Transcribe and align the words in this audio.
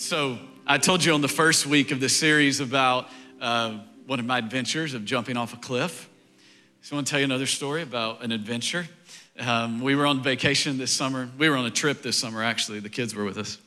so 0.00 0.38
I 0.66 0.78
told 0.78 1.04
you 1.04 1.12
on 1.12 1.20
the 1.20 1.28
first 1.28 1.66
week 1.66 1.90
of 1.90 2.00
this 2.00 2.16
series 2.16 2.60
about 2.60 3.08
uh, 3.38 3.80
one 4.06 4.18
of 4.18 4.24
my 4.24 4.38
adventures 4.38 4.94
of 4.94 5.04
jumping 5.04 5.36
off 5.36 5.52
a 5.52 5.58
cliff. 5.58 6.08
So 6.80 6.94
I 6.94 6.96
want 6.96 7.06
to 7.06 7.10
tell 7.10 7.20
you 7.20 7.26
another 7.26 7.44
story 7.44 7.82
about 7.82 8.24
an 8.24 8.32
adventure. 8.32 8.88
Um, 9.38 9.82
we 9.82 9.94
were 9.94 10.06
on 10.06 10.22
vacation 10.22 10.78
this 10.78 10.90
summer. 10.90 11.28
We 11.36 11.50
were 11.50 11.56
on 11.56 11.66
a 11.66 11.70
trip 11.70 12.00
this 12.00 12.16
summer, 12.16 12.42
actually. 12.42 12.80
The 12.80 12.88
kids 12.88 13.14
were 13.14 13.24
with 13.24 13.36
us. 13.36 13.58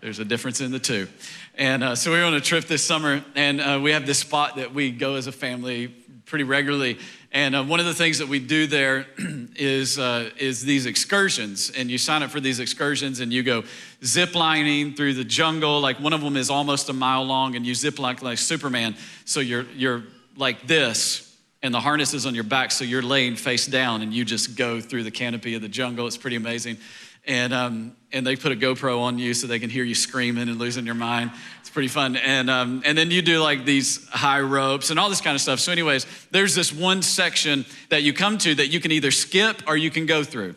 There's 0.00 0.18
a 0.18 0.24
difference 0.24 0.60
in 0.60 0.72
the 0.72 0.80
two. 0.80 1.06
And 1.54 1.84
uh, 1.84 1.94
so 1.94 2.10
we 2.10 2.18
were 2.18 2.24
on 2.24 2.34
a 2.34 2.40
trip 2.40 2.64
this 2.64 2.82
summer, 2.82 3.24
and 3.36 3.60
uh, 3.60 3.78
we 3.80 3.92
have 3.92 4.04
this 4.04 4.18
spot 4.18 4.56
that 4.56 4.74
we 4.74 4.90
go 4.90 5.14
as 5.14 5.28
a 5.28 5.32
family 5.32 5.94
pretty 6.26 6.44
regularly. 6.44 6.98
And 7.30 7.54
uh, 7.54 7.64
one 7.64 7.80
of 7.80 7.86
the 7.86 7.94
things 7.94 8.18
that 8.18 8.28
we 8.28 8.40
do 8.40 8.66
there 8.66 9.06
is, 9.56 9.98
uh, 9.98 10.30
is 10.36 10.62
these 10.62 10.84
excursions. 10.84 11.70
And 11.70 11.90
you 11.90 11.98
sign 11.98 12.22
up 12.22 12.30
for 12.30 12.40
these 12.40 12.58
excursions 12.60 13.20
and 13.20 13.32
you 13.32 13.42
go 13.42 13.62
zip 14.04 14.34
lining 14.34 14.94
through 14.94 15.14
the 15.14 15.24
jungle. 15.24 15.80
Like 15.80 16.00
one 16.00 16.12
of 16.12 16.20
them 16.20 16.36
is 16.36 16.50
almost 16.50 16.88
a 16.88 16.92
mile 16.92 17.24
long 17.24 17.54
and 17.54 17.64
you 17.64 17.74
zip 17.74 17.98
like, 17.98 18.22
like 18.22 18.38
Superman. 18.38 18.96
So 19.24 19.40
you're, 19.40 19.66
you're 19.74 20.02
like 20.36 20.66
this 20.66 21.36
and 21.62 21.72
the 21.72 21.80
harness 21.80 22.12
is 22.12 22.26
on 22.26 22.34
your 22.34 22.44
back. 22.44 22.72
So 22.72 22.84
you're 22.84 23.02
laying 23.02 23.36
face 23.36 23.66
down 23.66 24.02
and 24.02 24.12
you 24.12 24.24
just 24.24 24.56
go 24.56 24.80
through 24.80 25.04
the 25.04 25.10
canopy 25.10 25.54
of 25.54 25.62
the 25.62 25.68
jungle. 25.68 26.06
It's 26.06 26.16
pretty 26.16 26.36
amazing. 26.36 26.76
And, 27.26 27.52
um, 27.52 27.96
and 28.12 28.26
they 28.26 28.36
put 28.36 28.52
a 28.52 28.56
GoPro 28.56 29.00
on 29.00 29.18
you 29.18 29.34
so 29.34 29.46
they 29.46 29.58
can 29.58 29.68
hear 29.68 29.82
you 29.84 29.94
screaming 29.94 30.48
and 30.48 30.58
losing 30.58 30.86
your 30.86 30.94
mind 30.94 31.32
It's 31.60 31.70
pretty 31.70 31.88
fun. 31.88 32.16
And, 32.16 32.48
um, 32.48 32.82
and 32.84 32.96
then 32.96 33.10
you 33.10 33.20
do 33.20 33.40
like 33.40 33.64
these 33.64 34.08
high 34.08 34.40
ropes 34.40 34.90
and 34.90 34.98
all 34.98 35.08
this 35.08 35.20
kind 35.20 35.34
of 35.34 35.40
stuff. 35.40 35.58
So, 35.58 35.72
anyways, 35.72 36.06
there's 36.30 36.54
this 36.54 36.72
one 36.72 37.02
section 37.02 37.66
that 37.88 38.02
you 38.02 38.12
come 38.12 38.38
to 38.38 38.54
that 38.54 38.68
you 38.68 38.80
can 38.80 38.92
either 38.92 39.10
skip 39.10 39.62
or 39.66 39.76
you 39.76 39.90
can 39.90 40.06
go 40.06 40.22
through. 40.22 40.54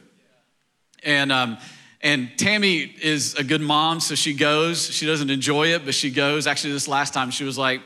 And, 1.03 1.31
um, 1.31 1.57
and 2.01 2.29
Tammy 2.37 2.79
is 3.01 3.35
a 3.35 3.43
good 3.43 3.61
mom, 3.61 3.99
so 3.99 4.15
she 4.15 4.33
goes. 4.33 4.89
She 4.89 5.05
doesn't 5.05 5.29
enjoy 5.29 5.73
it, 5.73 5.83
but 5.83 5.93
she 5.93 6.11
goes. 6.11 6.47
Actually, 6.47 6.73
this 6.73 6.87
last 6.87 7.13
time 7.13 7.31
she 7.31 7.43
was 7.43 7.57
like, 7.57 7.81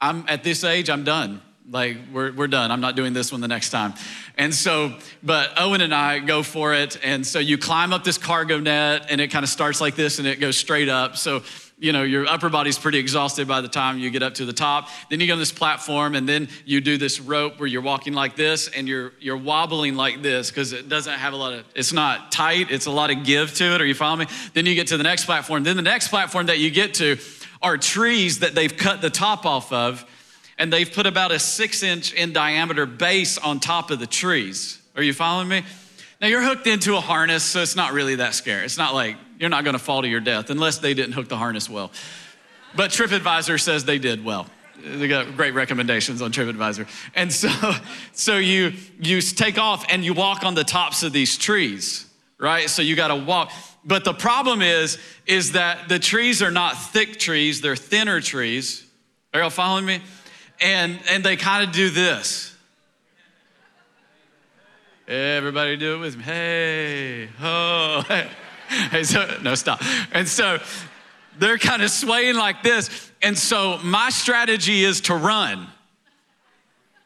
I'm 0.00 0.24
at 0.28 0.44
this 0.44 0.62
age, 0.62 0.90
I'm 0.90 1.04
done. 1.04 1.40
Like, 1.68 1.98
we're, 2.12 2.32
we're 2.32 2.46
done. 2.46 2.70
I'm 2.70 2.80
not 2.80 2.94
doing 2.96 3.12
this 3.12 3.32
one 3.32 3.40
the 3.40 3.48
next 3.48 3.70
time. 3.70 3.94
And 4.38 4.54
so, 4.54 4.94
but 5.22 5.50
Owen 5.56 5.80
and 5.80 5.94
I 5.94 6.20
go 6.20 6.42
for 6.42 6.74
it. 6.74 6.98
And 7.02 7.26
so 7.26 7.38
you 7.38 7.58
climb 7.58 7.92
up 7.92 8.04
this 8.04 8.18
cargo 8.18 8.60
net, 8.60 9.06
and 9.10 9.20
it 9.20 9.28
kind 9.28 9.42
of 9.42 9.48
starts 9.48 9.80
like 9.80 9.96
this 9.96 10.18
and 10.18 10.28
it 10.28 10.38
goes 10.38 10.56
straight 10.56 10.88
up. 10.88 11.16
So 11.16 11.42
you 11.78 11.92
know, 11.92 12.04
your 12.04 12.26
upper 12.26 12.48
body's 12.48 12.78
pretty 12.78 12.98
exhausted 12.98 13.46
by 13.46 13.60
the 13.60 13.68
time 13.68 13.98
you 13.98 14.08
get 14.10 14.22
up 14.22 14.34
to 14.34 14.46
the 14.46 14.52
top. 14.52 14.88
Then 15.10 15.20
you 15.20 15.26
go 15.26 15.34
on 15.34 15.38
this 15.38 15.52
platform 15.52 16.14
and 16.14 16.26
then 16.26 16.48
you 16.64 16.80
do 16.80 16.96
this 16.96 17.20
rope 17.20 17.60
where 17.60 17.66
you're 17.66 17.82
walking 17.82 18.14
like 18.14 18.34
this 18.34 18.68
and 18.68 18.88
you're 18.88 19.12
you're 19.20 19.36
wobbling 19.36 19.94
like 19.94 20.22
this 20.22 20.50
because 20.50 20.72
it 20.72 20.88
doesn't 20.88 21.12
have 21.12 21.34
a 21.34 21.36
lot 21.36 21.52
of 21.52 21.66
it's 21.74 21.92
not 21.92 22.32
tight, 22.32 22.70
it's 22.70 22.86
a 22.86 22.90
lot 22.90 23.10
of 23.10 23.24
give 23.24 23.52
to 23.54 23.74
it. 23.74 23.80
Are 23.80 23.86
you 23.86 23.94
following 23.94 24.20
me? 24.20 24.34
Then 24.54 24.64
you 24.64 24.74
get 24.74 24.86
to 24.88 24.96
the 24.96 25.02
next 25.02 25.26
platform. 25.26 25.64
Then 25.64 25.76
the 25.76 25.82
next 25.82 26.08
platform 26.08 26.46
that 26.46 26.58
you 26.58 26.70
get 26.70 26.94
to 26.94 27.18
are 27.62 27.76
trees 27.76 28.38
that 28.38 28.54
they've 28.54 28.74
cut 28.74 29.02
the 29.02 29.10
top 29.10 29.44
off 29.44 29.72
of, 29.72 30.04
and 30.58 30.72
they've 30.72 30.90
put 30.90 31.06
about 31.06 31.32
a 31.32 31.38
six 31.38 31.82
inch 31.82 32.12
in 32.12 32.32
diameter 32.32 32.86
base 32.86 33.38
on 33.38 33.60
top 33.60 33.90
of 33.90 33.98
the 33.98 34.06
trees. 34.06 34.80
Are 34.94 35.02
you 35.02 35.12
following 35.12 35.48
me? 35.48 35.62
Now 36.20 36.28
you're 36.28 36.42
hooked 36.42 36.66
into 36.66 36.96
a 36.96 37.00
harness, 37.00 37.44
so 37.44 37.60
it's 37.60 37.76
not 37.76 37.92
really 37.92 38.16
that 38.16 38.34
scary. 38.34 38.64
It's 38.64 38.78
not 38.78 38.94
like 38.94 39.16
you're 39.38 39.50
not 39.50 39.64
to 39.64 39.78
fall 39.78 40.02
to 40.02 40.08
your 40.08 40.20
death 40.20 40.48
unless 40.48 40.78
they 40.78 40.94
didn't 40.94 41.12
hook 41.12 41.28
the 41.28 41.36
harness 41.36 41.68
well. 41.68 41.90
But 42.74 42.90
TripAdvisor 42.90 43.60
says 43.60 43.84
they 43.84 43.98
did 43.98 44.24
well. 44.24 44.46
They 44.82 45.08
got 45.08 45.36
great 45.36 45.54
recommendations 45.54 46.22
on 46.22 46.32
TripAdvisor. 46.32 46.86
And 47.14 47.32
so, 47.32 47.48
so 48.12 48.38
you, 48.38 48.72
you 48.98 49.20
take 49.20 49.58
off 49.58 49.84
and 49.88 50.04
you 50.04 50.14
walk 50.14 50.44
on 50.44 50.54
the 50.54 50.64
tops 50.64 51.02
of 51.02 51.12
these 51.12 51.36
trees, 51.36 52.06
right? 52.38 52.68
So 52.70 52.82
you 52.82 52.96
got 52.96 53.08
to 53.08 53.16
walk. 53.16 53.52
But 53.84 54.04
the 54.04 54.14
problem 54.14 54.62
is, 54.62 54.98
is 55.26 55.52
that 55.52 55.88
the 55.88 55.98
trees 55.98 56.42
are 56.42 56.50
not 56.50 56.76
thick 56.76 57.18
trees, 57.18 57.60
they're 57.60 57.76
thinner 57.76 58.20
trees. 58.20 58.84
Are 59.32 59.40
y'all 59.40 59.50
following 59.50 59.84
me? 59.84 60.00
And, 60.60 60.98
and 61.10 61.24
they 61.24 61.36
kind 61.36 61.66
of 61.66 61.74
do 61.74 61.90
this. 61.90 62.54
Everybody 65.08 65.76
do 65.76 65.96
it 65.96 65.98
with 65.98 66.16
me. 66.16 66.22
Hey, 66.24 67.28
oh, 67.40 68.04
hey. 68.08 68.28
hey 68.90 69.04
so, 69.04 69.38
no, 69.42 69.54
stop. 69.54 69.80
And 70.12 70.26
so 70.26 70.58
they're 71.38 71.58
kind 71.58 71.82
of 71.82 71.90
swaying 71.90 72.36
like 72.36 72.62
this. 72.62 73.10
And 73.22 73.38
so 73.38 73.78
my 73.84 74.10
strategy 74.10 74.84
is 74.84 75.02
to 75.02 75.14
run. 75.14 75.68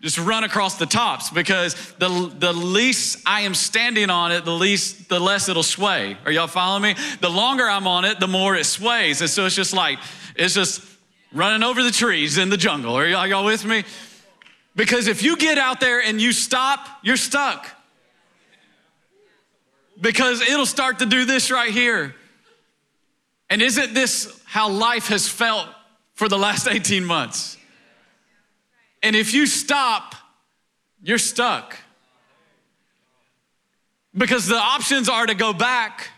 Just 0.01 0.19
run 0.19 0.45
across 0.45 0.79
the 0.79 0.87
tops 0.87 1.29
because 1.29 1.75
the, 1.99 2.33
the 2.39 2.55
least 2.55 3.19
I 3.27 3.43
am 3.43 3.55
standing 3.55 4.09
on 4.09 4.33
it, 4.33 4.47
the 4.47 4.55
least, 4.55 5.11
the 5.11 5.21
less 5.21 5.51
it'll 5.51 5.63
sway. 5.63 6.17
Are 6.25 6.33
y'all 6.33 6.47
following 6.47 6.83
me? 6.83 7.03
The 7.21 7.29
longer 7.29 7.69
I'm 7.69 7.87
on 7.87 8.07
it, 8.07 8.19
the 8.19 8.27
more 8.27 8.57
it 8.57 8.65
sways. 8.65 9.21
And 9.21 9.29
so 9.29 9.45
it's 9.45 9.55
just 9.55 9.75
like, 9.75 9.99
it's 10.37 10.55
just 10.55 10.81
running 11.33 11.63
over 11.63 11.83
the 11.83 11.91
trees 11.91 12.39
in 12.39 12.51
the 12.51 12.57
jungle. 12.57 12.95
Are 12.95 13.07
y'all, 13.07 13.27
y'all 13.27 13.45
with 13.45 13.65
me? 13.65 13.85
Because 14.77 15.09
if 15.09 15.23
you 15.23 15.37
get 15.37 15.59
out 15.59 15.81
there 15.81 16.01
and 16.03 16.21
you 16.21 16.33
stop, 16.33 16.87
you're 17.03 17.17
stuck 17.17 17.67
because 20.01 20.41
it'll 20.41 20.67
start 20.67 21.01
to 21.01 21.07
do 21.07 21.25
this 21.25 21.51
right 21.51 21.71
here. 21.71 22.15
And 23.49 23.61
isn't 23.61 23.95
this 23.95 24.41
how 24.47 24.71
life 24.71 25.09
has 25.09 25.29
felt 25.29 25.69
for 26.15 26.29
the 26.29 26.39
last 26.39 26.67
18 26.71 27.05
months? 27.05 27.57
And 29.03 29.17
if 29.17 29.35
you 29.35 29.47
stop, 29.47 30.15
you're 31.03 31.19
stuck. 31.19 31.77
Because 34.17 34.47
the 34.47 34.57
options 34.57 35.09
are 35.09 35.27
to 35.27 35.35
go 35.35 35.53
back 35.53 36.09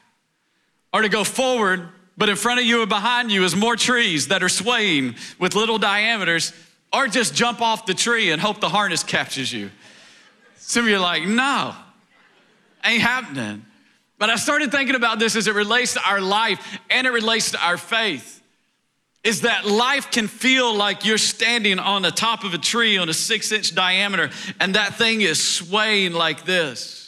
or 0.93 1.03
to 1.03 1.09
go 1.09 1.25
forward, 1.25 1.89
but 2.17 2.28
in 2.28 2.37
front 2.37 2.61
of 2.61 2.67
you 2.67 2.81
and 2.81 2.89
behind 2.89 3.33
you 3.33 3.45
is 3.45 3.56
more 3.56 3.77
trees 3.77 4.28
that 4.28 4.43
are 4.43 4.49
swaying 4.49 5.17
with 5.39 5.55
little 5.55 5.78
diameters, 5.78 6.53
or 6.93 7.09
just 7.09 7.34
jump 7.34 7.61
off 7.61 7.87
the 7.87 7.95
tree 7.95 8.31
and 8.31 8.41
hope 8.41 8.61
the 8.61 8.69
harness 8.69 9.03
catches 9.03 9.53
you. 9.53 9.71
Some 10.56 10.84
of 10.84 10.91
you 10.91 10.97
are 10.97 11.01
like, 11.01 11.27
no, 11.27 11.75
ain't 12.84 13.03
happening. 13.03 13.65
But 14.19 14.31
I 14.31 14.37
started 14.37 14.71
thinking 14.71 14.95
about 14.95 15.19
this 15.19 15.34
as 15.34 15.49
it 15.49 15.55
relates 15.55 15.95
to 15.95 16.09
our 16.09 16.21
life 16.21 16.78
and 16.91 17.06
it 17.06 17.11
relates 17.11 17.51
to 17.53 17.65
our 17.65 17.77
faith. 17.77 18.41
Is 19.25 19.41
that 19.41 19.67
life 19.67 20.11
can 20.11 20.28
feel 20.28 20.75
like 20.75 21.05
you're 21.05 21.19
standing 21.19 21.78
on 21.78 22.03
the 22.03 22.11
top 22.11 22.45
of 22.45 22.55
a 22.55 22.59
tree 22.59 22.99
on 22.99 23.09
a 23.09 23.15
six 23.15 23.51
inch 23.51 23.75
diameter 23.75 24.31
and 24.61 24.75
that 24.75 24.95
thing 24.95 25.22
is 25.22 25.43
swaying 25.43 26.12
like 26.12 26.45
this. 26.45 27.02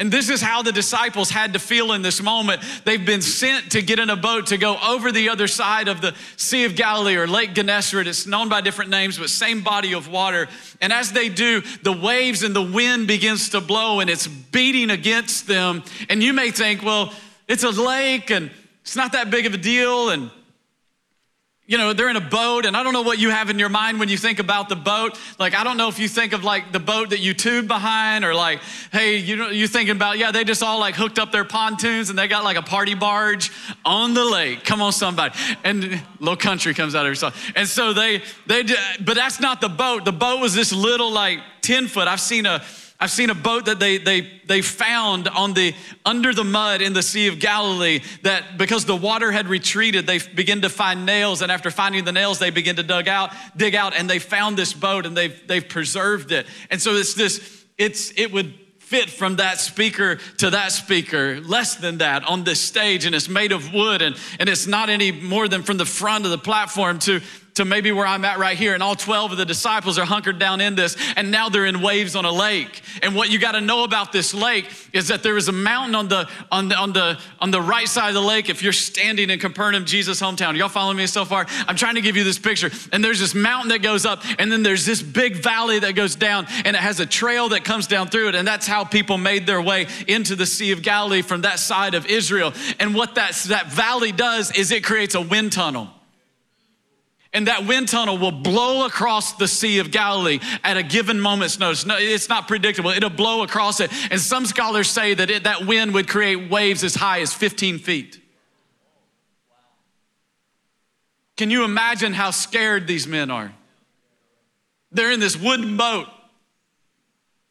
And 0.00 0.12
this 0.12 0.30
is 0.30 0.40
how 0.40 0.62
the 0.62 0.70
disciples 0.70 1.28
had 1.28 1.54
to 1.54 1.58
feel 1.58 1.92
in 1.92 2.02
this 2.02 2.22
moment. 2.22 2.62
They've 2.84 3.04
been 3.04 3.20
sent 3.20 3.72
to 3.72 3.82
get 3.82 3.98
in 3.98 4.10
a 4.10 4.16
boat 4.16 4.46
to 4.46 4.56
go 4.56 4.76
over 4.78 5.10
the 5.10 5.28
other 5.28 5.48
side 5.48 5.88
of 5.88 6.00
the 6.00 6.14
Sea 6.36 6.64
of 6.64 6.76
Galilee 6.76 7.16
or 7.16 7.26
Lake 7.26 7.52
Gennesaret. 7.52 8.06
It's 8.06 8.24
known 8.24 8.48
by 8.48 8.60
different 8.60 8.92
names, 8.92 9.18
but 9.18 9.28
same 9.28 9.62
body 9.62 9.94
of 9.94 10.08
water. 10.08 10.48
And 10.80 10.92
as 10.92 11.10
they 11.10 11.28
do, 11.28 11.62
the 11.82 11.92
waves 11.92 12.44
and 12.44 12.54
the 12.54 12.62
wind 12.62 13.08
begins 13.08 13.48
to 13.50 13.60
blow 13.60 13.98
and 13.98 14.08
it's 14.08 14.28
beating 14.28 14.90
against 14.90 15.48
them. 15.48 15.82
And 16.08 16.22
you 16.22 16.32
may 16.32 16.52
think, 16.52 16.84
well, 16.84 17.12
it's 17.48 17.64
a 17.64 17.70
lake 17.70 18.30
and 18.30 18.52
it's 18.82 18.94
not 18.94 19.12
that 19.12 19.32
big 19.32 19.46
of 19.46 19.54
a 19.54 19.58
deal. 19.58 20.10
And 20.10 20.30
you 21.68 21.76
know, 21.76 21.92
they're 21.92 22.08
in 22.08 22.16
a 22.16 22.20
boat, 22.20 22.64
and 22.64 22.74
I 22.74 22.82
don't 22.82 22.94
know 22.94 23.02
what 23.02 23.18
you 23.18 23.28
have 23.28 23.50
in 23.50 23.58
your 23.58 23.68
mind 23.68 24.00
when 24.00 24.08
you 24.08 24.16
think 24.16 24.38
about 24.38 24.70
the 24.70 24.74
boat. 24.74 25.18
Like, 25.38 25.54
I 25.54 25.64
don't 25.64 25.76
know 25.76 25.88
if 25.88 25.98
you 25.98 26.08
think 26.08 26.32
of 26.32 26.42
like 26.42 26.72
the 26.72 26.80
boat 26.80 27.10
that 27.10 27.20
you 27.20 27.34
tube 27.34 27.68
behind, 27.68 28.24
or 28.24 28.34
like, 28.34 28.60
hey, 28.90 29.18
you 29.18 29.36
know, 29.36 29.50
you 29.50 29.68
thinking 29.68 29.94
about, 29.94 30.16
yeah, 30.16 30.32
they 30.32 30.44
just 30.44 30.62
all 30.62 30.80
like 30.80 30.94
hooked 30.94 31.18
up 31.18 31.30
their 31.30 31.44
pontoons 31.44 32.08
and 32.08 32.18
they 32.18 32.26
got 32.26 32.42
like 32.42 32.56
a 32.56 32.62
party 32.62 32.94
barge 32.94 33.52
on 33.84 34.14
the 34.14 34.24
lake. 34.24 34.64
Come 34.64 34.80
on, 34.80 34.92
somebody. 34.92 35.38
And 35.62 36.02
Low 36.20 36.36
Country 36.36 36.72
comes 36.72 36.94
out 36.94 37.04
every 37.04 37.16
song. 37.16 37.32
And 37.54 37.68
so 37.68 37.92
they, 37.92 38.22
they, 38.46 38.62
but 39.04 39.14
that's 39.14 39.38
not 39.38 39.60
the 39.60 39.68
boat. 39.68 40.06
The 40.06 40.12
boat 40.12 40.40
was 40.40 40.54
this 40.54 40.72
little 40.72 41.12
like 41.12 41.40
10 41.60 41.88
foot. 41.88 42.08
I've 42.08 42.20
seen 42.20 42.46
a, 42.46 42.62
I've 43.00 43.12
seen 43.12 43.30
a 43.30 43.34
boat 43.34 43.66
that 43.66 43.78
they, 43.78 43.98
they, 43.98 44.22
they 44.46 44.60
found 44.60 45.28
on 45.28 45.54
the, 45.54 45.72
under 46.04 46.34
the 46.34 46.42
mud 46.42 46.82
in 46.82 46.94
the 46.94 47.02
Sea 47.02 47.28
of 47.28 47.38
Galilee 47.38 48.00
that 48.22 48.58
because 48.58 48.86
the 48.86 48.96
water 48.96 49.30
had 49.30 49.46
retreated, 49.46 50.04
they 50.04 50.18
begin 50.18 50.62
to 50.62 50.68
find 50.68 51.06
nails. 51.06 51.40
And 51.40 51.52
after 51.52 51.70
finding 51.70 52.04
the 52.04 52.12
nails, 52.12 52.40
they 52.40 52.50
begin 52.50 52.74
to 52.76 52.82
dug 52.82 53.06
out, 53.06 53.30
dig 53.56 53.76
out, 53.76 53.94
and 53.94 54.10
they 54.10 54.18
found 54.18 54.56
this 54.56 54.72
boat 54.72 55.06
and 55.06 55.16
they've, 55.16 55.46
they've 55.46 55.68
preserved 55.68 56.32
it. 56.32 56.46
And 56.70 56.82
so 56.82 56.92
it's 56.94 57.14
this, 57.14 57.64
it's, 57.78 58.12
it 58.16 58.32
would 58.32 58.52
fit 58.80 59.10
from 59.10 59.36
that 59.36 59.58
speaker 59.60 60.16
to 60.38 60.50
that 60.50 60.72
speaker, 60.72 61.40
less 61.42 61.76
than 61.76 61.98
that 61.98 62.24
on 62.24 62.42
this 62.42 62.60
stage. 62.60 63.04
And 63.04 63.14
it's 63.14 63.28
made 63.28 63.52
of 63.52 63.72
wood 63.72 64.02
and, 64.02 64.16
and 64.40 64.48
it's 64.48 64.66
not 64.66 64.88
any 64.88 65.12
more 65.12 65.46
than 65.46 65.62
from 65.62 65.76
the 65.76 65.86
front 65.86 66.24
of 66.24 66.32
the 66.32 66.38
platform 66.38 66.98
to, 67.00 67.20
to 67.58 67.64
maybe 67.64 67.92
where 67.92 68.06
I'm 68.06 68.24
at 68.24 68.38
right 68.38 68.56
here, 68.56 68.74
and 68.74 68.82
all 68.82 68.94
12 68.94 69.32
of 69.32 69.38
the 69.38 69.44
disciples 69.44 69.98
are 69.98 70.04
hunkered 70.04 70.38
down 70.38 70.60
in 70.60 70.74
this, 70.74 70.96
and 71.16 71.30
now 71.30 71.48
they're 71.48 71.66
in 71.66 71.82
waves 71.82 72.16
on 72.16 72.24
a 72.24 72.32
lake. 72.32 72.80
And 73.02 73.14
what 73.14 73.30
you 73.30 73.38
got 73.38 73.52
to 73.52 73.60
know 73.60 73.84
about 73.84 74.12
this 74.12 74.32
lake 74.32 74.70
is 74.92 75.08
that 75.08 75.22
there 75.22 75.36
is 75.36 75.48
a 75.48 75.52
mountain 75.52 75.94
on 75.94 76.08
the 76.08 76.28
on 76.50 76.68
the 76.68 76.76
on 76.76 76.92
the 76.92 77.18
on 77.40 77.50
the 77.50 77.60
right 77.60 77.88
side 77.88 78.08
of 78.08 78.14
the 78.14 78.22
lake. 78.22 78.48
If 78.48 78.62
you're 78.62 78.72
standing 78.72 79.28
in 79.28 79.38
Capernaum, 79.38 79.84
Jesus' 79.84 80.20
hometown, 80.20 80.56
y'all 80.56 80.68
following 80.68 80.96
me 80.96 81.06
so 81.06 81.24
far? 81.24 81.46
I'm 81.66 81.76
trying 81.76 81.96
to 81.96 82.00
give 82.00 82.16
you 82.16 82.24
this 82.24 82.38
picture. 82.38 82.70
And 82.92 83.04
there's 83.04 83.18
this 83.18 83.34
mountain 83.34 83.70
that 83.70 83.82
goes 83.82 84.06
up, 84.06 84.22
and 84.38 84.50
then 84.50 84.62
there's 84.62 84.86
this 84.86 85.02
big 85.02 85.36
valley 85.36 85.80
that 85.80 85.94
goes 85.94 86.14
down, 86.14 86.46
and 86.64 86.76
it 86.76 86.80
has 86.80 87.00
a 87.00 87.06
trail 87.06 87.50
that 87.50 87.64
comes 87.64 87.86
down 87.88 88.08
through 88.08 88.28
it, 88.28 88.34
and 88.34 88.46
that's 88.46 88.66
how 88.66 88.84
people 88.84 89.18
made 89.18 89.46
their 89.46 89.60
way 89.60 89.88
into 90.06 90.36
the 90.36 90.46
Sea 90.46 90.70
of 90.70 90.82
Galilee 90.82 91.22
from 91.22 91.42
that 91.42 91.58
side 91.58 91.94
of 91.94 92.06
Israel. 92.06 92.52
And 92.78 92.94
what 92.94 93.16
that, 93.16 93.34
that 93.48 93.66
valley 93.66 94.12
does 94.12 94.52
is 94.52 94.70
it 94.70 94.84
creates 94.84 95.16
a 95.16 95.20
wind 95.20 95.52
tunnel. 95.52 95.88
And 97.32 97.46
that 97.46 97.66
wind 97.66 97.88
tunnel 97.88 98.16
will 98.16 98.32
blow 98.32 98.86
across 98.86 99.34
the 99.34 99.48
Sea 99.48 99.80
of 99.80 99.90
Galilee 99.90 100.40
at 100.64 100.78
a 100.78 100.82
given 100.82 101.20
moment's 101.20 101.58
notice. 101.58 101.84
No, 101.84 101.96
it's 101.98 102.28
not 102.28 102.48
predictable. 102.48 102.90
It'll 102.90 103.10
blow 103.10 103.42
across 103.42 103.80
it. 103.80 103.90
And 104.10 104.18
some 104.18 104.46
scholars 104.46 104.88
say 104.88 105.12
that 105.14 105.28
it, 105.28 105.44
that 105.44 105.66
wind 105.66 105.92
would 105.92 106.08
create 106.08 106.50
waves 106.50 106.82
as 106.84 106.94
high 106.94 107.20
as 107.20 107.34
15 107.34 107.78
feet. 107.80 108.20
Can 111.36 111.50
you 111.50 111.64
imagine 111.64 112.14
how 112.14 112.30
scared 112.30 112.86
these 112.86 113.06
men 113.06 113.30
are? 113.30 113.52
They're 114.90 115.12
in 115.12 115.20
this 115.20 115.36
wooden 115.36 115.76
boat. 115.76 116.08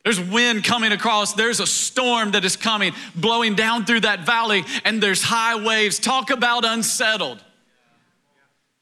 There's 0.04 0.20
wind 0.20 0.64
coming 0.64 0.92
across. 0.92 1.34
There's 1.34 1.60
a 1.60 1.68
storm 1.68 2.32
that 2.32 2.44
is 2.46 2.56
coming, 2.56 2.94
blowing 3.16 3.56
down 3.56 3.86
through 3.86 4.02
that 4.02 4.26
valley, 4.26 4.64
and 4.86 5.04
there's 5.04 5.22
high 5.22 5.56
waves. 5.62 6.00
Talk 6.00 6.30
about 6.32 6.66
unsettled. 6.66 7.44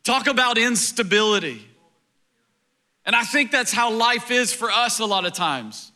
Talk 0.06 0.28
about 0.28 0.60
instability. 0.60 1.68
And 3.06 3.16
I 3.16 3.24
think 3.24 3.52
that's 3.52 3.74
how 3.74 3.92
life 3.92 4.32
is 4.32 4.54
for 4.54 4.72
us 4.72 5.00
a 5.00 5.06
lot 5.06 5.26
of 5.26 5.34
times. 5.34 5.92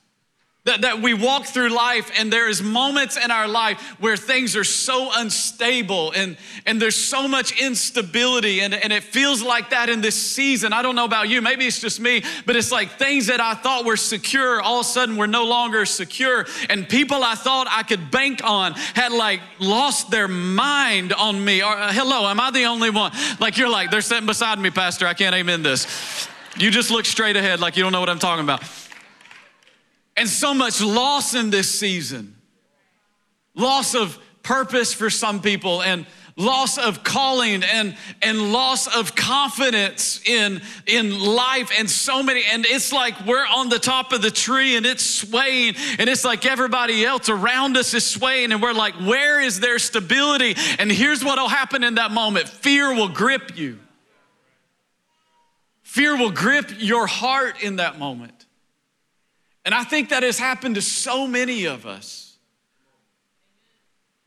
That, 0.70 0.82
that 0.82 1.02
we 1.02 1.16
walk 1.16 1.48
through 1.48 1.70
life 1.70 2.12
and 2.16 2.32
there 2.32 2.48
is 2.48 2.62
moments 2.62 3.18
in 3.18 3.32
our 3.32 3.48
life 3.48 3.82
where 4.00 4.16
things 4.16 4.56
are 4.56 4.64
so 4.64 5.10
unstable 5.12 6.12
and, 6.12 6.38
and 6.68 6.80
there's 6.80 6.96
so 6.96 7.28
much 7.28 7.60
instability 7.60 8.62
and, 8.62 8.76
and 8.76 8.94
it 8.94 9.02
feels 9.02 9.42
like 9.42 9.72
that 9.72 9.90
in 9.90 10.02
this 10.02 10.14
season. 10.14 10.72
I 10.72 10.84
don't 10.84 10.94
know 10.94 11.06
about 11.06 11.28
you, 11.28 11.42
maybe 11.42 11.66
it's 11.66 11.82
just 11.82 12.00
me, 12.00 12.22
but 12.46 12.56
it's 12.56 12.72
like 12.72 12.92
things 12.92 13.26
that 13.28 13.42
I 13.42 13.56
thought 13.56 13.84
were 13.84 13.98
secure 13.98 14.62
all 14.62 14.82
of 14.82 14.86
a 14.86 14.90
sudden 14.90 15.18
were 15.18 15.26
no 15.26 15.46
longer 15.46 15.88
secure. 15.88 16.46
And 16.70 16.88
people 16.88 17.24
I 17.24 17.34
thought 17.34 17.66
I 17.68 17.82
could 17.82 18.12
bank 18.12 18.42
on 18.44 18.74
had 18.74 19.12
like 19.12 19.42
lost 19.58 20.12
their 20.12 20.28
mind 20.28 21.14
on 21.14 21.44
me. 21.44 21.64
Or, 21.64 21.72
uh, 21.74 21.92
hello, 21.92 22.30
am 22.30 22.40
I 22.40 22.52
the 22.52 22.66
only 22.66 22.92
one? 22.92 23.12
Like 23.40 23.58
you're 23.58 23.70
like, 23.70 23.90
they're 23.90 24.02
sitting 24.02 24.28
beside 24.28 24.60
me, 24.60 24.70
Pastor. 24.70 25.08
I 25.08 25.16
can't 25.16 25.34
amen 25.34 25.64
this. 25.64 26.28
You 26.60 26.70
just 26.70 26.92
look 26.92 27.06
straight 27.06 27.38
ahead 27.38 27.60
like 27.60 27.76
you 27.76 27.82
don't 27.82 27.92
know 27.92 28.02
what 28.02 28.10
I'm 28.10 28.20
talking 28.20 28.44
about 28.44 28.62
and 30.20 30.28
so 30.28 30.54
much 30.54 30.82
loss 30.82 31.34
in 31.34 31.50
this 31.50 31.80
season. 31.80 32.36
Loss 33.56 33.96
of 33.96 34.20
purpose 34.44 34.94
for 34.94 35.10
some 35.10 35.42
people 35.42 35.82
and 35.82 36.06
loss 36.36 36.78
of 36.78 37.04
calling 37.04 37.64
and, 37.64 37.96
and 38.22 38.54
loss 38.54 38.94
of 38.94 39.16
confidence 39.16 40.22
in, 40.26 40.62
in 40.86 41.20
life 41.20 41.72
and 41.78 41.90
so 41.90 42.24
many 42.24 42.44
and 42.46 42.66
it's 42.66 42.94
like 42.94 43.14
we're 43.26 43.46
on 43.46 43.68
the 43.68 43.80
top 43.80 44.14
of 44.14 44.22
the 44.22 44.32
tree 44.32 44.78
and 44.78 44.86
it's 44.86 45.04
swaying 45.04 45.76
and 45.98 46.10
it's 46.10 46.24
like 46.24 46.46
everybody 46.46 47.06
else 47.06 47.28
around 47.28 47.76
us 47.76 47.94
is 47.94 48.06
swaying 48.06 48.54
and 48.54 48.62
we're 48.62 48.74
like 48.74 48.96
where 48.96 49.42
is 49.42 49.60
there 49.60 49.80
stability? 49.80 50.56
And 50.80 50.92
here's 50.92 51.24
what 51.24 51.38
will 51.38 51.50
happen 51.50 51.84
in 51.84 51.96
that 51.96 52.12
moment. 52.12 52.48
Fear 52.48 52.94
will 52.94 53.10
grip 53.10 53.58
you. 53.58 53.80
Fear 55.84 56.18
will 56.18 56.32
grip 56.32 56.72
your 56.78 57.08
heart 57.08 57.62
in 57.64 57.78
that 57.78 58.00
moment 58.00 58.39
and 59.70 59.76
I 59.76 59.84
think 59.84 60.10
that 60.10 60.24
has 60.24 60.40
happened 60.40 60.74
to 60.76 60.82
so 60.82 61.28
many 61.28 61.66
of 61.66 61.86
us. 61.86 62.36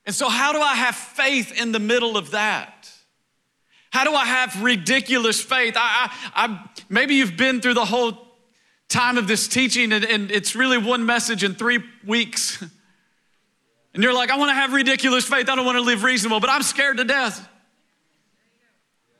And 0.06 0.14
so, 0.14 0.28
how 0.28 0.52
do 0.52 0.60
I 0.60 0.76
have 0.76 0.94
faith 0.94 1.60
in 1.60 1.72
the 1.72 1.80
middle 1.80 2.16
of 2.16 2.30
that? 2.30 2.88
How 3.90 4.04
do 4.04 4.14
I 4.14 4.24
have 4.24 4.62
ridiculous 4.62 5.40
faith? 5.40 5.74
I, 5.76 6.12
I, 6.36 6.44
I 6.44 6.70
maybe 6.88 7.16
you've 7.16 7.36
been 7.36 7.60
through 7.60 7.74
the 7.74 7.84
whole 7.84 8.24
time 8.88 9.18
of 9.18 9.26
this 9.26 9.48
teaching, 9.48 9.90
and, 9.92 10.04
and 10.04 10.30
it's 10.30 10.54
really 10.54 10.78
one 10.78 11.04
message 11.06 11.42
in 11.42 11.56
three 11.56 11.80
weeks. 12.06 12.64
And 13.94 14.02
you're 14.02 14.14
like, 14.14 14.30
I 14.30 14.38
want 14.38 14.48
to 14.48 14.54
have 14.54 14.72
ridiculous 14.72 15.26
faith. 15.26 15.50
I 15.50 15.54
don't 15.54 15.66
want 15.66 15.76
to 15.76 15.82
live 15.82 16.02
reasonable, 16.02 16.40
but 16.40 16.48
I'm 16.48 16.62
scared 16.62 16.96
to 16.96 17.04
death. 17.04 17.46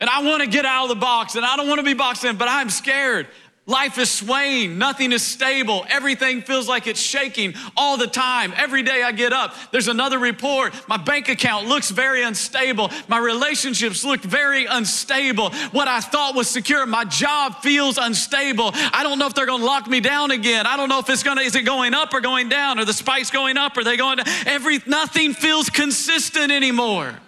And 0.01 0.09
I 0.09 0.23
want 0.23 0.43
to 0.43 0.49
get 0.49 0.65
out 0.65 0.85
of 0.85 0.89
the 0.89 0.95
box, 0.95 1.35
and 1.35 1.45
I 1.45 1.57
don't 1.57 1.69
want 1.69 1.81
to 1.81 1.85
be 1.85 1.93
boxed 1.93 2.25
in, 2.25 2.37
but 2.39 2.49
I'm 2.49 2.71
scared. 2.71 3.27
Life 3.73 3.97
is 3.97 4.11
swaying, 4.11 4.77
nothing 4.77 5.13
is 5.13 5.23
stable, 5.23 5.87
everything 5.89 6.43
feels 6.43 6.69
like 6.69 6.87
it's 6.87 7.01
shaking 7.01 7.55
all 7.75 7.97
the 7.97 8.07
time. 8.07 8.53
Every 8.55 8.83
day 8.83 9.03
I 9.03 9.13
get 9.13 9.33
up, 9.33 9.55
there's 9.71 9.89
another 9.89 10.19
report. 10.19 10.75
My 10.89 10.99
bank 10.99 11.31
account 11.31 11.69
looks 11.69 11.91
very 11.91 12.23
unstable. 12.23 12.91
My 13.09 13.17
relationships 13.17 14.05
look 14.05 14.21
very 14.21 14.67
unstable. 14.67 15.53
What 15.71 15.89
I 15.89 16.01
thought 16.01 16.35
was 16.35 16.49
secure, 16.49 16.85
my 16.85 17.07
job 17.07 17.63
feels 17.63 17.97
unstable. 17.97 18.73
I 18.75 19.03
don't 19.05 19.19
know 19.19 19.27
if 19.27 19.35
they're 19.35 19.47
gonna 19.47 19.65
lock 19.65 19.89
me 19.89 20.01
down 20.01 20.33
again. 20.33 20.67
I 20.67 20.77
don't 20.77 20.91
know 20.91 20.99
if 20.99 21.09
it's 21.09 21.23
gonna, 21.23 21.41
is 21.41 21.57
it 21.57 21.63
going 21.63 21.95
up 21.95 22.13
or 22.13 22.21
going 22.21 22.51
down? 22.51 22.79
Are 22.79 22.85
the 22.85 22.93
spikes 22.93 23.31
going 23.31 23.57
up? 23.57 23.79
Are 23.79 23.85
they 23.85 23.97
going 23.97 24.19
down? 24.19 24.27
Every, 24.45 24.81
nothing 24.87 25.33
feels 25.33 25.71
consistent 25.71 26.53
anymore. 26.53 27.19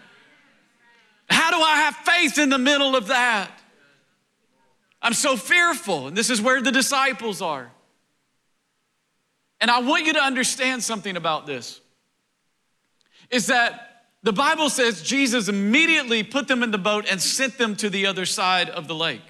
How 1.30 1.50
do 1.50 1.56
I 1.56 1.76
have 1.76 1.96
faith 1.96 2.36
in 2.36 2.50
the 2.50 2.58
middle 2.58 2.96
of 2.96 3.06
that? 3.06 3.50
I'm 5.04 5.12
so 5.12 5.36
fearful. 5.36 6.08
And 6.08 6.16
this 6.16 6.30
is 6.30 6.40
where 6.40 6.62
the 6.62 6.72
disciples 6.72 7.42
are. 7.42 7.70
And 9.60 9.70
I 9.70 9.80
want 9.80 10.06
you 10.06 10.14
to 10.14 10.22
understand 10.22 10.82
something 10.82 11.16
about 11.16 11.46
this 11.46 11.80
is 13.30 13.46
that 13.46 14.06
the 14.22 14.32
Bible 14.32 14.70
says 14.70 15.02
Jesus 15.02 15.48
immediately 15.48 16.22
put 16.22 16.48
them 16.48 16.62
in 16.62 16.70
the 16.70 16.78
boat 16.78 17.06
and 17.10 17.20
sent 17.20 17.58
them 17.58 17.76
to 17.76 17.90
the 17.90 18.06
other 18.06 18.24
side 18.24 18.70
of 18.70 18.88
the 18.88 18.94
lake. 18.94 19.22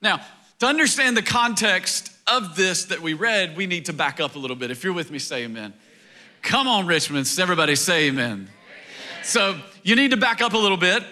Now, 0.00 0.20
to 0.60 0.66
understand 0.66 1.16
the 1.16 1.22
context 1.22 2.12
of 2.26 2.54
this 2.54 2.84
that 2.86 3.00
we 3.00 3.14
read, 3.14 3.56
we 3.56 3.66
need 3.66 3.86
to 3.86 3.92
back 3.92 4.20
up 4.20 4.36
a 4.36 4.38
little 4.38 4.56
bit. 4.56 4.70
If 4.70 4.84
you're 4.84 4.92
with 4.92 5.10
me, 5.10 5.18
say 5.18 5.44
amen. 5.44 5.74
Come 6.42 6.68
on, 6.68 6.86
Richmond, 6.86 7.28
everybody 7.38 7.74
say 7.74 8.08
amen. 8.08 8.26
amen. 8.32 8.48
So 9.24 9.60
you 9.82 9.96
need 9.96 10.12
to 10.12 10.16
back 10.16 10.40
up 10.40 10.52
a 10.52 10.58
little 10.58 10.76
bit. 10.76 11.02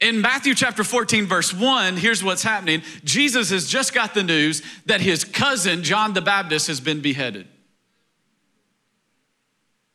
In 0.00 0.20
Matthew 0.20 0.54
chapter 0.54 0.84
14, 0.84 1.26
verse 1.26 1.54
1, 1.54 1.96
here's 1.96 2.22
what's 2.22 2.42
happening. 2.42 2.82
Jesus 3.04 3.50
has 3.50 3.66
just 3.66 3.94
got 3.94 4.12
the 4.12 4.22
news 4.22 4.62
that 4.84 5.00
his 5.00 5.24
cousin, 5.24 5.82
John 5.82 6.12
the 6.12 6.20
Baptist, 6.20 6.66
has 6.66 6.80
been 6.80 7.00
beheaded. 7.00 7.48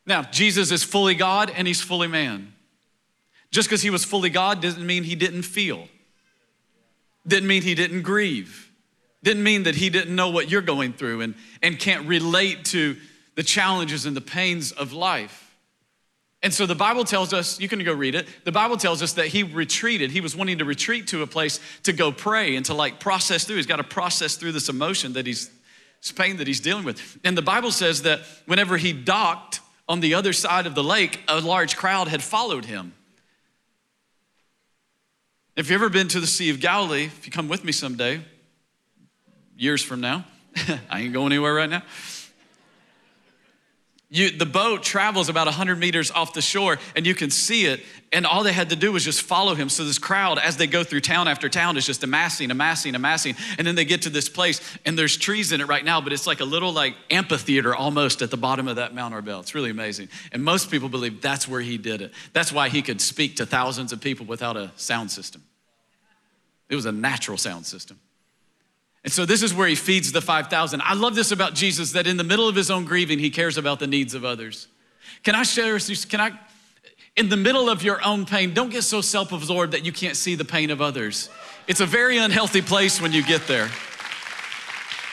Now, 0.04 0.22
Jesus 0.22 0.72
is 0.72 0.82
fully 0.82 1.14
God 1.14 1.52
and 1.54 1.68
he's 1.68 1.80
fully 1.80 2.08
man. 2.08 2.52
Just 3.52 3.68
because 3.68 3.82
he 3.82 3.90
was 3.90 4.04
fully 4.04 4.30
God 4.30 4.60
doesn't 4.60 4.84
mean 4.84 5.04
he 5.04 5.14
didn't 5.14 5.42
feel, 5.42 5.86
didn't 7.26 7.46
mean 7.46 7.62
he 7.62 7.76
didn't 7.76 8.02
grieve, 8.02 8.72
didn't 9.22 9.44
mean 9.44 9.64
that 9.64 9.76
he 9.76 9.90
didn't 9.90 10.16
know 10.16 10.30
what 10.30 10.50
you're 10.50 10.62
going 10.62 10.94
through 10.94 11.20
and, 11.20 11.34
and 11.62 11.78
can't 11.78 12.08
relate 12.08 12.64
to 12.66 12.96
the 13.36 13.42
challenges 13.44 14.04
and 14.04 14.16
the 14.16 14.22
pains 14.22 14.72
of 14.72 14.92
life. 14.92 15.51
And 16.42 16.52
so 16.52 16.66
the 16.66 16.74
Bible 16.74 17.04
tells 17.04 17.32
us, 17.32 17.60
you 17.60 17.68
can 17.68 17.82
go 17.84 17.92
read 17.92 18.16
it. 18.16 18.26
The 18.44 18.52
Bible 18.52 18.76
tells 18.76 19.00
us 19.00 19.12
that 19.12 19.28
he 19.28 19.44
retreated. 19.44 20.10
He 20.10 20.20
was 20.20 20.34
wanting 20.34 20.58
to 20.58 20.64
retreat 20.64 21.06
to 21.08 21.22
a 21.22 21.26
place 21.26 21.60
to 21.84 21.92
go 21.92 22.10
pray 22.10 22.56
and 22.56 22.66
to 22.66 22.74
like 22.74 22.98
process 22.98 23.44
through. 23.44 23.56
He's 23.56 23.66
got 23.66 23.76
to 23.76 23.84
process 23.84 24.34
through 24.34 24.52
this 24.52 24.68
emotion 24.68 25.12
that 25.12 25.24
he's, 25.24 25.50
this 26.00 26.10
pain 26.10 26.38
that 26.38 26.48
he's 26.48 26.58
dealing 26.58 26.84
with. 26.84 27.18
And 27.22 27.38
the 27.38 27.42
Bible 27.42 27.70
says 27.70 28.02
that 28.02 28.20
whenever 28.46 28.76
he 28.76 28.92
docked 28.92 29.60
on 29.88 30.00
the 30.00 30.14
other 30.14 30.32
side 30.32 30.66
of 30.66 30.74
the 30.74 30.82
lake, 30.82 31.20
a 31.28 31.40
large 31.40 31.76
crowd 31.76 32.08
had 32.08 32.22
followed 32.22 32.64
him. 32.64 32.92
If 35.54 35.70
you've 35.70 35.80
ever 35.80 35.90
been 35.90 36.08
to 36.08 36.18
the 36.18 36.26
Sea 36.26 36.50
of 36.50 36.58
Galilee, 36.58 37.04
if 37.04 37.24
you 37.24 37.30
come 37.30 37.46
with 37.46 37.62
me 37.62 37.72
someday, 37.72 38.20
years 39.56 39.82
from 39.82 40.00
now, 40.00 40.24
I 40.90 41.02
ain't 41.02 41.12
going 41.12 41.32
anywhere 41.32 41.54
right 41.54 41.70
now. 41.70 41.82
You, 44.14 44.30
the 44.30 44.44
boat 44.44 44.82
travels 44.82 45.30
about 45.30 45.46
100 45.46 45.78
meters 45.78 46.10
off 46.10 46.34
the 46.34 46.42
shore 46.42 46.78
and 46.94 47.06
you 47.06 47.14
can 47.14 47.30
see 47.30 47.64
it. 47.64 47.80
And 48.12 48.26
all 48.26 48.42
they 48.42 48.52
had 48.52 48.68
to 48.68 48.76
do 48.76 48.92
was 48.92 49.02
just 49.02 49.22
follow 49.22 49.54
him. 49.54 49.70
So 49.70 49.86
this 49.86 49.98
crowd, 49.98 50.38
as 50.38 50.58
they 50.58 50.66
go 50.66 50.84
through 50.84 51.00
town 51.00 51.28
after 51.28 51.48
town, 51.48 51.78
is 51.78 51.86
just 51.86 52.04
amassing, 52.04 52.50
amassing, 52.50 52.94
amassing. 52.94 53.36
And 53.56 53.66
then 53.66 53.74
they 53.74 53.86
get 53.86 54.02
to 54.02 54.10
this 54.10 54.28
place 54.28 54.60
and 54.84 54.98
there's 54.98 55.16
trees 55.16 55.50
in 55.50 55.62
it 55.62 55.66
right 55.66 55.82
now, 55.82 56.02
but 56.02 56.12
it's 56.12 56.26
like 56.26 56.40
a 56.40 56.44
little 56.44 56.74
like 56.74 56.94
amphitheater 57.10 57.74
almost 57.74 58.20
at 58.20 58.30
the 58.30 58.36
bottom 58.36 58.68
of 58.68 58.76
that 58.76 58.94
Mount 58.94 59.14
Arbel. 59.14 59.40
It's 59.40 59.54
really 59.54 59.70
amazing. 59.70 60.10
And 60.30 60.44
most 60.44 60.70
people 60.70 60.90
believe 60.90 61.22
that's 61.22 61.48
where 61.48 61.62
he 61.62 61.78
did 61.78 62.02
it. 62.02 62.12
That's 62.34 62.52
why 62.52 62.68
he 62.68 62.82
could 62.82 63.00
speak 63.00 63.36
to 63.36 63.46
thousands 63.46 63.94
of 63.94 64.02
people 64.02 64.26
without 64.26 64.58
a 64.58 64.72
sound 64.76 65.10
system. 65.10 65.42
It 66.68 66.76
was 66.76 66.84
a 66.84 66.92
natural 66.92 67.38
sound 67.38 67.64
system. 67.64 67.98
And 69.04 69.12
so 69.12 69.26
this 69.26 69.42
is 69.42 69.52
where 69.52 69.66
he 69.66 69.74
feeds 69.74 70.12
the 70.12 70.20
5,000. 70.20 70.80
I 70.82 70.94
love 70.94 71.14
this 71.14 71.32
about 71.32 71.54
Jesus 71.54 71.92
that 71.92 72.06
in 72.06 72.16
the 72.16 72.24
middle 72.24 72.48
of 72.48 72.54
his 72.54 72.70
own 72.70 72.84
grieving, 72.84 73.18
he 73.18 73.30
cares 73.30 73.58
about 73.58 73.80
the 73.80 73.86
needs 73.86 74.14
of 74.14 74.24
others. 74.24 74.68
Can 75.24 75.34
I 75.34 75.42
share, 75.42 75.78
can 75.78 76.20
I, 76.20 76.30
In 77.16 77.28
the 77.28 77.36
middle 77.36 77.68
of 77.68 77.82
your 77.82 78.04
own 78.04 78.26
pain, 78.26 78.54
don't 78.54 78.70
get 78.70 78.82
so 78.82 79.00
self 79.00 79.32
absorbed 79.32 79.72
that 79.72 79.84
you 79.84 79.92
can't 79.92 80.16
see 80.16 80.34
the 80.34 80.44
pain 80.44 80.70
of 80.70 80.80
others. 80.80 81.28
It's 81.66 81.80
a 81.80 81.86
very 81.86 82.18
unhealthy 82.18 82.62
place 82.62 83.00
when 83.00 83.12
you 83.12 83.22
get 83.24 83.46
there. 83.46 83.68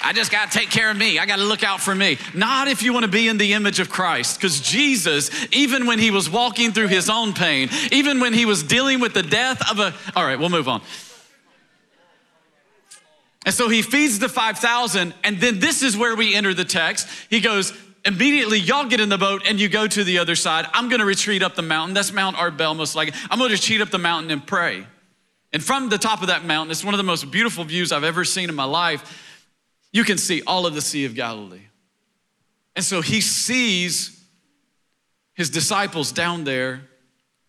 I 0.02 0.14
just 0.14 0.32
got 0.32 0.50
to 0.50 0.58
take 0.58 0.70
care 0.70 0.90
of 0.90 0.98
me. 0.98 1.20
I 1.20 1.26
got 1.26 1.38
to 1.38 1.44
look 1.44 1.64
out 1.64 1.82
for 1.82 1.94
me. 1.94 2.18
Not 2.34 2.68
if 2.70 2.84
you 2.84 2.94
want 2.94 3.04
to 3.04 3.12
be 3.12 3.28
in 3.28 3.38
the 3.38 3.54
image 3.54 3.80
of 3.80 3.90
Christ, 3.90 4.40
because 4.40 4.62
Jesus, 4.62 5.30
even 5.52 5.86
when 5.88 6.00
he 6.00 6.10
was 6.10 6.30
walking 6.30 6.72
through 6.72 6.88
his 6.88 7.10
own 7.10 7.34
pain, 7.34 7.70
even 7.92 8.20
when 8.20 8.34
he 8.34 8.46
was 8.46 8.64
dealing 8.64 9.02
with 9.02 9.14
the 9.14 9.24
death 9.24 9.70
of 9.70 9.80
a. 9.80 9.94
All 10.16 10.24
right, 10.24 10.40
we'll 10.40 10.50
move 10.50 10.70
on. 10.70 10.82
And 13.50 13.56
so 13.56 13.68
he 13.68 13.82
feeds 13.82 14.20
the 14.20 14.30
5,000, 14.30 15.12
and 15.24 15.42
then 15.42 15.58
this 15.58 15.82
is 15.82 15.98
where 15.98 16.16
we 16.16 16.36
enter 16.36 16.54
the 16.54 16.64
text. 16.64 17.08
He 17.32 17.40
goes, 17.40 17.74
immediately 18.06 18.60
y'all 18.60 18.86
get 18.86 19.00
in 19.00 19.10
the 19.10 19.18
boat 19.18 19.42
and 19.48 19.60
you 19.60 19.68
go 19.68 19.88
to 19.88 20.04
the 20.04 20.20
other 20.20 20.36
side. 20.36 20.68
I'm 20.72 20.88
gonna 20.88 21.04
retreat 21.04 21.42
up 21.42 21.56
the 21.56 21.64
mountain. 21.64 21.96
That's 21.96 22.14
Mount 22.14 22.36
Arbel, 22.36 22.76
most 22.76 22.96
likely. 22.96 23.16
I'm 23.28 23.40
gonna 23.40 23.54
retreat 23.54 23.82
up 23.82 23.90
the 23.90 23.98
mountain 23.98 24.30
and 24.30 24.46
pray. 24.46 24.86
And 25.52 25.64
from 25.64 25.90
the 25.90 25.98
top 25.98 26.22
of 26.22 26.28
that 26.28 26.46
mountain, 26.46 26.70
it's 26.70 26.84
one 26.84 26.94
of 26.94 27.00
the 27.00 27.04
most 27.04 27.32
beautiful 27.32 27.64
views 27.64 27.92
I've 27.92 28.04
ever 28.04 28.24
seen 28.24 28.50
in 28.50 28.56
my 28.56 28.66
life 28.66 29.26
you 29.92 30.04
can 30.04 30.20
see 30.20 30.44
all 30.46 30.68
of 30.68 30.76
the 30.76 30.82
Sea 30.82 31.06
of 31.06 31.16
Galilee. 31.16 31.66
And 32.76 32.86
so 32.86 33.02
he 33.02 33.20
sees 33.20 34.24
his 35.34 35.50
disciples 35.50 36.12
down 36.12 36.44
there. 36.44 36.82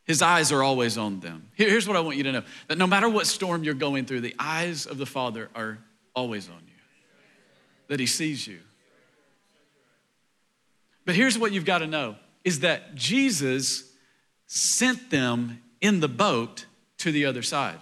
His 0.06 0.22
eyes 0.22 0.50
are 0.50 0.62
always 0.62 0.96
on 0.96 1.20
them. 1.20 1.50
Here's 1.56 1.86
what 1.86 1.98
I 1.98 2.00
want 2.00 2.16
you 2.16 2.22
to 2.22 2.32
know 2.32 2.42
that 2.68 2.78
no 2.78 2.86
matter 2.86 3.06
what 3.06 3.26
storm 3.26 3.64
you're 3.64 3.74
going 3.74 4.06
through, 4.06 4.22
the 4.22 4.34
eyes 4.38 4.86
of 4.86 4.96
the 4.96 5.04
Father 5.04 5.50
are 5.54 5.76
always 6.14 6.48
on 6.48 6.62
you, 6.66 6.82
that 7.88 8.00
he 8.00 8.06
sees 8.06 8.46
you. 8.46 8.60
But 11.04 11.14
here's 11.14 11.38
what 11.38 11.52
you've 11.52 11.64
got 11.64 11.78
to 11.78 11.86
know 11.86 12.16
is 12.44 12.60
that 12.60 12.94
Jesus 12.94 13.90
sent 14.46 15.10
them 15.10 15.60
in 15.80 16.00
the 16.00 16.08
boat 16.08 16.66
to 16.98 17.12
the 17.12 17.24
other 17.26 17.42
side. 17.42 17.78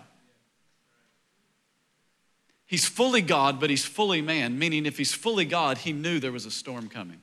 He's 2.67 2.87
fully 2.87 3.23
God, 3.23 3.61
but 3.61 3.71
he's 3.71 3.85
fully 3.85 4.21
man, 4.21 4.59
meaning 4.59 4.87
if 4.87 4.99
he's 4.99 5.15
fully 5.15 5.45
God, 5.45 5.79
he 5.79 5.93
knew 5.93 6.21
there 6.21 6.33
was 6.33 6.47
a 6.47 6.51
storm 6.51 6.89
coming. 6.89 7.21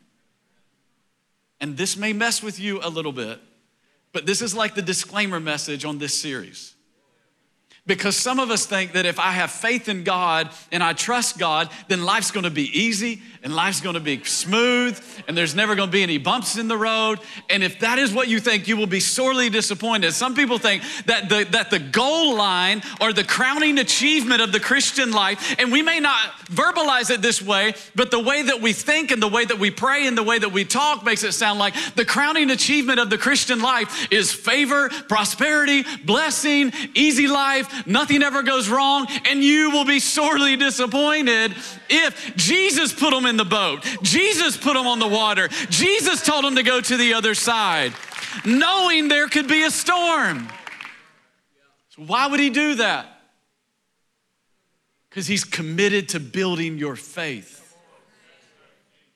And 1.59 1.77
this 1.77 1.95
may 1.97 2.13
mess 2.13 2.43
with 2.43 2.59
you 2.59 2.79
a 2.83 2.89
little 2.89 3.11
bit, 3.11 3.39
but 4.11 4.25
this 4.25 4.41
is 4.41 4.55
like 4.55 4.75
the 4.75 4.81
disclaimer 4.81 5.39
message 5.39 5.85
on 5.85 5.97
this 5.97 6.19
series. 6.19 6.74
Because 7.87 8.15
some 8.15 8.39
of 8.39 8.49
us 8.49 8.65
think 8.65 8.93
that 8.93 9.05
if 9.05 9.19
I 9.19 9.29
have 9.29 9.51
faith 9.51 9.87
in 9.89 10.03
God 10.03 10.49
and 10.71 10.81
I 10.81 10.93
trust 10.93 11.37
God, 11.37 11.69
then 11.87 12.03
life's 12.03 12.31
gonna 12.31 12.49
be 12.49 12.63
easy 12.63 13.21
and 13.43 13.55
life's 13.55 13.79
gonna 13.79 13.99
be 13.99 14.23
smooth 14.23 14.99
and 15.27 15.37
there's 15.37 15.53
never 15.53 15.75
gonna 15.75 15.91
be 15.91 16.01
any 16.01 16.17
bumps 16.17 16.57
in 16.57 16.67
the 16.67 16.77
road. 16.77 17.19
And 17.47 17.63
if 17.63 17.81
that 17.81 17.99
is 17.99 18.11
what 18.11 18.27
you 18.27 18.39
think, 18.39 18.67
you 18.67 18.75
will 18.75 18.87
be 18.87 18.99
sorely 18.99 19.51
disappointed. 19.51 20.13
Some 20.13 20.33
people 20.33 20.57
think 20.57 20.81
that 21.05 21.29
the, 21.29 21.43
that 21.51 21.69
the 21.69 21.77
goal 21.77 22.35
line 22.35 22.81
or 23.01 23.13
the 23.13 23.23
crowning 23.23 23.77
achievement 23.77 24.41
of 24.41 24.51
the 24.51 24.59
Christian 24.59 25.11
life, 25.11 25.55
and 25.59 25.71
we 25.71 25.83
may 25.83 25.99
not 25.99 26.17
verbalize 26.45 27.11
it 27.11 27.21
this 27.21 27.39
way, 27.39 27.75
but 27.93 28.09
the 28.09 28.19
way 28.19 28.41
that 28.41 28.61
we 28.61 28.73
think 28.73 29.11
and 29.11 29.21
the 29.21 29.27
way 29.27 29.45
that 29.45 29.59
we 29.59 29.69
pray 29.69 30.07
and 30.07 30.17
the 30.17 30.23
way 30.23 30.39
that 30.39 30.51
we 30.51 30.65
talk 30.65 31.05
makes 31.05 31.23
it 31.23 31.33
sound 31.33 31.59
like 31.59 31.75
the 31.93 32.05
crowning 32.05 32.49
achievement 32.49 32.99
of 32.99 33.11
the 33.11 33.17
Christian 33.19 33.61
life 33.61 34.11
is 34.11 34.33
favor, 34.33 34.89
prosperity, 35.07 35.83
blessing, 36.03 36.73
easy 36.95 37.27
life 37.27 37.73
nothing 37.85 38.23
ever 38.23 38.43
goes 38.43 38.69
wrong, 38.69 39.07
and 39.25 39.43
you 39.43 39.71
will 39.71 39.85
be 39.85 39.99
sorely 39.99 40.55
disappointed 40.55 41.53
if 41.89 42.35
Jesus 42.35 42.93
put 42.93 43.11
them 43.11 43.25
in 43.25 43.37
the 43.37 43.45
boat, 43.45 43.83
Jesus 44.01 44.57
put 44.57 44.73
them 44.73 44.87
on 44.87 44.99
the 44.99 45.07
water, 45.07 45.47
Jesus 45.69 46.21
told 46.23 46.43
them 46.43 46.55
to 46.55 46.63
go 46.63 46.81
to 46.81 46.97
the 46.97 47.13
other 47.13 47.35
side, 47.35 47.93
knowing 48.45 49.07
there 49.07 49.27
could 49.27 49.47
be 49.47 49.63
a 49.63 49.71
storm. 49.71 50.47
So 51.89 52.03
why 52.03 52.27
would 52.27 52.39
he 52.39 52.49
do 52.49 52.75
that? 52.75 53.07
Because 55.09 55.27
he's 55.27 55.45
committed 55.45 56.09
to 56.09 56.19
building 56.19 56.77
your 56.77 56.95
faith. 56.95 57.61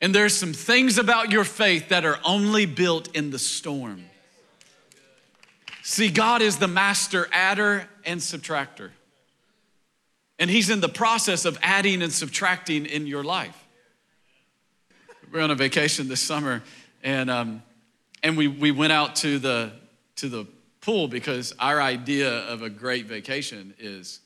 And 0.02 0.16
there's 0.16 0.34
some 0.34 0.54
things 0.54 0.98
about 0.98 1.30
your 1.30 1.44
faith 1.44 1.90
that 1.90 2.06
are 2.06 2.20
only 2.24 2.66
built 2.66 3.14
in 3.16 3.32
the 3.32 3.40
storm. 3.40 4.06
See, 5.90 6.12
God 6.12 6.44
is 6.44 6.58
the 6.58 6.68
master 6.68 7.28
adder 7.32 7.90
and 8.06 8.20
subtractor. 8.22 8.92
And 10.38 10.48
He's 10.48 10.70
in 10.70 10.82
the 10.82 10.88
process 10.88 11.46
of 11.46 11.58
adding 11.64 12.04
and 12.04 12.14
subtracting 12.14 12.86
in 12.86 13.08
your 13.08 13.24
life. 13.24 13.58
We 15.32 15.40
are 15.40 15.42
on 15.42 15.50
a 15.50 15.56
vacation 15.56 16.08
this 16.08 16.22
summer, 16.22 16.62
and, 17.02 17.32
um, 17.32 17.64
and 18.22 18.38
we, 18.38 18.48
we 18.48 18.70
went 18.70 18.94
out 18.94 19.16
to 19.16 19.40
the, 19.40 19.72
to 20.18 20.30
the 20.30 20.46
pool 20.80 21.08
because 21.08 21.56
our 21.58 21.82
idea 21.82 22.34
of 22.48 22.62
a 22.62 22.70
great 22.70 23.08
vacation 23.08 23.74
is 23.80 24.20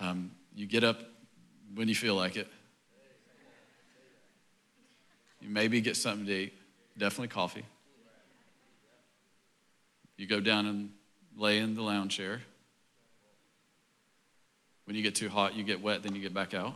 um, 0.00 0.32
you 0.56 0.66
get 0.66 0.82
up 0.82 1.00
when 1.76 1.88
you 1.88 1.94
feel 1.94 2.16
like 2.16 2.34
it. 2.34 2.48
You 5.40 5.50
maybe 5.50 5.80
get 5.80 5.96
something 5.96 6.26
to 6.26 6.32
eat, 6.32 6.52
definitely 6.98 7.28
coffee. 7.28 7.64
You 10.18 10.26
go 10.26 10.40
down 10.40 10.66
and 10.66 10.90
lay 11.36 11.58
in 11.58 11.74
the 11.74 11.82
lounge 11.82 12.16
chair. 12.16 12.42
When 14.84 14.96
you 14.96 15.02
get 15.02 15.14
too 15.14 15.28
hot, 15.28 15.54
you 15.54 15.62
get 15.62 15.80
wet, 15.80 16.02
then 16.02 16.14
you 16.14 16.20
get 16.20 16.34
back 16.34 16.54
out 16.54 16.74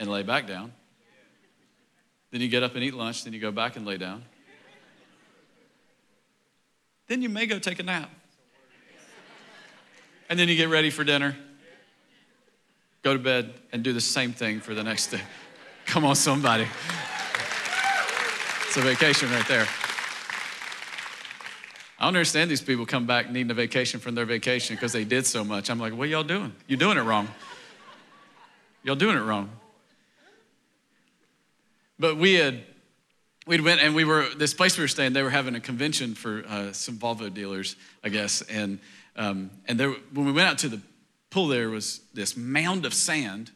and 0.00 0.10
lay 0.10 0.22
back 0.22 0.46
down. 0.46 0.72
Then 2.30 2.40
you 2.40 2.48
get 2.48 2.62
up 2.62 2.74
and 2.74 2.82
eat 2.82 2.94
lunch, 2.94 3.24
then 3.24 3.32
you 3.32 3.40
go 3.40 3.52
back 3.52 3.76
and 3.76 3.86
lay 3.86 3.98
down. 3.98 4.24
Then 7.08 7.20
you 7.20 7.28
may 7.28 7.46
go 7.46 7.58
take 7.58 7.78
a 7.78 7.82
nap. 7.82 8.10
And 10.28 10.38
then 10.38 10.48
you 10.48 10.56
get 10.56 10.68
ready 10.68 10.90
for 10.90 11.04
dinner, 11.04 11.36
go 13.02 13.12
to 13.12 13.18
bed, 13.18 13.54
and 13.70 13.84
do 13.84 13.92
the 13.92 14.00
same 14.00 14.32
thing 14.32 14.60
for 14.60 14.74
the 14.74 14.82
next 14.82 15.08
day. 15.08 15.20
Come 15.84 16.04
on, 16.04 16.16
somebody. 16.16 16.66
It's 18.66 18.76
a 18.76 18.80
vacation 18.80 19.30
right 19.30 19.46
there. 19.46 19.68
I 21.98 22.04
don't 22.04 22.08
understand 22.08 22.50
these 22.50 22.60
people 22.60 22.84
come 22.84 23.06
back 23.06 23.30
needing 23.30 23.50
a 23.50 23.54
vacation 23.54 24.00
from 24.00 24.14
their 24.14 24.26
vacation 24.26 24.76
because 24.76 24.92
they 24.92 25.04
did 25.04 25.24
so 25.26 25.42
much. 25.42 25.70
I'm 25.70 25.78
like, 25.78 25.94
what 25.94 26.08
y'all 26.10 26.22
doing? 26.22 26.52
You're 26.66 26.78
doing 26.78 26.98
it 26.98 27.02
wrong. 27.02 27.28
Y'all 28.82 28.96
doing 28.96 29.16
it 29.16 29.22
wrong. 29.22 29.50
But 31.98 32.18
we 32.18 32.34
had, 32.34 32.60
we'd 33.46 33.62
went 33.62 33.80
and 33.80 33.94
we 33.94 34.04
were, 34.04 34.26
this 34.36 34.52
place 34.52 34.76
we 34.76 34.84
were 34.84 34.88
staying, 34.88 35.14
they 35.14 35.22
were 35.22 35.30
having 35.30 35.54
a 35.54 35.60
convention 35.60 36.14
for 36.14 36.44
uh, 36.46 36.72
some 36.72 36.98
Volvo 36.98 37.32
dealers, 37.32 37.76
I 38.04 38.10
guess. 38.10 38.42
And, 38.42 38.78
um, 39.16 39.50
and 39.66 39.80
there, 39.80 39.92
when 40.12 40.26
we 40.26 40.32
went 40.32 40.48
out 40.48 40.58
to 40.58 40.68
the 40.68 40.82
pool, 41.30 41.46
there 41.46 41.70
was 41.70 42.02
this 42.12 42.36
mound 42.36 42.84
of 42.84 42.92
sand 42.92 43.50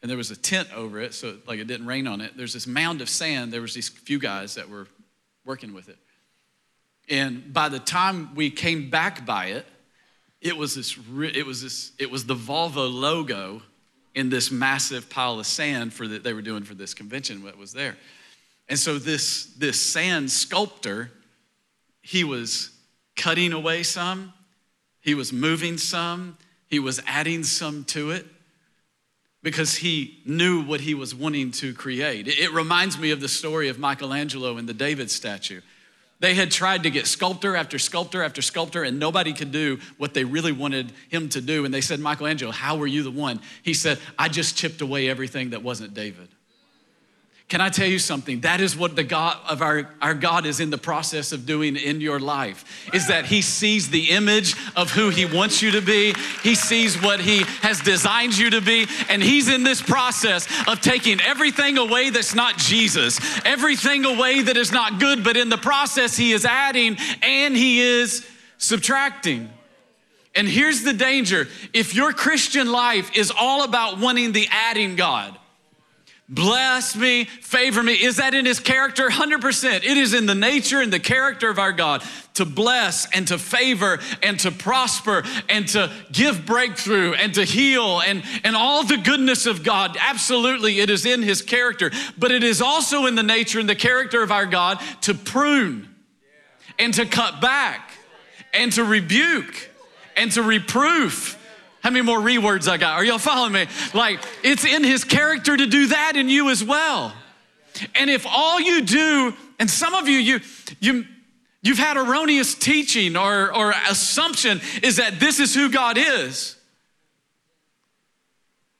and 0.00 0.08
there 0.08 0.16
was 0.16 0.30
a 0.30 0.36
tent 0.36 0.68
over 0.72 1.00
it, 1.00 1.14
so 1.14 1.38
like 1.48 1.58
it 1.58 1.66
didn't 1.66 1.86
rain 1.86 2.06
on 2.06 2.20
it. 2.20 2.36
There's 2.36 2.52
this 2.52 2.68
mound 2.68 3.00
of 3.00 3.08
sand. 3.08 3.52
There 3.52 3.62
was 3.62 3.74
these 3.74 3.88
few 3.88 4.20
guys 4.20 4.54
that 4.54 4.68
were 4.68 4.86
working 5.44 5.74
with 5.74 5.88
it. 5.88 5.98
And 7.08 7.52
by 7.52 7.68
the 7.68 7.78
time 7.78 8.34
we 8.34 8.50
came 8.50 8.90
back 8.90 9.24
by 9.24 9.46
it, 9.46 9.66
it 10.40 10.56
was 10.56 10.74
this, 10.74 10.96
it 11.34 11.46
was 11.46 11.62
this, 11.62 11.92
it 11.98 12.10
was 12.10 12.26
the 12.26 12.34
Volvo 12.34 12.92
logo 12.92 13.62
in 14.14 14.30
this 14.30 14.50
massive 14.50 15.08
pile 15.10 15.38
of 15.38 15.46
sand 15.46 15.92
for 15.92 16.08
that 16.08 16.24
they 16.24 16.32
were 16.32 16.42
doing 16.42 16.64
for 16.64 16.74
this 16.74 16.94
convention 16.94 17.44
that 17.44 17.58
was 17.58 17.72
there. 17.72 17.96
And 18.68 18.78
so 18.78 18.98
this, 18.98 19.46
this 19.58 19.80
sand 19.80 20.30
sculptor, 20.30 21.10
he 22.02 22.24
was 22.24 22.70
cutting 23.14 23.52
away 23.52 23.82
some, 23.82 24.32
he 25.00 25.14
was 25.14 25.32
moving 25.32 25.78
some, 25.78 26.36
he 26.66 26.78
was 26.78 27.00
adding 27.06 27.44
some 27.44 27.84
to 27.84 28.10
it 28.10 28.26
because 29.42 29.76
he 29.76 30.20
knew 30.24 30.62
what 30.62 30.80
he 30.80 30.94
was 30.94 31.14
wanting 31.14 31.52
to 31.52 31.72
create. 31.72 32.26
It 32.26 32.52
reminds 32.52 32.98
me 32.98 33.12
of 33.12 33.20
the 33.20 33.28
story 33.28 33.68
of 33.68 33.78
Michelangelo 33.78 34.56
and 34.56 34.68
the 34.68 34.74
David 34.74 35.10
statue. 35.10 35.60
They 36.18 36.34
had 36.34 36.50
tried 36.50 36.84
to 36.84 36.90
get 36.90 37.06
sculptor 37.06 37.56
after 37.56 37.78
sculptor 37.78 38.22
after 38.22 38.40
sculptor, 38.40 38.82
and 38.82 38.98
nobody 38.98 39.32
could 39.32 39.52
do 39.52 39.78
what 39.98 40.14
they 40.14 40.24
really 40.24 40.52
wanted 40.52 40.92
him 41.08 41.28
to 41.30 41.40
do. 41.40 41.64
And 41.64 41.74
they 41.74 41.82
said, 41.82 42.00
Michelangelo, 42.00 42.52
how 42.52 42.76
were 42.76 42.86
you 42.86 43.02
the 43.02 43.10
one? 43.10 43.40
He 43.62 43.74
said, 43.74 43.98
I 44.18 44.28
just 44.28 44.56
chipped 44.56 44.80
away 44.80 45.10
everything 45.10 45.50
that 45.50 45.62
wasn't 45.62 45.92
David. 45.92 46.28
Can 47.48 47.60
I 47.60 47.68
tell 47.68 47.86
you 47.86 48.00
something? 48.00 48.40
That 48.40 48.60
is 48.60 48.76
what 48.76 48.96
the 48.96 49.04
God 49.04 49.38
of 49.48 49.62
our, 49.62 49.88
our 50.02 50.14
God 50.14 50.46
is 50.46 50.58
in 50.58 50.70
the 50.70 50.78
process 50.78 51.30
of 51.30 51.46
doing 51.46 51.76
in 51.76 52.00
your 52.00 52.18
life, 52.18 52.90
is 52.92 53.06
that 53.06 53.24
He 53.24 53.40
sees 53.40 53.88
the 53.88 54.10
image 54.10 54.56
of 54.74 54.90
who 54.90 55.10
He 55.10 55.26
wants 55.26 55.62
you 55.62 55.70
to 55.70 55.80
be. 55.80 56.12
He 56.42 56.56
sees 56.56 57.00
what 57.00 57.20
He 57.20 57.44
has 57.62 57.80
designed 57.80 58.36
you 58.36 58.50
to 58.50 58.60
be. 58.60 58.88
And 59.08 59.22
He's 59.22 59.48
in 59.48 59.62
this 59.62 59.80
process 59.80 60.48
of 60.66 60.80
taking 60.80 61.20
everything 61.20 61.78
away 61.78 62.10
that's 62.10 62.34
not 62.34 62.58
Jesus, 62.58 63.20
everything 63.44 64.04
away 64.04 64.42
that 64.42 64.56
is 64.56 64.72
not 64.72 64.98
good, 64.98 65.22
but 65.22 65.36
in 65.36 65.48
the 65.48 65.56
process, 65.56 66.16
He 66.16 66.32
is 66.32 66.44
adding 66.44 66.96
and 67.22 67.56
He 67.56 67.78
is 67.78 68.26
subtracting. 68.58 69.48
And 70.34 70.48
here's 70.48 70.82
the 70.82 70.92
danger 70.92 71.46
if 71.72 71.94
your 71.94 72.12
Christian 72.12 72.72
life 72.72 73.16
is 73.16 73.30
all 73.30 73.62
about 73.62 74.00
wanting 74.00 74.32
the 74.32 74.48
adding 74.50 74.96
God, 74.96 75.38
bless 76.28 76.96
me, 76.96 77.24
favor 77.24 77.82
me. 77.82 77.92
Is 77.92 78.16
that 78.16 78.34
in 78.34 78.46
his 78.46 78.60
character? 78.60 79.08
100%. 79.08 79.76
It 79.76 79.84
is 79.84 80.14
in 80.14 80.26
the 80.26 80.34
nature 80.34 80.80
and 80.80 80.92
the 80.92 80.98
character 80.98 81.48
of 81.48 81.58
our 81.58 81.72
God 81.72 82.02
to 82.34 82.44
bless 82.44 83.10
and 83.12 83.28
to 83.28 83.38
favor 83.38 83.98
and 84.22 84.38
to 84.40 84.50
prosper 84.50 85.24
and 85.48 85.66
to 85.68 85.90
give 86.12 86.44
breakthrough 86.44 87.14
and 87.14 87.34
to 87.34 87.44
heal 87.44 88.00
and, 88.00 88.22
and 88.44 88.56
all 88.56 88.84
the 88.84 88.96
goodness 88.96 89.46
of 89.46 89.62
God. 89.62 89.96
Absolutely, 90.00 90.80
it 90.80 90.90
is 90.90 91.06
in 91.06 91.22
his 91.22 91.42
character. 91.42 91.90
But 92.18 92.32
it 92.32 92.42
is 92.44 92.60
also 92.60 93.06
in 93.06 93.14
the 93.14 93.22
nature 93.22 93.60
and 93.60 93.68
the 93.68 93.74
character 93.74 94.22
of 94.22 94.30
our 94.30 94.46
God 94.46 94.80
to 95.02 95.14
prune 95.14 95.88
and 96.78 96.92
to 96.94 97.06
cut 97.06 97.40
back 97.40 97.90
and 98.52 98.72
to 98.72 98.84
rebuke 98.84 99.70
and 100.16 100.32
to 100.32 100.42
reproof 100.42 101.35
how 101.86 101.90
many 101.92 102.04
more 102.04 102.18
rewords 102.18 102.66
I 102.66 102.78
got? 102.78 102.94
Are 102.94 103.04
y'all 103.04 103.16
following 103.16 103.52
me? 103.52 103.66
Like, 103.94 104.18
it's 104.42 104.64
in 104.64 104.82
his 104.82 105.04
character 105.04 105.56
to 105.56 105.66
do 105.68 105.86
that 105.86 106.16
in 106.16 106.28
you 106.28 106.50
as 106.50 106.64
well. 106.64 107.14
And 107.94 108.10
if 108.10 108.26
all 108.26 108.60
you 108.60 108.82
do, 108.82 109.32
and 109.60 109.70
some 109.70 109.94
of 109.94 110.08
you, 110.08 110.18
you, 110.18 110.40
you, 110.80 111.04
you've 111.62 111.78
had 111.78 111.96
erroneous 111.96 112.56
teaching 112.56 113.16
or, 113.16 113.54
or 113.54 113.72
assumption 113.88 114.60
is 114.82 114.96
that 114.96 115.20
this 115.20 115.38
is 115.38 115.54
who 115.54 115.70
God 115.70 115.96
is. 115.96 116.56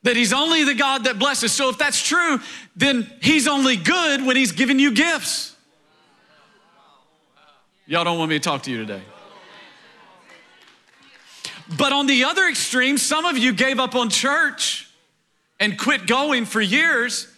That 0.03 0.17
he's 0.17 0.33
only 0.33 0.65
the 0.65 0.75
God 0.75 1.05
that 1.05 1.17
blesses. 1.17 1.53
So 1.53 1.69
if 1.69 1.79
that's 1.79 2.05
true, 2.05 2.41
then 2.75 3.09
he's 3.23 3.47
only 3.47 3.77
good 3.77 4.27
when 4.27 4.35
he's 4.35 4.51
giving 4.51 4.81
you 4.81 4.91
gifts. 4.91 5.55
Y'all 7.87 8.03
don't 8.03 8.19
want 8.19 8.31
me 8.31 8.39
to 8.41 8.43
talk 8.43 8.65
to 8.65 8.71
you 8.73 8.79
today. 8.79 9.03
But 11.76 11.92
on 11.92 12.06
the 12.06 12.25
other 12.25 12.46
extreme, 12.46 12.99
some 12.99 13.25
of 13.25 13.37
you 13.37 13.52
gave 13.52 13.80
up 13.80 13.94
on 13.94 14.11
church 14.11 14.88
and 15.58 15.78
quit 15.78 16.06
going 16.06 16.44
for 16.44 16.61
years 16.61 17.28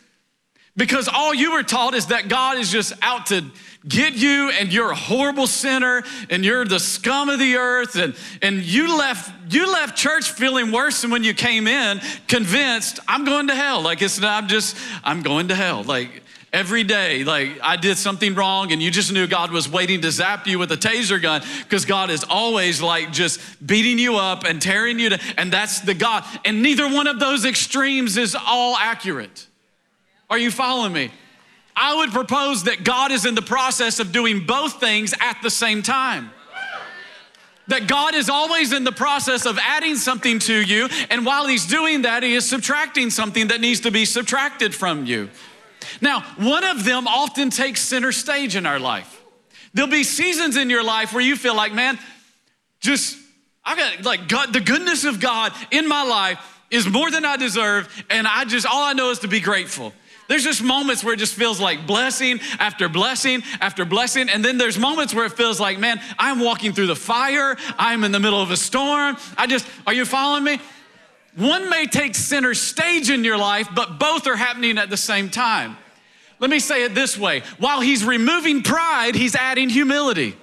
because 0.77 1.09
all 1.09 1.35
you 1.35 1.53
were 1.53 1.63
taught 1.63 1.95
is 1.95 2.07
that 2.07 2.29
God 2.29 2.59
is 2.59 2.71
just 2.71 2.93
out 3.03 3.27
to 3.27 3.45
get 3.87 4.15
you 4.15 4.51
and 4.51 4.73
you're 4.73 4.91
a 4.91 4.97
horrible 4.97 5.47
sinner 5.47 6.03
and 6.31 6.45
you're 6.45 6.65
the 6.65 6.81
scum 6.81 7.29
of 7.29 7.39
the 7.39 7.57
earth 7.57 7.97
and, 7.97 8.15
and 8.43 8.63
you 8.63 8.97
left 8.97 9.53
you 9.53 9.71
left 9.73 9.97
church 9.97 10.33
feeling 10.33 10.73
worse 10.73 11.01
than 11.01 11.11
when 11.11 11.23
you 11.23 11.33
came 11.33 11.69
in 11.69 12.01
convinced 12.27 12.99
i'm 13.07 13.25
going 13.25 13.47
to 13.47 13.55
hell. 13.55 13.81
Like 13.81 14.03
it's 14.03 14.21
not 14.21 14.43
i'm 14.43 14.49
just 14.49 14.77
i'm 15.05 15.23
going 15.23 15.49
to 15.49 15.55
hell. 15.55 15.85
Like 15.85 16.23
every 16.53 16.83
day 16.83 17.25
like 17.25 17.59
i 17.63 17.77
did 17.77 17.99
something 17.99 18.35
wrong 18.35 18.73
and 18.73 18.83
you 18.83 18.91
just 18.91 19.13
knew 19.13 19.27
god 19.27 19.53
was 19.53 19.69
waiting 19.69 20.01
to 20.01 20.11
zap 20.11 20.47
you 20.47 20.59
with 20.59 20.73
a 20.73 20.77
taser 20.77 21.21
gun 21.21 21.43
because 21.63 21.85
god 21.85 22.09
is 22.09 22.25
always 22.29 22.81
like 22.81 23.13
just 23.13 23.39
beating 23.67 23.99
you 23.99 24.17
up 24.17 24.45
and 24.45 24.63
tearing 24.63 24.99
you 24.99 25.11
to 25.11 25.19
and 25.37 25.53
that's 25.53 25.81
the 25.81 25.95
god. 25.95 26.25
And 26.45 26.63
neither 26.63 26.89
one 26.89 27.07
of 27.07 27.21
those 27.21 27.45
extremes 27.45 28.17
is 28.17 28.37
all 28.47 28.77
accurate. 28.77 29.47
Are 30.31 30.39
you 30.39 30.51
following 30.51 30.93
me? 30.93 31.11
I 31.75 31.97
would 31.97 32.11
propose 32.11 32.65
that 32.65 32.85
god 32.85 33.13
is 33.13 33.27
in 33.27 33.35
the 33.35 33.43
process 33.43 34.01
of 34.01 34.13
doing 34.13 34.47
both 34.47 34.81
things 34.81 35.15
at 35.21 35.39
the 35.43 35.51
same 35.51 35.83
time. 35.83 36.31
That 37.69 37.87
God 37.87 38.15
is 38.15 38.31
always 38.31 38.73
in 38.73 38.85
the 38.85 38.93
process 38.93 39.45
of 39.45 39.59
adding 39.59 39.97
something 39.97 40.39
to 40.39 40.55
you, 40.59 40.89
and 41.11 41.27
while 41.27 41.47
He's 41.47 41.67
doing 41.67 42.01
that, 42.01 42.23
He 42.23 42.35
is 42.35 42.49
subtracting 42.49 43.11
something 43.11 43.49
that 43.49 43.61
needs 43.61 43.81
to 43.81 43.91
be 43.91 44.07
subtracted 44.07 44.75
from 44.75 45.05
you. 45.05 45.29
Now, 46.01 46.21
one 46.37 46.65
of 46.65 46.85
them 46.85 47.07
often 47.07 47.51
takes 47.51 47.81
center 47.81 48.13
stage 48.13 48.57
in 48.57 48.67
our 48.67 48.79
life. 48.79 49.23
There'll 49.75 49.91
be 49.91 50.05
seasons 50.05 50.57
in 50.57 50.71
your 50.71 50.85
life 50.85 51.13
where 51.13 51.23
you 51.23 51.37
feel 51.37 51.55
like, 51.55 51.73
man, 51.73 51.99
just, 52.81 53.17
I 53.65 53.77
got 53.77 54.05
like 54.05 54.29
God, 54.29 54.53
the 54.53 54.61
goodness 54.61 55.05
of 55.05 55.21
God 55.21 55.53
in 55.71 55.89
my 55.89 56.03
life 56.05 56.39
is 56.71 56.87
more 56.87 57.11
than 57.11 57.25
I 57.25 57.37
deserve, 57.37 57.89
and 58.11 58.27
I 58.27 58.45
just, 58.45 58.67
all 58.67 58.83
I 58.83 58.93
know 58.93 59.11
is 59.11 59.21
to 59.21 59.29
be 59.29 59.41
grateful. 59.41 59.93
There's 60.29 60.45
just 60.45 60.63
moments 60.63 61.03
where 61.03 61.15
it 61.15 61.17
just 61.17 61.35
feels 61.35 61.59
like 61.59 61.87
blessing 61.87 62.41
after 62.59 62.91
blessing 62.91 63.43
after 63.63 63.87
blessing. 63.87 64.29
And 64.29 64.45
then 64.45 64.59
there's 64.59 64.79
moments 64.79 65.15
where 65.15 65.25
it 65.25 65.33
feels 65.33 65.59
like, 65.59 65.79
man, 65.79 66.03
I'm 66.19 66.41
walking 66.41 66.75
through 66.75 66.89
the 66.89 66.97
fire. 66.97 67.57
I'm 67.79 68.05
in 68.05 68.13
the 68.13 68.21
middle 68.21 68.41
of 68.41 68.51
a 68.51 68.57
storm. 68.57 69.17
I 69.39 69.47
just, 69.47 69.67
are 69.87 69.95
you 69.95 70.05
following 70.05 70.45
me? 70.45 70.61
One 71.39 71.71
may 71.71 71.87
take 71.87 72.17
center 72.17 72.53
stage 72.53 73.11
in 73.11 73.23
your 73.23 73.39
life, 73.39 73.69
but 73.73 74.01
both 74.01 74.27
are 74.27 74.35
happening 74.35 74.77
at 74.77 74.91
the 74.91 74.97
same 74.97 75.31
time. 75.31 75.77
Let 76.41 76.51
me 76.51 76.59
say 76.59 76.83
it 76.83 76.97
this 76.97 77.17
way 77.17 77.43
while 77.59 77.81
he's 77.81 78.05
removing 78.05 78.65
pride, 78.65 79.15
he's 79.15 79.37
adding 79.37 79.69
humility. 79.69 80.37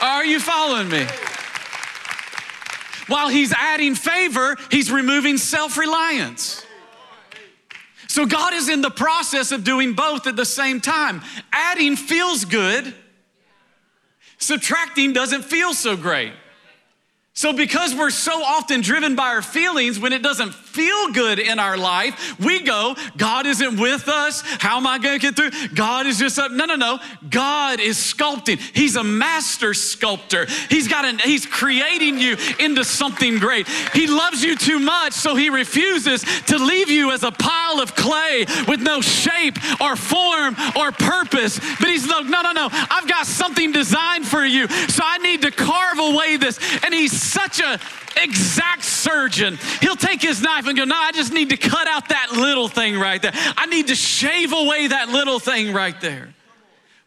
Are 0.00 0.24
you 0.24 0.38
following 0.38 0.88
me? 0.88 1.04
While 3.08 3.28
he's 3.28 3.52
adding 3.52 3.96
favor, 3.96 4.56
he's 4.70 4.92
removing 4.92 5.36
self 5.36 5.76
reliance. 5.76 6.64
So 8.06 8.24
God 8.24 8.54
is 8.54 8.68
in 8.68 8.82
the 8.82 8.90
process 8.90 9.50
of 9.50 9.64
doing 9.64 9.94
both 9.94 10.28
at 10.28 10.36
the 10.36 10.44
same 10.44 10.80
time. 10.80 11.22
Adding 11.52 11.96
feels 11.96 12.44
good, 12.44 12.94
subtracting 14.38 15.12
doesn't 15.12 15.42
feel 15.42 15.74
so 15.74 15.96
great. 15.96 16.32
So, 17.34 17.52
because 17.52 17.94
we're 17.94 18.10
so 18.10 18.42
often 18.42 18.80
driven 18.80 19.16
by 19.16 19.28
our 19.30 19.42
feelings, 19.42 19.98
when 19.98 20.12
it 20.12 20.22
doesn't 20.22 20.52
feel 20.74 21.12
good 21.12 21.38
in 21.38 21.58
our 21.58 21.76
life, 21.76 22.38
we 22.40 22.60
go, 22.60 22.96
God 23.16 23.46
isn't 23.46 23.78
with 23.78 24.08
us. 24.08 24.42
How 24.58 24.76
am 24.76 24.86
I 24.86 24.98
going 24.98 25.20
to 25.20 25.22
get 25.22 25.36
through? 25.36 25.68
God 25.74 26.06
is 26.06 26.18
just 26.18 26.38
up. 26.38 26.50
No, 26.50 26.64
no, 26.64 26.74
no. 26.74 26.98
God 27.30 27.80
is 27.80 27.96
sculpting. 27.96 28.58
He's 28.74 28.96
a 28.96 29.04
master 29.04 29.72
sculptor. 29.72 30.46
He's 30.68 30.88
got 30.88 31.04
an, 31.04 31.18
he's 31.18 31.46
creating 31.46 32.18
you 32.18 32.36
into 32.58 32.84
something 32.84 33.38
great. 33.38 33.68
He 33.92 34.06
loves 34.06 34.42
you 34.42 34.56
too 34.56 34.80
much, 34.80 35.12
so 35.12 35.36
he 35.36 35.48
refuses 35.48 36.22
to 36.46 36.58
leave 36.58 36.90
you 36.90 37.12
as 37.12 37.22
a 37.22 37.30
pile 37.30 37.80
of 37.80 37.94
clay 37.94 38.44
with 38.66 38.80
no 38.80 39.00
shape 39.00 39.56
or 39.80 39.94
form 39.96 40.56
or 40.76 40.90
purpose. 40.90 41.58
But 41.78 41.88
he's 41.88 42.08
like, 42.08 42.26
no, 42.26 42.42
no, 42.42 42.52
no. 42.52 42.68
I've 42.72 43.08
got 43.08 43.26
something 43.26 43.70
designed 43.72 44.26
for 44.26 44.44
you. 44.44 44.66
So 44.68 45.02
I 45.04 45.18
need 45.18 45.42
to 45.42 45.50
carve 45.50 45.98
away 45.98 46.36
this. 46.36 46.58
And 46.82 46.92
he's 46.92 47.12
such 47.12 47.60
a 47.60 47.78
exact 48.22 48.84
surgeon. 48.84 49.58
He'll 49.80 49.96
take 49.96 50.22
his 50.22 50.40
knife 50.40 50.66
and 50.66 50.76
go, 50.76 50.84
No, 50.84 50.96
I 50.96 51.12
just 51.12 51.32
need 51.32 51.50
to 51.50 51.56
cut 51.56 51.86
out 51.86 52.08
that 52.10 52.32
little 52.32 52.68
thing 52.68 52.98
right 52.98 53.20
there. 53.20 53.32
I 53.34 53.66
need 53.66 53.88
to 53.88 53.94
shave 53.94 54.52
away 54.52 54.88
that 54.88 55.08
little 55.08 55.38
thing 55.38 55.72
right 55.72 55.98
there. 56.00 56.34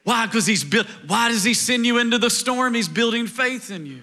Why? 0.03 0.25
Because 0.25 0.45
he's 0.45 0.63
built. 0.63 0.87
Why 1.05 1.29
does 1.29 1.43
he 1.43 1.53
send 1.53 1.85
you 1.85 1.97
into 1.97 2.17
the 2.17 2.29
storm? 2.29 2.73
He's 2.73 2.87
building 2.87 3.27
faith 3.27 3.69
in 3.71 3.85
you. 3.85 4.01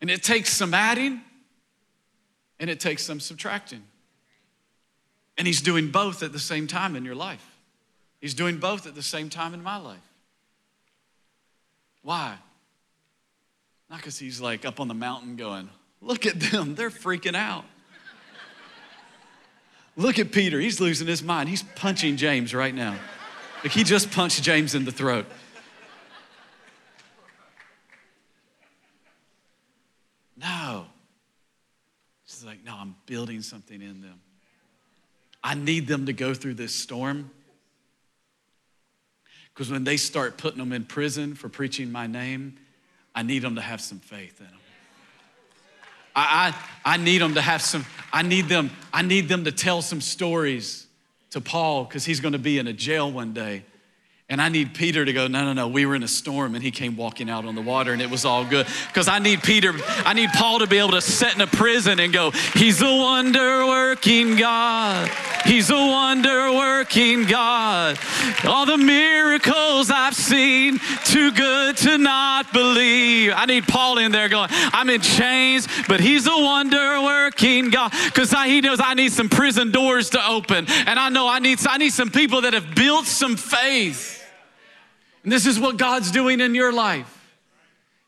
And 0.00 0.10
it 0.10 0.22
takes 0.24 0.52
some 0.52 0.74
adding 0.74 1.20
and 2.58 2.68
it 2.68 2.80
takes 2.80 3.04
some 3.04 3.20
subtracting. 3.20 3.82
And 5.38 5.46
he's 5.46 5.62
doing 5.62 5.90
both 5.90 6.22
at 6.22 6.32
the 6.32 6.38
same 6.38 6.66
time 6.66 6.96
in 6.96 7.04
your 7.04 7.14
life. 7.14 7.44
He's 8.20 8.34
doing 8.34 8.58
both 8.58 8.86
at 8.86 8.94
the 8.94 9.02
same 9.02 9.30
time 9.30 9.54
in 9.54 9.62
my 9.62 9.76
life. 9.76 10.12
Why? 12.02 12.36
Not 13.92 13.98
because 13.98 14.18
he's 14.18 14.40
like 14.40 14.64
up 14.64 14.80
on 14.80 14.88
the 14.88 14.94
mountain 14.94 15.36
going, 15.36 15.68
look 16.00 16.24
at 16.24 16.40
them, 16.40 16.74
they're 16.74 16.88
freaking 16.88 17.36
out. 17.36 17.66
look 19.96 20.18
at 20.18 20.32
Peter, 20.32 20.58
he's 20.58 20.80
losing 20.80 21.06
his 21.06 21.22
mind. 21.22 21.50
He's 21.50 21.62
punching 21.62 22.16
James 22.16 22.54
right 22.54 22.74
now. 22.74 22.98
Like 23.62 23.72
he 23.72 23.84
just 23.84 24.10
punched 24.10 24.42
James 24.42 24.74
in 24.74 24.86
the 24.86 24.92
throat. 24.92 25.26
No. 30.38 30.86
She's 32.24 32.44
like, 32.46 32.64
no, 32.64 32.74
I'm 32.74 32.96
building 33.04 33.42
something 33.42 33.82
in 33.82 34.00
them. 34.00 34.20
I 35.44 35.52
need 35.52 35.86
them 35.86 36.06
to 36.06 36.14
go 36.14 36.32
through 36.32 36.54
this 36.54 36.74
storm. 36.74 37.30
Because 39.52 39.70
when 39.70 39.84
they 39.84 39.98
start 39.98 40.38
putting 40.38 40.60
them 40.60 40.72
in 40.72 40.86
prison 40.86 41.34
for 41.34 41.50
preaching 41.50 41.92
my 41.92 42.06
name, 42.06 42.56
I 43.14 43.22
need 43.22 43.40
them 43.40 43.56
to 43.56 43.60
have 43.60 43.80
some 43.80 43.98
faith 43.98 44.40
in 44.40 44.46
them. 44.46 44.54
I, 46.14 46.54
I, 46.84 46.94
I 46.94 46.96
need 46.98 47.18
them 47.18 47.34
to 47.34 47.40
have 47.40 47.62
some, 47.62 47.86
I 48.12 48.22
need 48.22 48.48
them, 48.48 48.70
I 48.92 49.02
need 49.02 49.28
them 49.28 49.44
to 49.44 49.52
tell 49.52 49.82
some 49.82 50.00
stories 50.00 50.86
to 51.30 51.40
Paul 51.40 51.84
because 51.84 52.04
he's 52.04 52.20
going 52.20 52.32
to 52.32 52.38
be 52.38 52.58
in 52.58 52.66
a 52.66 52.72
jail 52.72 53.10
one 53.10 53.32
day. 53.32 53.64
And 54.28 54.40
I 54.40 54.48
need 54.48 54.72
Peter 54.72 55.04
to 55.04 55.12
go, 55.12 55.26
no, 55.26 55.44
no, 55.44 55.52
no, 55.52 55.68
we 55.68 55.84
were 55.84 55.94
in 55.94 56.02
a 56.02 56.08
storm 56.08 56.54
and 56.54 56.64
he 56.64 56.70
came 56.70 56.96
walking 56.96 57.28
out 57.28 57.44
on 57.44 57.54
the 57.54 57.60
water 57.60 57.92
and 57.92 58.00
it 58.00 58.10
was 58.10 58.24
all 58.24 58.46
good. 58.46 58.66
Because 58.88 59.08
I 59.08 59.18
need 59.18 59.42
Peter, 59.42 59.74
I 60.06 60.14
need 60.14 60.30
Paul 60.30 60.60
to 60.60 60.66
be 60.66 60.78
able 60.78 60.92
to 60.92 61.02
sit 61.02 61.34
in 61.34 61.40
a 61.42 61.46
prison 61.46 62.00
and 62.00 62.12
go, 62.12 62.30
He's 62.30 62.80
a 62.80 62.86
wonder 62.86 63.66
working 63.66 64.36
God. 64.36 65.10
He's 65.44 65.70
a 65.70 65.74
wonder 65.74 66.52
working 66.52 67.24
God. 67.24 67.98
All 68.44 68.66
the 68.66 68.78
miracles 68.78 69.90
I've 69.90 70.14
seen, 70.14 70.78
too 71.04 71.32
good 71.32 71.76
to 71.78 71.98
not 71.98 72.52
believe. 72.52 73.32
I 73.34 73.46
need 73.46 73.66
Paul 73.66 73.98
in 73.98 74.12
there 74.12 74.28
going, 74.28 74.48
I'm 74.50 74.88
in 74.90 75.00
chains, 75.00 75.68
but 75.88 76.00
He's 76.00 76.26
a 76.26 76.30
wonder 76.30 77.02
working 77.02 77.70
God. 77.70 77.92
Because 78.06 78.32
he 78.44 78.60
knows 78.60 78.80
I 78.82 78.94
need 78.94 79.12
some 79.12 79.28
prison 79.28 79.70
doors 79.70 80.10
to 80.10 80.26
open. 80.26 80.66
And 80.68 80.98
I 80.98 81.08
know 81.08 81.28
I 81.28 81.38
need, 81.38 81.58
I 81.66 81.78
need 81.78 81.92
some 81.92 82.10
people 82.10 82.42
that 82.42 82.52
have 82.52 82.74
built 82.74 83.06
some 83.06 83.36
faith. 83.36 84.24
And 85.22 85.32
this 85.32 85.46
is 85.46 85.58
what 85.58 85.76
God's 85.76 86.10
doing 86.10 86.40
in 86.40 86.54
your 86.54 86.72
life. 86.72 87.18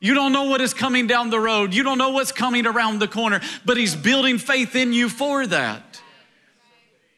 You 0.00 0.14
don't 0.14 0.32
know 0.32 0.44
what 0.44 0.60
is 0.60 0.74
coming 0.74 1.06
down 1.06 1.30
the 1.30 1.40
road. 1.40 1.72
You 1.72 1.82
don't 1.82 1.98
know 1.98 2.10
what's 2.10 2.32
coming 2.32 2.66
around 2.66 2.98
the 2.98 3.08
corner, 3.08 3.40
but 3.64 3.76
He's 3.76 3.94
building 3.94 4.38
faith 4.38 4.76
in 4.76 4.92
you 4.92 5.08
for 5.08 5.46
that. 5.46 6.02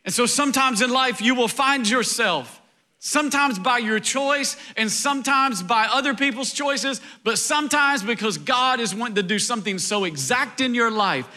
And 0.07 0.15
so 0.15 0.25
sometimes 0.25 0.81
in 0.83 0.91
life, 0.91 1.21
you 1.21 1.35
will 1.35 1.49
find 1.49 1.87
yourself, 1.87 2.63
sometimes 3.01 3.59
by 3.59 3.79
your 3.79 3.99
choice 3.99 4.57
and 4.77 4.91
sometimes 4.91 5.65
by 5.65 5.89
other 5.93 6.15
people's 6.15 6.53
choices, 6.53 7.01
but 7.25 7.39
sometimes 7.39 8.05
because 8.05 8.39
God 8.39 8.79
is 8.79 8.95
wanting 8.95 9.17
to 9.17 9.25
do 9.25 9.41
something 9.41 9.81
so 9.81 10.05
exact 10.05 10.61
in 10.61 10.77
your 10.77 10.93
life, 10.93 11.29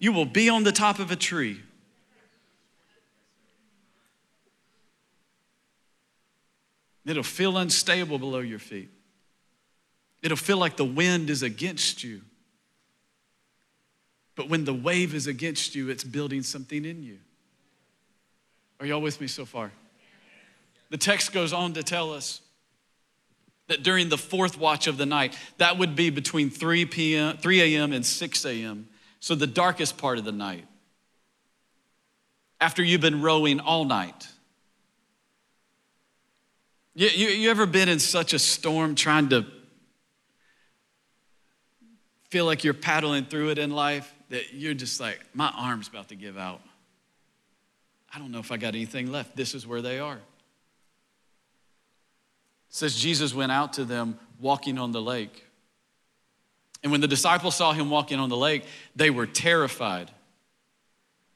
you 0.00 0.10
will 0.10 0.26
be 0.26 0.48
on 0.48 0.64
the 0.64 0.72
top 0.72 0.98
of 0.98 1.12
a 1.12 1.16
tree. 1.16 1.60
It'll 7.06 7.22
feel 7.22 7.56
unstable 7.58 8.18
below 8.18 8.40
your 8.40 8.58
feet. 8.58 8.90
It'll 10.20 10.36
feel 10.36 10.58
like 10.58 10.76
the 10.76 10.84
wind 10.84 11.30
is 11.30 11.44
against 11.44 12.02
you. 12.02 12.22
But 14.34 14.48
when 14.48 14.64
the 14.64 14.74
wave 14.74 15.14
is 15.14 15.28
against 15.28 15.76
you, 15.76 15.90
it's 15.90 16.04
building 16.04 16.42
something 16.42 16.84
in 16.84 17.02
you. 17.02 17.18
Are 18.80 18.86
y'all 18.86 19.02
with 19.02 19.20
me 19.20 19.26
so 19.26 19.44
far? 19.44 19.70
The 20.88 20.96
text 20.96 21.32
goes 21.32 21.52
on 21.52 21.74
to 21.74 21.82
tell 21.82 22.12
us 22.12 22.40
that 23.68 23.82
during 23.82 24.08
the 24.08 24.18
fourth 24.18 24.58
watch 24.58 24.86
of 24.86 24.96
the 24.96 25.06
night, 25.06 25.36
that 25.58 25.78
would 25.78 25.94
be 25.94 26.10
between 26.10 26.50
3 26.50 26.86
p.m., 26.86 27.36
3 27.36 27.76
a.m. 27.76 27.92
and 27.92 28.04
6 28.04 28.44
a.m., 28.46 28.88
so 29.20 29.34
the 29.34 29.46
darkest 29.46 29.98
part 29.98 30.18
of 30.18 30.24
the 30.24 30.32
night. 30.32 30.66
After 32.58 32.82
you've 32.82 33.02
been 33.02 33.20
rowing 33.20 33.60
all 33.60 33.84
night. 33.84 34.26
You, 36.94 37.08
you, 37.08 37.28
you 37.28 37.50
ever 37.50 37.66
been 37.66 37.88
in 37.88 37.98
such 37.98 38.32
a 38.32 38.38
storm 38.38 38.94
trying 38.94 39.28
to 39.28 39.46
feel 42.30 42.46
like 42.46 42.64
you're 42.64 42.74
paddling 42.74 43.26
through 43.26 43.50
it 43.50 43.58
in 43.58 43.70
life 43.70 44.12
that 44.30 44.54
you're 44.54 44.74
just 44.74 45.00
like, 45.00 45.20
my 45.34 45.52
arm's 45.54 45.86
about 45.86 46.08
to 46.08 46.16
give 46.16 46.38
out. 46.38 46.60
I 48.12 48.18
don't 48.18 48.32
know 48.32 48.38
if 48.38 48.50
I 48.50 48.56
got 48.56 48.74
anything 48.74 49.12
left. 49.12 49.36
This 49.36 49.54
is 49.54 49.66
where 49.66 49.82
they 49.82 49.98
are. 50.00 50.16
It 50.16 50.20
says 52.70 52.96
Jesus 52.96 53.34
went 53.34 53.52
out 53.52 53.74
to 53.74 53.84
them 53.84 54.18
walking 54.40 54.78
on 54.78 54.92
the 54.92 55.02
lake. 55.02 55.46
And 56.82 56.90
when 56.90 57.00
the 57.00 57.08
disciples 57.08 57.56
saw 57.56 57.72
him 57.72 57.90
walking 57.90 58.18
on 58.18 58.28
the 58.28 58.36
lake, 58.36 58.64
they 58.96 59.10
were 59.10 59.26
terrified. 59.26 60.10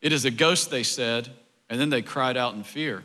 It 0.00 0.12
is 0.12 0.24
a 0.24 0.30
ghost, 0.30 0.70
they 0.70 0.82
said, 0.82 1.30
and 1.68 1.80
then 1.80 1.90
they 1.90 2.02
cried 2.02 2.36
out 2.36 2.54
in 2.54 2.62
fear. 2.62 3.02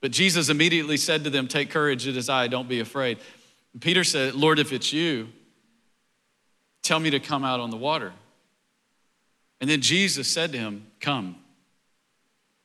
But 0.00 0.12
Jesus 0.12 0.48
immediately 0.48 0.96
said 0.96 1.24
to 1.24 1.30
them, 1.30 1.46
Take 1.46 1.70
courage, 1.70 2.06
it 2.06 2.16
is 2.16 2.28
I, 2.28 2.48
don't 2.48 2.68
be 2.68 2.80
afraid. 2.80 3.18
And 3.72 3.82
Peter 3.82 4.04
said, 4.04 4.34
Lord, 4.34 4.58
if 4.58 4.72
it's 4.72 4.92
you, 4.92 5.28
tell 6.82 6.98
me 6.98 7.10
to 7.10 7.20
come 7.20 7.44
out 7.44 7.60
on 7.60 7.70
the 7.70 7.76
water. 7.76 8.12
And 9.60 9.68
then 9.68 9.82
Jesus 9.82 10.26
said 10.28 10.52
to 10.52 10.58
him, 10.58 10.86
Come. 11.00 11.36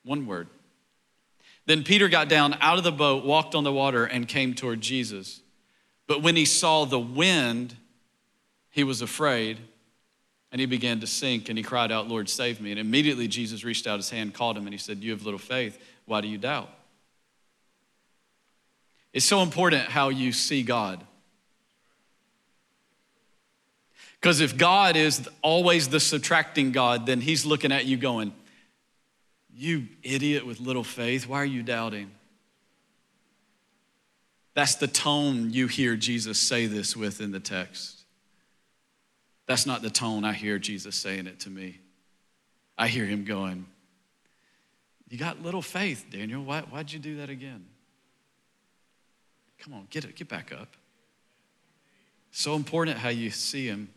One 0.06 0.24
word. 0.24 0.46
Then 1.66 1.82
Peter 1.82 2.08
got 2.08 2.28
down 2.28 2.56
out 2.60 2.78
of 2.78 2.84
the 2.84 2.92
boat, 2.92 3.24
walked 3.24 3.56
on 3.56 3.64
the 3.64 3.72
water, 3.72 4.04
and 4.04 4.28
came 4.28 4.54
toward 4.54 4.80
Jesus. 4.80 5.40
But 6.06 6.22
when 6.22 6.36
he 6.36 6.44
saw 6.44 6.84
the 6.84 7.00
wind, 7.00 7.74
he 8.70 8.84
was 8.84 9.02
afraid 9.02 9.58
and 10.52 10.60
he 10.60 10.66
began 10.66 11.00
to 11.00 11.08
sink 11.08 11.48
and 11.48 11.58
he 11.58 11.64
cried 11.64 11.90
out, 11.90 12.06
Lord, 12.06 12.28
save 12.28 12.60
me. 12.60 12.70
And 12.70 12.78
immediately 12.78 13.26
Jesus 13.26 13.64
reached 13.64 13.88
out 13.88 13.96
his 13.96 14.08
hand, 14.08 14.32
called 14.32 14.56
him, 14.56 14.64
and 14.64 14.72
he 14.72 14.78
said, 14.78 15.02
You 15.02 15.10
have 15.10 15.24
little 15.24 15.40
faith. 15.40 15.76
Why 16.04 16.20
do 16.20 16.28
you 16.28 16.38
doubt? 16.38 16.70
It's 19.12 19.26
so 19.26 19.42
important 19.42 19.88
how 19.88 20.10
you 20.10 20.30
see 20.30 20.62
God. 20.62 21.02
Because 24.20 24.40
if 24.40 24.56
God 24.56 24.94
is 24.94 25.28
always 25.42 25.88
the 25.88 25.98
subtracting 25.98 26.70
God, 26.70 27.06
then 27.06 27.20
he's 27.20 27.44
looking 27.44 27.72
at 27.72 27.86
you 27.86 27.96
going, 27.96 28.32
you 29.56 29.88
idiot 30.02 30.44
with 30.46 30.60
little 30.60 30.84
faith, 30.84 31.26
why 31.26 31.40
are 31.40 31.46
you 31.46 31.62
doubting? 31.62 32.10
That's 34.54 34.74
the 34.74 34.86
tone 34.86 35.50
you 35.50 35.66
hear 35.66 35.96
Jesus 35.96 36.38
say 36.38 36.66
this 36.66 36.96
with 36.96 37.20
in 37.20 37.32
the 37.32 37.40
text. 37.40 38.02
That's 39.46 39.64
not 39.64 39.82
the 39.82 39.90
tone 39.90 40.24
I 40.24 40.32
hear 40.32 40.58
Jesus 40.58 40.94
saying 40.94 41.26
it 41.26 41.40
to 41.40 41.50
me. 41.50 41.78
I 42.76 42.88
hear 42.88 43.06
him 43.06 43.24
going, 43.24 43.66
You 45.08 45.18
got 45.18 45.42
little 45.42 45.62
faith, 45.62 46.06
Daniel. 46.10 46.42
Why, 46.42 46.60
why'd 46.62 46.92
you 46.92 46.98
do 46.98 47.16
that 47.18 47.30
again? 47.30 47.64
Come 49.60 49.72
on, 49.72 49.86
get 49.88 50.04
it, 50.04 50.16
get 50.16 50.28
back 50.28 50.52
up. 50.52 50.76
So 52.30 52.54
important 52.54 52.98
how 52.98 53.08
you 53.08 53.30
see 53.30 53.66
him. 53.66 53.88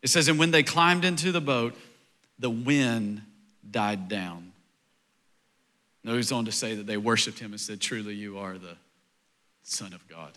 It 0.00 0.08
says, 0.08 0.28
And 0.28 0.38
when 0.38 0.52
they 0.52 0.62
climbed 0.62 1.04
into 1.04 1.32
the 1.32 1.40
boat, 1.40 1.74
the 2.38 2.50
wind 2.50 3.22
died 3.70 4.08
down. 4.08 4.52
No, 6.04 6.16
he's 6.16 6.32
on 6.32 6.44
to 6.46 6.52
say 6.52 6.74
that 6.74 6.86
they 6.86 6.96
worshiped 6.96 7.38
him 7.38 7.52
and 7.52 7.60
said, 7.60 7.80
Truly, 7.80 8.14
you 8.14 8.38
are 8.38 8.58
the 8.58 8.76
Son 9.62 9.92
of 9.92 10.06
God. 10.08 10.32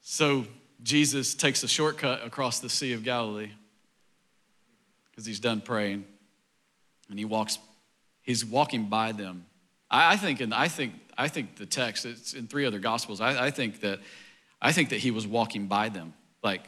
So 0.00 0.46
Jesus 0.82 1.34
takes 1.34 1.62
a 1.62 1.68
shortcut 1.68 2.24
across 2.24 2.60
the 2.60 2.68
Sea 2.68 2.92
of 2.92 3.02
Galilee 3.02 3.50
because 5.10 5.26
he's 5.26 5.40
done 5.40 5.60
praying 5.60 6.04
and 7.08 7.18
he 7.18 7.24
walks, 7.24 7.58
he's 8.22 8.44
walking 8.44 8.86
by 8.86 9.12
them. 9.12 9.46
I, 9.90 10.12
I 10.12 10.16
think, 10.16 10.40
and 10.40 10.54
I 10.54 10.68
think, 10.68 10.94
I 11.18 11.28
think 11.28 11.56
the 11.56 11.66
text, 11.66 12.04
it's 12.04 12.34
in 12.34 12.46
three 12.46 12.64
other 12.64 12.78
gospels. 12.78 13.20
I, 13.20 13.46
I 13.46 13.50
think 13.50 13.80
that 13.80 14.00
I 14.62 14.70
think 14.70 14.90
that 14.90 15.00
he 15.00 15.10
was 15.10 15.26
walking 15.26 15.66
by 15.66 15.88
them. 15.88 16.14
Like, 16.42 16.62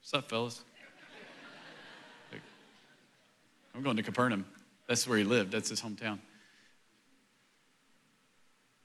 what's 0.00 0.14
up, 0.14 0.30
fellas? 0.30 0.62
I'm 3.76 3.82
going 3.82 3.96
to 3.96 4.02
Capernaum. 4.02 4.46
That's 4.88 5.06
where 5.06 5.18
he 5.18 5.24
lived, 5.24 5.52
that's 5.52 5.68
his 5.68 5.82
hometown. 5.82 6.18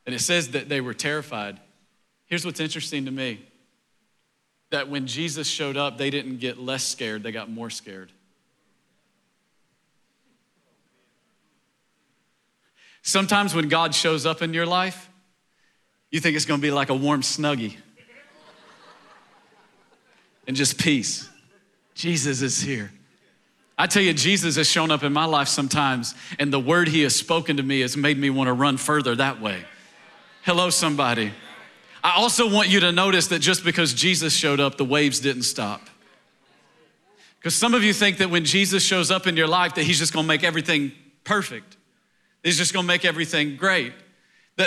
And 0.05 0.13
it 0.13 0.19
says 0.19 0.51
that 0.51 0.67
they 0.67 0.81
were 0.81 0.93
terrified. 0.93 1.59
Here's 2.25 2.45
what's 2.45 2.59
interesting 2.59 3.05
to 3.05 3.11
me 3.11 3.45
that 4.71 4.89
when 4.89 5.05
Jesus 5.05 5.47
showed 5.47 5.77
up, 5.77 5.97
they 5.97 6.09
didn't 6.09 6.37
get 6.37 6.57
less 6.57 6.83
scared, 6.83 7.23
they 7.23 7.31
got 7.31 7.49
more 7.49 7.69
scared. 7.69 8.11
Sometimes 13.01 13.53
when 13.53 13.67
God 13.67 13.93
shows 13.95 14.25
up 14.25 14.41
in 14.41 14.53
your 14.53 14.65
life, 14.65 15.09
you 16.09 16.19
think 16.19 16.35
it's 16.35 16.45
gonna 16.45 16.61
be 16.61 16.71
like 16.71 16.89
a 16.89 16.95
warm 16.95 17.21
snuggie 17.21 17.77
and 20.47 20.55
just 20.55 20.77
peace. 20.77 21.29
Jesus 21.93 22.41
is 22.41 22.61
here. 22.61 22.91
I 23.81 23.87
tell 23.87 24.03
you, 24.03 24.13
Jesus 24.13 24.57
has 24.57 24.69
shown 24.69 24.91
up 24.91 25.01
in 25.01 25.11
my 25.11 25.25
life 25.25 25.47
sometimes, 25.47 26.13
and 26.37 26.53
the 26.53 26.59
word 26.59 26.87
he 26.87 27.01
has 27.01 27.15
spoken 27.15 27.57
to 27.57 27.63
me 27.63 27.79
has 27.79 27.97
made 27.97 28.15
me 28.15 28.29
want 28.29 28.47
to 28.47 28.53
run 28.53 28.77
further 28.77 29.15
that 29.15 29.41
way. 29.41 29.65
Hello, 30.43 30.69
somebody. 30.69 31.31
I 32.03 32.11
also 32.11 32.47
want 32.47 32.69
you 32.69 32.79
to 32.81 32.91
notice 32.91 33.25
that 33.29 33.39
just 33.39 33.63
because 33.63 33.95
Jesus 33.95 34.35
showed 34.35 34.59
up, 34.59 34.77
the 34.77 34.85
waves 34.85 35.19
didn't 35.19 35.41
stop. 35.41 35.81
Because 37.39 37.55
some 37.55 37.73
of 37.73 37.83
you 37.83 37.91
think 37.91 38.19
that 38.19 38.29
when 38.29 38.45
Jesus 38.45 38.83
shows 38.83 39.09
up 39.09 39.25
in 39.25 39.35
your 39.35 39.47
life, 39.47 39.73
that 39.73 39.83
he's 39.83 39.97
just 39.97 40.13
gonna 40.13 40.27
make 40.27 40.43
everything 40.43 40.91
perfect. 41.23 41.75
He's 42.43 42.59
just 42.59 42.73
gonna 42.73 42.85
make 42.85 43.03
everything 43.03 43.55
great 43.55 43.93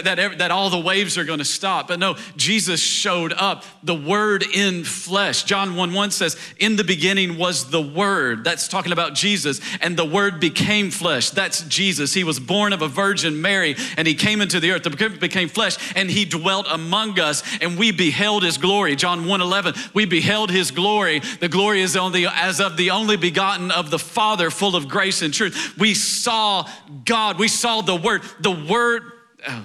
that, 0.02 0.16
that, 0.16 0.38
that 0.38 0.50
all 0.50 0.70
the 0.70 0.78
waves 0.78 1.16
are 1.16 1.24
going 1.24 1.38
to 1.38 1.44
stop. 1.44 1.88
But 1.88 1.98
no, 1.98 2.16
Jesus 2.36 2.80
showed 2.80 3.32
up, 3.32 3.64
the 3.82 3.94
Word 3.94 4.44
in 4.54 4.84
flesh. 4.84 5.44
John 5.44 5.76
1 5.76 5.92
1 5.92 6.10
says, 6.10 6.36
In 6.58 6.76
the 6.76 6.84
beginning 6.84 7.38
was 7.38 7.70
the 7.70 7.82
Word. 7.82 8.44
That's 8.44 8.68
talking 8.68 8.92
about 8.92 9.14
Jesus. 9.14 9.60
And 9.80 9.96
the 9.96 10.04
Word 10.04 10.40
became 10.40 10.90
flesh. 10.90 11.30
That's 11.30 11.62
Jesus. 11.62 12.14
He 12.14 12.24
was 12.24 12.40
born 12.40 12.72
of 12.72 12.82
a 12.82 12.88
Virgin 12.88 13.40
Mary 13.40 13.76
and 13.96 14.06
He 14.06 14.14
came 14.14 14.40
into 14.40 14.60
the 14.60 14.72
earth, 14.72 14.82
the 14.82 14.90
became 15.20 15.48
flesh, 15.48 15.76
and 15.96 16.10
He 16.10 16.24
dwelt 16.24 16.66
among 16.70 17.20
us, 17.20 17.42
and 17.60 17.78
we 17.78 17.92
beheld 17.92 18.42
His 18.42 18.58
glory. 18.58 18.96
John 18.96 19.26
1 19.26 19.40
11, 19.40 19.74
we 19.92 20.04
beheld 20.04 20.50
His 20.50 20.70
glory. 20.70 21.20
The 21.40 21.48
glory 21.48 21.82
is 21.82 21.96
on 21.96 22.12
the, 22.12 22.26
as 22.26 22.60
of 22.60 22.76
the 22.76 22.90
only 22.90 23.16
begotten 23.16 23.70
of 23.70 23.90
the 23.90 23.98
Father, 23.98 24.50
full 24.50 24.76
of 24.76 24.88
grace 24.88 25.22
and 25.22 25.32
truth. 25.32 25.76
We 25.78 25.94
saw 25.94 26.68
God, 27.04 27.38
we 27.38 27.48
saw 27.48 27.80
the 27.80 27.96
Word. 27.96 28.22
The 28.40 28.50
Word, 28.50 29.02
oh, 29.48 29.64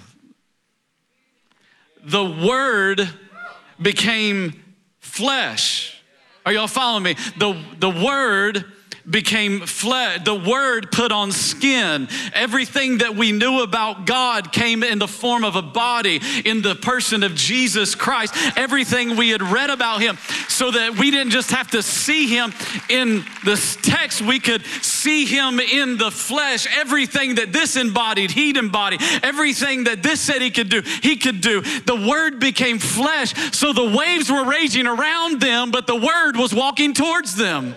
the 2.03 2.23
Word 2.23 3.09
became 3.81 4.63
flesh. 4.99 6.01
Are 6.45 6.53
y'all 6.53 6.67
following 6.67 7.03
me? 7.03 7.15
The, 7.37 7.61
the 7.79 7.89
Word 7.89 8.65
became 9.09 9.61
flesh. 9.61 10.23
The 10.23 10.35
word 10.35 10.91
put 10.91 11.11
on 11.11 11.31
skin. 11.31 12.07
Everything 12.33 12.99
that 12.99 13.15
we 13.15 13.31
knew 13.31 13.61
about 13.61 14.05
God 14.05 14.51
came 14.51 14.83
in 14.83 14.99
the 14.99 15.07
form 15.07 15.43
of 15.43 15.55
a 15.55 15.61
body 15.61 16.21
in 16.45 16.61
the 16.61 16.75
person 16.75 17.23
of 17.23 17.35
Jesus 17.35 17.95
Christ. 17.95 18.33
Everything 18.57 19.15
we 19.15 19.29
had 19.29 19.41
read 19.41 19.69
about 19.69 20.01
him 20.01 20.17
so 20.47 20.71
that 20.71 20.97
we 20.97 21.11
didn't 21.11 21.31
just 21.31 21.51
have 21.51 21.71
to 21.71 21.81
see 21.81 22.27
him 22.27 22.53
in 22.89 23.23
this 23.43 23.77
text, 23.77 24.21
we 24.21 24.39
could 24.39 24.65
see 24.81 25.25
him 25.25 25.59
in 25.59 25.97
the 25.97 26.11
flesh. 26.11 26.67
Everything 26.77 27.35
that 27.35 27.53
this 27.53 27.75
embodied, 27.75 28.31
he'd 28.31 28.57
embody. 28.57 28.97
Everything 29.23 29.85
that 29.85 30.03
this 30.03 30.19
said 30.19 30.41
he 30.41 30.51
could 30.51 30.69
do, 30.69 30.81
he 31.01 31.15
could 31.15 31.41
do. 31.41 31.61
The 31.61 32.07
word 32.07 32.39
became 32.39 32.79
flesh, 32.79 33.33
so 33.55 33.73
the 33.73 33.97
waves 33.97 34.31
were 34.31 34.45
raging 34.45 34.87
around 34.87 35.41
them, 35.41 35.71
but 35.71 35.87
the 35.87 35.95
word 35.95 36.35
was 36.35 36.53
walking 36.53 36.93
towards 36.93 37.35
them. 37.35 37.75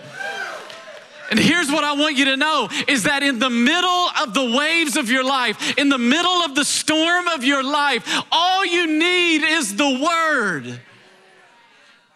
And 1.33 1.39
here's 1.39 1.71
what 1.71 1.83
I 1.83 1.93
want 1.93 2.15
you 2.15 2.25
to 2.25 2.37
know 2.37 2.69
is 2.87 3.05
that 3.05 3.23
in 3.23 3.39
the 3.39 3.49
middle 3.49 3.89
of 4.21 4.35
the 4.35 4.55
waves 4.55 4.95
of 4.95 5.09
your 5.09 5.23
life, 5.23 5.79
in 5.79 5.89
the 5.89 5.97
middle 5.97 6.43
of 6.43 6.53
the 6.53 6.63
storm 6.63 7.27
of 7.27 7.43
your 7.43 7.63
life, 7.63 8.23
all 8.31 8.63
you 8.63 8.85
need 8.85 9.43
is 9.43 9.75
the 9.75 9.99
word. 9.99 10.79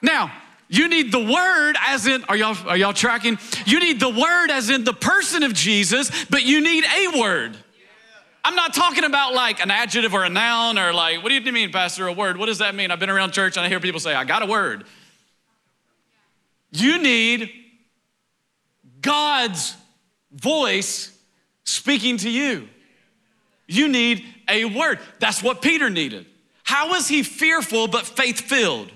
Now, 0.04 0.32
you 0.68 0.88
need 0.88 1.12
the 1.12 1.18
word 1.18 1.78
as 1.88 2.06
in, 2.06 2.26
are 2.26 2.36
y'all, 2.36 2.56
are 2.68 2.78
y'all 2.78 2.94
tracking? 2.94 3.40
You 3.66 3.80
need 3.80 4.00
the 4.00 4.08
word 4.08 4.52
as 4.52 4.70
in 4.70 4.84
the 4.84 4.94
person 4.94 5.42
of 5.42 5.52
Jesus, 5.52 6.12
but 6.26 6.44
you 6.44 6.62
need 6.62 6.84
a 6.84 7.20
word. 7.20 7.58
I'm 8.46 8.54
not 8.54 8.76
talking 8.76 9.04
about 9.04 9.34
like 9.34 9.60
an 9.62 9.72
adjective 9.72 10.14
or 10.14 10.26
a 10.26 10.30
noun 10.30 10.78
or 10.78 10.94
like, 10.94 11.24
what 11.24 11.30
do 11.30 11.34
you 11.34 11.52
mean, 11.52 11.72
Pastor, 11.72 12.06
a 12.06 12.14
word? 12.14 12.38
What 12.38 12.46
does 12.46 12.60
that 12.60 12.76
mean? 12.76 12.92
I've 12.92 13.00
been 13.00 13.10
around 13.10 13.32
church 13.32 13.58
and 13.58 13.66
I 13.66 13.70
hear 13.70 13.80
people 13.80 14.00
say, 14.00 14.14
I 14.14 14.26
got 14.26 14.44
a 14.44 14.46
word. 14.46 14.84
You 16.72 17.02
need 17.02 17.64
God's 19.02 19.76
voice 20.32 21.12
speaking 21.64 22.18
to 22.18 22.30
you. 22.30 22.68
You 23.68 23.88
need 23.88 24.24
a 24.48 24.66
word. 24.66 25.00
That's 25.20 25.44
what 25.44 25.62
Peter 25.62 25.90
needed. 25.90 26.26
How 26.64 26.90
was 26.90 27.08
he 27.08 27.24
fearful 27.24 27.88
but 27.88 28.06
faith 28.06 28.42
filled? 28.42 28.92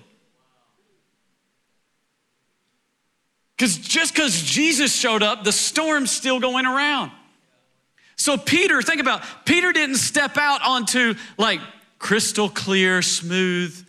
Because 3.55 3.77
just 3.77 4.15
because 4.15 4.41
Jesus 4.41 4.95
showed 4.95 5.21
up, 5.21 5.43
the 5.43 5.51
storm's 5.51 6.09
still 6.09 6.39
going 6.39 6.65
around. 6.65 7.11
So, 8.15 8.37
Peter, 8.37 8.81
think 8.81 9.01
about 9.01 9.23
Peter 9.45 9.71
didn't 9.71 9.97
step 9.97 10.37
out 10.37 10.61
onto 10.63 11.15
like 11.37 11.59
crystal 11.99 12.49
clear, 12.49 13.01
smooth. 13.01 13.85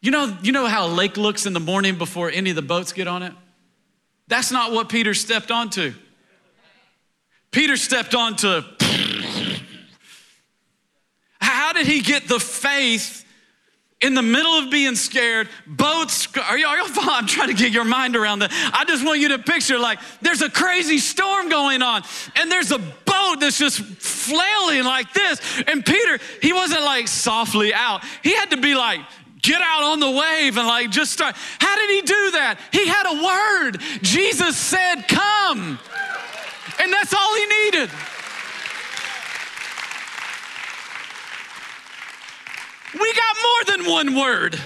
You 0.00 0.10
know, 0.10 0.36
you 0.42 0.52
know 0.52 0.66
how 0.66 0.86
a 0.86 0.88
lake 0.88 1.16
looks 1.16 1.44
in 1.44 1.52
the 1.52 1.60
morning 1.60 1.98
before 1.98 2.30
any 2.30 2.50
of 2.50 2.56
the 2.56 2.62
boats 2.62 2.92
get 2.92 3.08
on 3.08 3.22
it? 3.22 3.32
That's 4.28 4.52
not 4.52 4.72
what 4.72 4.88
Peter 4.88 5.14
stepped 5.14 5.50
onto. 5.50 5.94
Peter 7.50 7.76
stepped 7.76 8.14
onto. 8.14 8.62
How 11.40 11.72
did 11.72 11.86
he 11.86 12.02
get 12.02 12.28
the 12.28 12.38
faith 12.38 13.24
in 14.00 14.14
the 14.14 14.22
middle 14.22 14.52
of 14.52 14.70
being 14.70 14.94
scared, 14.94 15.48
boats, 15.66 16.28
are 16.36 16.56
y'all, 16.56 16.70
are 16.70 16.78
y'all 16.78 16.86
I'm 17.10 17.26
trying 17.26 17.48
to 17.48 17.54
get 17.54 17.72
your 17.72 17.84
mind 17.84 18.14
around 18.14 18.40
that. 18.40 18.52
I 18.72 18.84
just 18.84 19.04
want 19.04 19.18
you 19.20 19.28
to 19.30 19.38
picture 19.38 19.78
like 19.78 19.98
there's 20.20 20.42
a 20.42 20.50
crazy 20.50 20.98
storm 20.98 21.48
going 21.48 21.82
on 21.82 22.02
and 22.36 22.50
there's 22.50 22.70
a 22.70 22.78
boat 22.78 23.36
that's 23.40 23.58
just 23.58 23.80
flailing 23.80 24.84
like 24.84 25.12
this. 25.14 25.40
And 25.66 25.84
Peter, 25.84 26.18
he 26.40 26.52
wasn't 26.52 26.82
like 26.82 27.08
softly 27.08 27.74
out. 27.74 28.04
He 28.22 28.34
had 28.34 28.50
to 28.50 28.56
be 28.58 28.74
like, 28.74 29.00
get 29.48 29.62
out 29.62 29.82
on 29.82 29.98
the 29.98 30.10
wave 30.10 30.58
and 30.58 30.66
like 30.66 30.90
just 30.90 31.10
start. 31.10 31.34
How 31.58 31.74
did 31.76 31.90
he 31.90 32.02
do 32.02 32.30
that? 32.32 32.58
He 32.70 32.86
had 32.86 33.06
a 33.06 33.24
word. 33.24 33.80
Jesus 34.02 34.58
said, 34.58 35.08
come. 35.08 35.78
And 36.78 36.92
that's 36.92 37.14
all 37.14 37.34
he 37.34 37.46
needed. 37.64 37.90
We 42.94 43.14
got 43.14 43.36
more 43.42 43.76
than 43.76 43.90
one 43.90 44.14
word. 44.14 44.60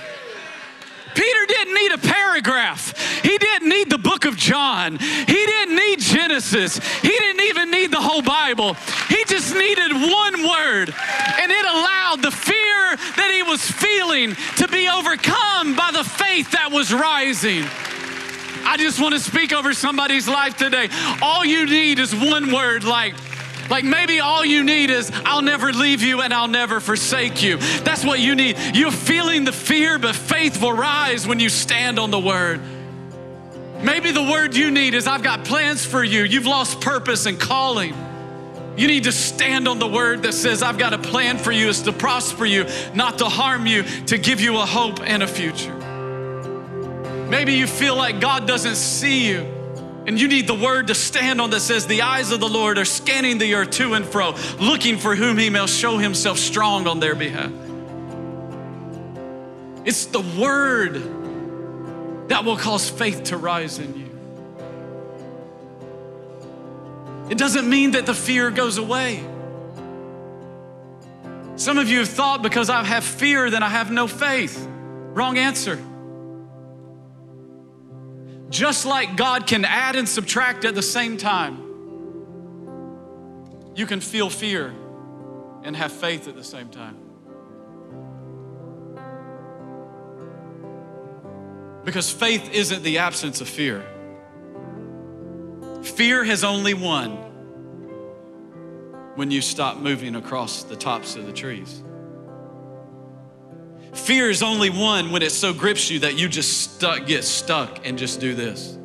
Peter 1.15 1.47
didn't 1.47 1.75
need 1.75 1.93
a 1.93 1.99
paragraph. 1.99 3.21
He 3.23 3.39
didn't 3.39 3.69
need 3.69 3.91
the 3.91 3.99
book 3.99 4.25
of 4.25 4.37
John. 4.37 4.99
He 4.99 5.47
didn't 5.47 5.77
need 5.77 6.02
Genesis. 6.33 6.79
He 7.03 7.09
didn't 7.09 7.43
even 7.43 7.71
need 7.71 7.91
the 7.91 8.01
whole 8.01 8.23
Bible. 8.23 8.73
He 9.09 9.23
just 9.27 9.55
needed 9.55 9.93
one 9.93 10.49
word. 10.49 10.95
And 11.39 11.53
it 11.53 11.65
allowed 11.67 12.21
the 12.23 12.31
fear 12.31 12.97
that 13.17 13.31
he 13.35 13.43
was 13.43 13.61
feeling 13.61 14.35
to 14.57 14.67
be 14.69 14.89
overcome 14.89 15.77
by 15.77 15.91
the 15.93 16.05
faith 16.05 16.53
that 16.53 16.71
was 16.73 16.91
rising. 16.91 17.65
I 18.65 18.79
just 18.79 18.99
want 18.99 19.13
to 19.13 19.21
speak 19.21 19.53
over 19.53 19.75
somebody's 19.75 20.27
life 20.27 20.57
today. 20.57 20.89
All 21.21 21.45
you 21.45 21.67
need 21.67 21.99
is 21.99 22.15
one 22.15 22.51
word 22.51 22.85
like, 22.85 23.15
like 23.69 23.85
maybe 23.85 24.21
all 24.21 24.43
you 24.43 24.65
need 24.65 24.89
is, 24.89 25.11
I'll 25.27 25.43
never 25.43 25.71
leave 25.71 26.01
you 26.03 26.23
and 26.23 26.33
I'll 26.33 26.49
never 26.49 26.81
forsake 26.81 27.43
you. 27.43 27.59
That's 27.85 28.07
what 28.07 28.21
you 28.21 28.35
need. 28.35 28.57
You're 28.73 28.91
feeling 28.91 29.45
the 29.45 29.53
fear, 29.53 29.99
but 29.99 30.17
faith 30.17 30.63
will 30.63 30.73
rise 30.73 31.27
when 31.27 31.41
you 31.41 31.51
stand 31.51 31.99
on 31.99 32.11
the 32.11 32.21
word. 32.21 32.63
Maybe 33.83 34.13
the 34.13 34.23
word 34.23 34.55
you 34.55 34.71
need 34.71 34.95
is, 34.95 35.09
I've 35.09 35.25
got 35.25 35.45
plans 35.45 35.85
for 35.85 36.05
you. 36.05 36.23
You've 36.23 36.47
lost 36.47 36.81
purpose 36.81 37.27
and 37.27 37.39
calling. 37.39 37.95
You 38.77 38.87
need 38.87 39.05
to 39.05 39.13
stand 39.13 39.67
on 39.67 39.79
the 39.79 39.89
word 39.89 40.23
that 40.23 40.35
says, 40.35 40.63
I've 40.63 40.79
got 40.79 40.93
a 40.93 40.99
plan 40.99 41.37
for 41.37 41.51
you, 41.51 41.69
is 41.69 41.83
to 41.83 41.93
prosper 41.93 42.47
you, 42.47 42.67
not 42.95 43.19
to 43.19 43.25
harm 43.25 43.67
you, 43.67 43.83
to 44.07 44.19
give 44.19 44.41
you 44.41 44.57
a 44.59 44.65
hope 44.65 45.01
and 45.03 45.23
a 45.23 45.27
future. 45.27 45.75
Maybe 47.29 47.55
you 47.55 47.67
feel 47.67 47.97
like 47.97 48.21
God 48.21 48.47
doesn't 48.47 48.77
see 48.77 49.29
you. 49.29 49.41
And 50.07 50.21
you 50.21 50.27
need 50.27 50.47
the 50.47 50.55
word 50.55 50.89
to 50.89 50.95
stand 50.95 51.41
on 51.41 51.51
that 51.51 51.61
says, 51.61 51.87
The 51.87 52.03
eyes 52.03 52.33
of 52.33 52.41
the 52.41 52.49
Lord 52.49 52.79
are 52.79 52.85
scanning 52.85 53.39
the 53.39 53.55
earth 53.55 53.71
to 53.73 53.95
and 53.95 54.05
fro, 54.05 54.35
looking 54.61 54.97
for 54.97 55.15
whom 55.15 55.39
he 55.39 55.49
may 55.49 55.67
show 55.67 55.99
himself 55.99 56.39
strong 56.39 56.87
on 56.87 56.99
their 56.99 57.15
behalf. 57.15 57.53
It's 59.85 60.07
the 60.07 60.21
word 60.21 61.22
that 62.33 62.47
will 62.47 62.57
cause 62.57 62.89
faith 62.89 63.25
to 63.25 63.37
rise 63.37 63.79
in 63.79 63.95
you. 63.95 64.09
It 67.29 67.37
doesn't 67.37 67.69
mean 67.69 67.91
that 67.91 68.07
the 68.07 68.15
fear 68.15 68.51
goes 68.51 68.79
away. 68.79 69.23
Some 71.57 71.77
of 71.77 71.91
you 71.91 71.99
have 71.99 72.09
thought 72.09 72.41
because 72.43 72.71
I 72.71 72.85
have 72.85 73.05
fear, 73.05 73.51
then 73.51 73.63
I 73.63 73.69
have 73.69 73.91
no 73.91 74.09
faith. 74.09 74.67
Wrong 75.13 75.37
answer. 75.37 75.79
Just 78.49 78.87
like 78.87 79.15
God 79.15 79.47
can 79.47 79.67
add 79.67 79.95
and 79.95 80.09
subtract 80.09 80.65
at 80.65 80.75
the 80.75 80.81
same 80.81 81.19
time, 81.19 81.59
you 83.75 83.85
can 83.85 84.01
feel 84.01 84.31
fear 84.31 84.73
and 85.65 85.77
have 85.77 85.93
faith 85.93 86.29
at 86.29 86.35
the 86.35 86.45
same 86.45 86.71
time. 86.71 87.12
Because 91.85 92.11
faith 92.11 92.51
isn't 92.53 92.83
the 92.83 92.99
absence 92.99 93.41
of 93.41 93.49
fear. 93.49 93.85
Fear 95.83 96.25
has 96.25 96.45
only 96.45 96.75
won 96.75 97.11
when 99.17 99.31
you 99.31 99.41
stop 99.43 99.79
moving 99.79 100.15
across 100.15 100.63
the 100.63 100.77
tops 100.77 101.17
of 101.17 101.27
the 101.27 101.33
trees. 101.33 101.83
Fear 103.93 104.31
is 104.31 104.43
only 104.43 104.71
won 104.71 105.11
when 105.11 105.23
it 105.23 105.33
so 105.33 105.53
grips 105.53 105.91
you 105.91 105.99
that 106.01 106.17
you 106.17 106.29
just 106.29 106.81
get 107.07 107.25
stuck 107.25 107.87
and 107.87 107.99
just 107.99 108.21
do 108.21 108.35
this. 108.35 108.79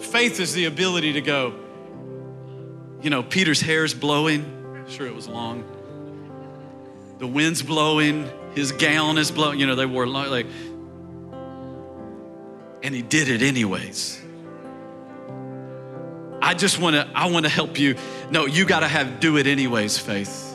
Faith 0.00 0.40
is 0.40 0.54
the 0.54 0.64
ability 0.64 1.12
to 1.12 1.20
go, 1.20 1.54
you 3.00 3.10
know, 3.10 3.22
Peter's 3.22 3.60
hair's 3.60 3.94
blowing. 3.94 4.84
Sure, 4.88 5.06
it 5.06 5.14
was 5.14 5.28
long. 5.28 5.64
The 7.18 7.26
wind's 7.26 7.62
blowing, 7.62 8.28
his 8.54 8.72
gown 8.72 9.18
is 9.18 9.30
blown. 9.30 9.58
You 9.58 9.66
know, 9.66 9.74
they 9.74 9.86
wore 9.86 10.06
like, 10.06 10.46
and 12.82 12.94
he 12.94 13.02
did 13.02 13.28
it 13.28 13.42
anyways. 13.42 14.20
I 16.42 16.54
just 16.54 16.78
want 16.78 16.96
to, 16.96 17.08
I 17.14 17.30
want 17.30 17.44
to 17.44 17.50
help 17.50 17.78
you. 17.78 17.96
No, 18.30 18.46
you 18.46 18.64
got 18.64 18.80
to 18.80 18.88
have 18.88 19.20
do 19.20 19.36
it 19.36 19.46
anyways, 19.46 19.98
faith. 19.98 20.46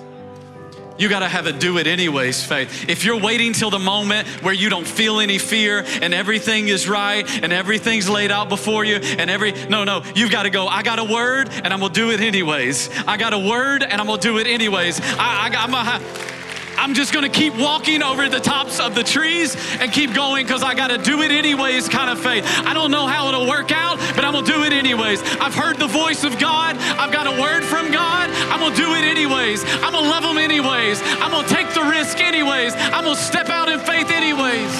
You 0.97 1.09
got 1.09 1.19
to 1.19 1.27
have 1.27 1.45
a 1.45 1.51
do 1.51 1.77
it 1.77 1.87
anyways 1.87 2.43
faith. 2.43 2.89
If 2.89 3.03
you're 3.03 3.19
waiting 3.19 3.51
till 3.53 3.69
the 3.69 3.79
moment 3.79 4.27
where 4.41 4.53
you 4.53 4.69
don't 4.69 4.87
feel 4.87 5.19
any 5.19 5.37
fear 5.37 5.83
and 6.01 6.13
everything 6.13 6.69
is 6.69 6.87
right 6.87 7.29
and 7.43 7.51
everything's 7.51 8.09
laid 8.09 8.31
out 8.31 8.47
before 8.47 8.85
you 8.85 8.95
and 8.95 9.29
every, 9.29 9.51
no, 9.67 9.83
no, 9.83 10.03
you've 10.15 10.31
got 10.31 10.43
to 10.43 10.49
go, 10.49 10.67
I 10.67 10.83
got 10.83 10.99
a 10.99 11.03
word 11.03 11.49
and 11.49 11.73
I'm 11.73 11.81
going 11.81 11.91
to 11.91 11.99
do 11.99 12.11
it 12.11 12.21
anyways. 12.21 12.89
I 13.05 13.17
got 13.17 13.33
a 13.33 13.39
word 13.39 13.83
and 13.83 13.99
I'm 13.99 14.07
going 14.07 14.19
to 14.21 14.27
do 14.27 14.37
it 14.37 14.47
anyways. 14.47 15.01
I, 15.01 15.49
I, 15.49 15.55
I'm 15.57 15.71
going 15.71 15.85
to, 15.85 16.34
I'm 16.77 16.93
just 16.93 17.13
gonna 17.13 17.29
keep 17.29 17.55
walking 17.55 18.03
over 18.03 18.27
the 18.29 18.39
tops 18.39 18.79
of 18.79 18.95
the 18.95 19.03
trees 19.03 19.55
and 19.79 19.91
keep 19.91 20.13
going 20.13 20.45
because 20.45 20.63
I 20.63 20.73
gotta 20.73 20.97
do 20.97 21.21
it 21.21 21.31
anyways 21.31 21.89
kind 21.89 22.09
of 22.09 22.19
faith. 22.19 22.45
I 22.65 22.73
don't 22.73 22.91
know 22.91 23.07
how 23.07 23.27
it'll 23.29 23.47
work 23.47 23.71
out, 23.71 23.97
but 24.15 24.23
I'm 24.23 24.33
gonna 24.33 24.45
do 24.45 24.63
it 24.63 24.73
anyways. 24.73 25.21
I've 25.39 25.55
heard 25.55 25.77
the 25.77 25.87
voice 25.87 26.23
of 26.23 26.37
God, 26.39 26.77
I've 26.77 27.11
got 27.11 27.27
a 27.27 27.41
word 27.41 27.63
from 27.63 27.91
God, 27.91 28.29
I'm 28.51 28.59
gonna 28.59 28.75
do 28.75 28.93
it 28.93 29.03
anyways. 29.03 29.63
I'm 29.65 29.93
gonna 29.93 30.09
love 30.09 30.23
Him 30.23 30.37
anyways. 30.37 31.01
I'm 31.03 31.31
gonna 31.31 31.47
take 31.47 31.73
the 31.73 31.83
risk 31.83 32.19
anyways. 32.19 32.73
I'm 32.75 33.03
gonna 33.03 33.15
step 33.15 33.49
out 33.49 33.69
in 33.69 33.79
faith 33.79 34.11
anyways. 34.11 34.71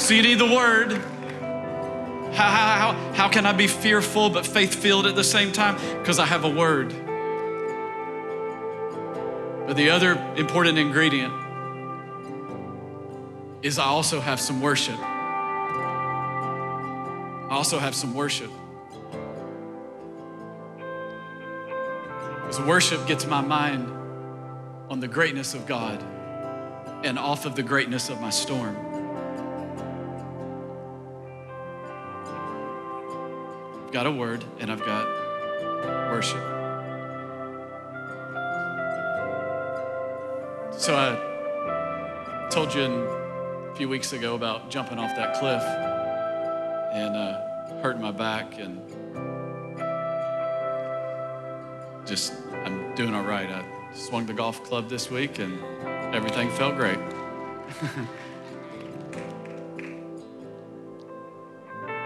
So 0.00 0.14
you 0.14 0.22
need 0.22 0.38
the 0.38 0.52
word. 0.52 0.92
How, 2.32 2.48
how, 2.48 2.92
how, 2.92 3.12
how 3.12 3.28
can 3.28 3.44
I 3.44 3.52
be 3.52 3.66
fearful 3.66 4.30
but 4.30 4.46
faith 4.46 4.74
filled 4.74 5.06
at 5.06 5.14
the 5.14 5.24
same 5.24 5.52
time? 5.52 5.76
Because 5.98 6.18
I 6.18 6.24
have 6.24 6.44
a 6.44 6.50
word. 6.50 6.92
But 9.66 9.76
the 9.76 9.90
other 9.90 10.12
important 10.36 10.78
ingredient 10.78 11.32
is 13.62 13.78
I 13.78 13.84
also 13.84 14.20
have 14.20 14.40
some 14.40 14.60
worship. 14.60 14.98
I 17.52 17.54
also 17.54 17.78
have 17.78 17.94
some 17.94 18.14
worship. 18.14 18.50
Because 22.40 22.60
worship 22.60 23.06
gets 23.06 23.24
my 23.26 23.40
mind 23.40 23.88
on 24.90 25.00
the 25.00 25.08
greatness 25.08 25.54
of 25.54 25.66
God 25.66 26.02
and 27.04 27.18
off 27.18 27.46
of 27.46 27.54
the 27.54 27.62
greatness 27.62 28.08
of 28.10 28.20
my 28.20 28.30
storm. 28.30 28.76
I've 33.84 33.92
got 33.92 34.06
a 34.06 34.10
word 34.10 34.44
and 34.58 34.70
I've 34.70 34.84
got 34.84 35.06
worship. 36.10 36.61
So 40.82 40.96
I 40.96 42.48
told 42.50 42.74
you 42.74 42.82
a 42.82 43.74
few 43.76 43.88
weeks 43.88 44.12
ago 44.14 44.34
about 44.34 44.68
jumping 44.68 44.98
off 44.98 45.14
that 45.14 45.36
cliff 45.36 45.62
and 45.62 47.14
uh, 47.14 47.38
hurting 47.80 48.02
my 48.02 48.10
back 48.10 48.58
and 48.58 48.80
just 52.04 52.32
I'm 52.64 52.96
doing 52.96 53.14
all 53.14 53.22
right. 53.22 53.48
I 53.48 53.64
swung 53.94 54.26
the 54.26 54.32
golf 54.32 54.64
club 54.64 54.88
this 54.88 55.08
week 55.08 55.38
and 55.38 55.56
everything 56.12 56.50
felt 56.50 56.74
great. 56.74 56.98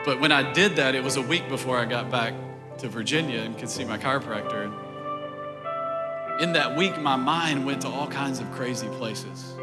but 0.04 0.20
when 0.20 0.32
I 0.32 0.52
did 0.52 0.76
that, 0.76 0.94
it 0.94 1.02
was 1.02 1.16
a 1.22 1.22
week 1.22 1.48
before 1.48 1.78
I 1.78 1.86
got 1.86 2.10
back 2.10 2.34
to 2.76 2.90
Virginia 2.90 3.40
and 3.40 3.56
could 3.56 3.70
see 3.70 3.86
my 3.86 3.96
chiropractor. 3.96 4.85
In 6.40 6.52
that 6.52 6.76
week, 6.76 6.98
my 7.00 7.16
mind 7.16 7.64
went 7.64 7.80
to 7.82 7.88
all 7.88 8.06
kinds 8.06 8.40
of 8.40 8.52
crazy 8.52 8.88
places. 8.88 9.54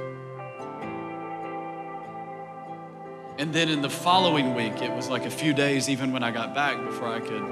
And 3.38 3.54
then 3.54 3.70
in 3.70 3.82
the 3.82 3.90
following 3.90 4.56
week, 4.56 4.82
it 4.82 4.92
was 4.92 5.08
like 5.08 5.26
a 5.26 5.30
few 5.30 5.54
days, 5.54 5.88
even 5.88 6.12
when 6.12 6.24
I 6.24 6.32
got 6.32 6.56
back, 6.56 6.84
before 6.84 7.10
I 7.10 7.20
could. 7.20 7.44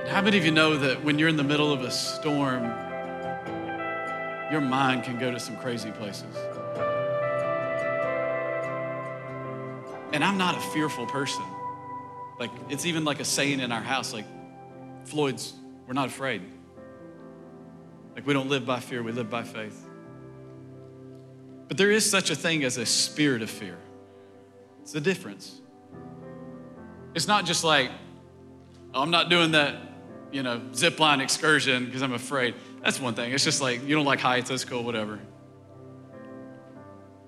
And 0.00 0.08
how 0.08 0.20
many 0.20 0.36
of 0.36 0.44
you 0.44 0.50
know 0.50 0.76
that 0.76 1.02
when 1.02 1.18
you're 1.18 1.30
in 1.30 1.36
the 1.36 1.44
middle 1.44 1.72
of 1.72 1.80
a 1.80 1.90
storm, 1.90 2.64
your 4.52 4.60
mind 4.60 5.04
can 5.04 5.18
go 5.18 5.30
to 5.30 5.40
some 5.40 5.56
crazy 5.56 5.90
places? 5.90 6.36
And 10.12 10.22
I'm 10.22 10.36
not 10.36 10.54
a 10.54 10.60
fearful 10.72 11.06
person. 11.06 11.44
Like, 12.38 12.50
it's 12.68 12.84
even 12.84 13.04
like 13.04 13.20
a 13.20 13.24
saying 13.24 13.60
in 13.60 13.72
our 13.72 13.80
house, 13.80 14.12
like, 14.12 14.26
Floyd's 15.06 15.54
we're 15.86 15.94
not 15.94 16.08
afraid. 16.08 16.42
Like 18.14 18.26
we 18.26 18.32
don't 18.32 18.48
live 18.48 18.64
by 18.64 18.80
fear, 18.80 19.02
we 19.02 19.12
live 19.12 19.30
by 19.30 19.42
faith. 19.42 19.88
But 21.68 21.76
there 21.76 21.90
is 21.90 22.08
such 22.08 22.30
a 22.30 22.36
thing 22.36 22.64
as 22.64 22.76
a 22.76 22.86
spirit 22.86 23.42
of 23.42 23.50
fear. 23.50 23.76
It's 24.82 24.92
the 24.92 25.00
difference. 25.00 25.60
It's 27.14 27.26
not 27.26 27.46
just 27.46 27.64
like, 27.64 27.90
oh, 28.92 29.02
I'm 29.02 29.10
not 29.10 29.30
doing 29.30 29.52
that, 29.52 29.76
you 30.30 30.42
know, 30.42 30.60
zip 30.74 31.00
line 31.00 31.20
excursion 31.20 31.86
because 31.86 32.02
I'm 32.02 32.12
afraid. 32.12 32.54
That's 32.82 33.00
one 33.00 33.14
thing. 33.14 33.32
It's 33.32 33.44
just 33.44 33.62
like, 33.62 33.86
you 33.86 33.94
don't 33.94 34.04
like 34.04 34.20
heights, 34.20 34.50
that's 34.50 34.64
cool, 34.64 34.84
whatever. 34.84 35.18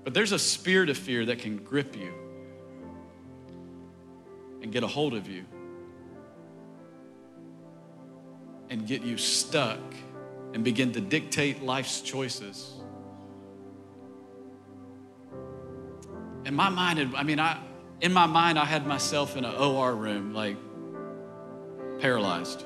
But 0.05 0.15
there's 0.15 0.33
a 0.33 0.39
spirit 0.39 0.91
of 0.91 0.97
fear 0.97 1.25
that 1.27 1.39
can 1.41 1.57
grip 1.57 1.97
you 1.97 2.13
and 4.63 4.71
get 4.71 4.83
a 4.83 4.87
hold 4.87 5.15
of 5.15 5.29
you 5.29 5.45
and 8.71 8.87
get 8.87 9.03
you 9.03 9.17
stuck 9.17 9.81
and 10.53 10.65
begin 10.65 10.93
to 10.93 11.01
dictate 11.01 11.63
life's 11.63 12.01
choices. 12.01 12.73
In 16.45 16.55
my 16.55 16.69
mind, 16.69 17.15
I 17.17 17.23
mean, 17.23 17.41
I, 17.41 17.59
in 18.01 18.13
my 18.13 18.27
mind, 18.27 18.59
I 18.59 18.65
had 18.65 18.87
myself 18.87 19.37
in 19.37 19.45
an 19.45 19.55
OR 19.55 19.95
room, 19.95 20.33
like 20.33 20.57
paralyzed. 21.99 22.65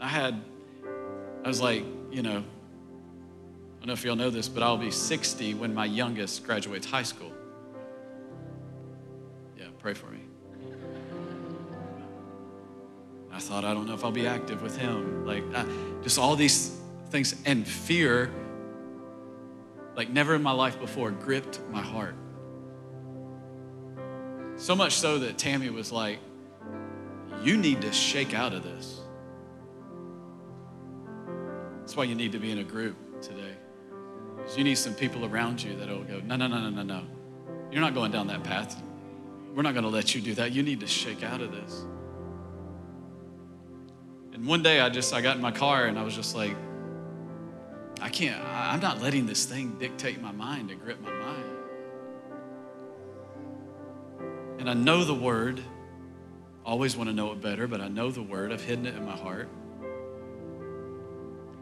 I 0.00 0.08
had, 0.08 0.40
I 1.44 1.48
was 1.48 1.60
like, 1.60 1.84
you 2.10 2.22
know, 2.22 2.38
I 2.38 3.78
don't 3.80 3.86
know 3.86 3.92
if 3.92 4.04
y'all 4.04 4.16
know 4.16 4.30
this, 4.30 4.48
but 4.48 4.62
I'll 4.62 4.76
be 4.76 4.90
60 4.90 5.54
when 5.54 5.74
my 5.74 5.84
youngest 5.84 6.44
graduates 6.44 6.86
high 6.86 7.02
school. 7.02 7.32
Yeah, 9.56 9.66
pray 9.78 9.94
for 9.94 10.06
me. 10.06 10.15
I 13.36 13.38
thought, 13.38 13.66
I 13.66 13.74
don't 13.74 13.86
know 13.86 13.92
if 13.92 14.02
I'll 14.02 14.10
be 14.10 14.26
active 14.26 14.62
with 14.62 14.78
him. 14.78 15.26
Like, 15.26 15.44
uh, 15.54 15.66
just 16.02 16.18
all 16.18 16.36
these 16.36 16.74
things. 17.10 17.34
And 17.44 17.68
fear, 17.68 18.30
like 19.94 20.08
never 20.08 20.34
in 20.34 20.42
my 20.42 20.52
life 20.52 20.80
before, 20.80 21.10
gripped 21.10 21.60
my 21.70 21.82
heart. 21.82 22.14
So 24.56 24.74
much 24.74 24.94
so 24.94 25.18
that 25.18 25.36
Tammy 25.36 25.68
was 25.68 25.92
like, 25.92 26.18
You 27.42 27.58
need 27.58 27.82
to 27.82 27.92
shake 27.92 28.32
out 28.32 28.54
of 28.54 28.62
this. 28.62 29.02
That's 31.80 31.94
why 31.94 32.04
you 32.04 32.14
need 32.14 32.32
to 32.32 32.38
be 32.38 32.50
in 32.50 32.58
a 32.58 32.64
group 32.64 33.20
today. 33.20 33.54
Because 34.38 34.56
you 34.56 34.64
need 34.64 34.78
some 34.78 34.94
people 34.94 35.26
around 35.26 35.62
you 35.62 35.76
that'll 35.76 36.04
go, 36.04 36.20
No, 36.20 36.36
no, 36.36 36.46
no, 36.46 36.70
no, 36.70 36.70
no, 36.70 36.82
no. 36.82 37.02
You're 37.70 37.82
not 37.82 37.92
going 37.92 38.12
down 38.12 38.28
that 38.28 38.44
path. 38.44 38.82
We're 39.54 39.62
not 39.62 39.74
going 39.74 39.84
to 39.84 39.90
let 39.90 40.14
you 40.14 40.22
do 40.22 40.32
that. 40.36 40.52
You 40.52 40.62
need 40.62 40.80
to 40.80 40.86
shake 40.86 41.22
out 41.22 41.42
of 41.42 41.52
this. 41.52 41.84
And 44.36 44.46
one 44.46 44.62
day 44.62 44.80
I 44.80 44.90
just, 44.90 45.14
I 45.14 45.22
got 45.22 45.36
in 45.36 45.42
my 45.42 45.50
car 45.50 45.86
and 45.86 45.98
I 45.98 46.02
was 46.02 46.14
just 46.14 46.36
like, 46.36 46.54
I 48.02 48.10
can't, 48.10 48.38
I'm 48.44 48.80
not 48.80 49.00
letting 49.00 49.24
this 49.24 49.46
thing 49.46 49.78
dictate 49.78 50.20
my 50.20 50.30
mind 50.30 50.70
and 50.70 50.78
grip 50.78 51.00
my 51.00 51.10
mind. 51.10 51.44
And 54.58 54.68
I 54.68 54.74
know 54.74 55.04
the 55.04 55.14
word, 55.14 55.62
always 56.66 56.98
want 56.98 57.08
to 57.08 57.14
know 57.14 57.32
it 57.32 57.40
better, 57.40 57.66
but 57.66 57.80
I 57.80 57.88
know 57.88 58.10
the 58.10 58.20
word. 58.20 58.52
I've 58.52 58.62
hidden 58.62 58.84
it 58.84 58.94
in 58.94 59.06
my 59.06 59.16
heart. 59.16 59.48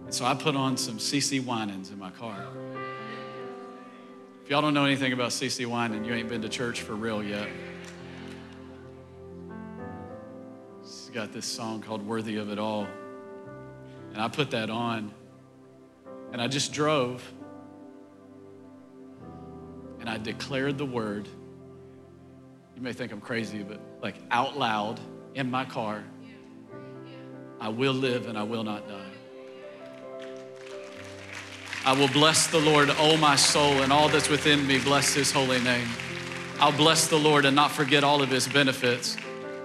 And 0.06 0.12
so 0.12 0.24
I 0.24 0.34
put 0.34 0.56
on 0.56 0.76
some 0.76 0.98
CeCe 0.98 1.44
Winans 1.44 1.90
in 1.90 1.98
my 2.00 2.10
car. 2.10 2.44
If 4.42 4.50
y'all 4.50 4.62
don't 4.62 4.74
know 4.74 4.84
anything 4.84 5.12
about 5.12 5.30
CeCe 5.30 5.64
Winans, 5.64 6.08
you 6.08 6.12
ain't 6.12 6.28
been 6.28 6.42
to 6.42 6.48
church 6.48 6.80
for 6.80 6.94
real 6.96 7.22
yet. 7.22 7.46
Got 11.14 11.32
this 11.32 11.46
song 11.46 11.80
called 11.80 12.04
Worthy 12.04 12.38
of 12.38 12.50
It 12.50 12.58
All. 12.58 12.88
And 14.12 14.20
I 14.20 14.26
put 14.26 14.50
that 14.50 14.68
on. 14.68 15.12
And 16.32 16.42
I 16.42 16.48
just 16.48 16.72
drove. 16.72 17.22
And 20.00 20.10
I 20.10 20.18
declared 20.18 20.76
the 20.76 20.84
word. 20.84 21.28
You 22.74 22.82
may 22.82 22.92
think 22.92 23.12
I'm 23.12 23.20
crazy, 23.20 23.62
but 23.62 23.80
like 24.02 24.16
out 24.32 24.58
loud 24.58 24.98
in 25.36 25.48
my 25.52 25.64
car 25.64 26.02
I 27.60 27.68
will 27.68 27.94
live 27.94 28.26
and 28.26 28.36
I 28.36 28.42
will 28.42 28.64
not 28.64 28.88
die. 28.88 30.26
I 31.86 31.92
will 31.92 32.08
bless 32.08 32.48
the 32.48 32.58
Lord, 32.58 32.90
oh 32.98 33.16
my 33.18 33.36
soul, 33.36 33.82
and 33.82 33.92
all 33.92 34.08
that's 34.08 34.28
within 34.28 34.66
me, 34.66 34.80
bless 34.80 35.14
his 35.14 35.30
holy 35.30 35.60
name. 35.60 35.86
I'll 36.58 36.76
bless 36.76 37.06
the 37.06 37.18
Lord 37.18 37.44
and 37.44 37.54
not 37.54 37.70
forget 37.70 38.02
all 38.02 38.20
of 38.20 38.30
his 38.30 38.48
benefits 38.48 39.16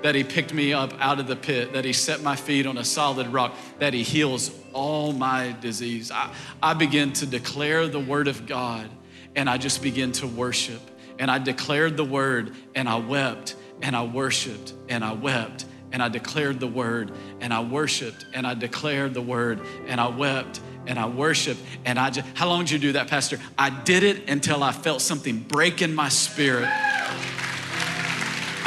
that 0.04 0.16
He 0.16 0.24
picked 0.24 0.54
me 0.54 0.74
up 0.74 0.94
out 1.00 1.20
of 1.20 1.28
the 1.28 1.36
pit, 1.36 1.74
that 1.74 1.86
He 1.86 1.94
set 1.94 2.22
my 2.22 2.36
feet 2.36 2.66
on 2.66 2.78
a 2.78 2.84
solid 2.84 3.28
rock, 3.28 3.56
that 3.80 3.94
He 3.94 4.04
heals 4.04 4.52
all 4.74 5.14
my 5.14 5.56
disease. 5.62 6.12
I, 6.12 6.34
I 6.62 6.74
begin 6.74 7.14
to 7.14 7.26
declare 7.26 7.88
the 7.88 8.00
Word 8.00 8.28
of 8.28 8.46
God 8.46 8.90
and 9.36 9.50
I 9.50 9.58
just 9.58 9.82
begin 9.82 10.12
to 10.14 10.28
worship. 10.28 10.82
And 11.18 11.30
I 11.30 11.38
declared 11.38 11.98
the 11.98 12.06
Word 12.06 12.56
and 12.76 12.88
I 12.88 12.98
wept 12.98 13.56
and 13.82 13.96
I 13.96 14.04
worshiped 14.04 14.74
and 14.88 15.04
I 15.04 15.14
wept 15.14 15.66
and 15.92 16.04
I 16.04 16.10
declared 16.10 16.60
the 16.60 16.68
Word 16.68 17.12
and 17.42 17.54
I 17.54 17.62
worshiped 17.62 18.26
and 18.34 18.46
I 18.46 18.54
declared 18.54 19.14
the 19.14 19.22
Word 19.22 19.60
and 19.88 20.00
I 20.00 20.08
wept 20.08 20.62
and 20.88 20.98
I 20.98 21.08
worshiped 21.08 21.62
and 21.86 22.00
I 22.00 22.10
just, 22.10 22.28
how 22.36 22.48
long 22.48 22.62
did 22.62 22.72
you 22.72 22.80
do 22.80 22.92
that, 22.94 23.08
Pastor? 23.08 23.40
I 23.58 23.70
did 23.70 24.04
it 24.04 24.30
until 24.30 24.64
I 24.64 24.72
felt 24.72 25.02
something 25.02 25.40
break 25.40 25.82
in 25.82 25.94
my 25.94 26.10
spirit. 26.10 26.70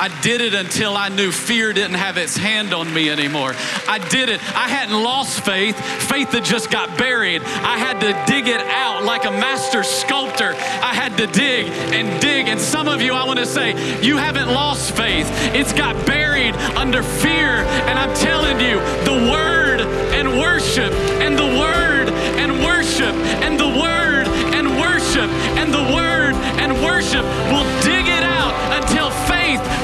I 0.02 0.08
did 0.20 0.40
it 0.40 0.52
until 0.52 0.96
I 0.96 1.10
knew 1.10 1.30
fear 1.30 1.72
didn't 1.72 1.94
have 1.94 2.16
its 2.16 2.36
hand 2.36 2.74
on 2.74 2.92
me 2.92 3.08
anymore. 3.08 3.54
I 3.86 3.98
did 3.98 4.30
it. 4.30 4.40
I 4.52 4.66
hadn't 4.66 5.00
lost 5.00 5.44
faith, 5.44 5.78
faith 6.10 6.32
that 6.32 6.42
just 6.42 6.72
got 6.72 6.98
buried. 6.98 7.40
I 7.44 7.78
had 7.78 8.00
to 8.00 8.10
dig 8.26 8.48
it 8.48 8.60
out 8.62 9.04
like 9.04 9.26
a 9.26 9.30
master 9.30 9.84
sculptor. 9.84 10.54
I 10.56 10.92
had 10.92 11.16
to 11.18 11.28
dig 11.28 11.68
and 11.94 12.20
dig. 12.20 12.48
And 12.48 12.60
some 12.60 12.88
of 12.88 13.00
you, 13.00 13.14
I 13.14 13.24
want 13.24 13.38
to 13.38 13.46
say, 13.46 14.02
you 14.02 14.16
haven't 14.16 14.48
lost 14.48 14.90
faith. 14.96 15.28
It's 15.54 15.72
got 15.72 15.94
buried 16.04 16.56
under 16.74 17.04
fear. 17.04 17.62
And 17.86 17.96
I'm 17.96 18.12
telling 18.16 18.58
you, 18.58 18.80
the 19.06 19.30
word 19.30 19.82
and 20.18 20.36
worship 20.36 20.92
and 21.22 21.38
the 21.38 21.46
word 21.46 22.08
and 22.42 22.58
worship 22.64 23.14
and 23.46 23.54
the 23.54 23.68
word 23.68 24.26
and 24.50 24.66
worship 24.80 25.30
and 25.62 25.72
the 25.72 25.94
word 25.94 26.34
and 26.58 26.72
worship 26.82 27.22
will 27.54 27.82
dig 27.84 28.08
it 28.08 28.24
out 28.24 28.32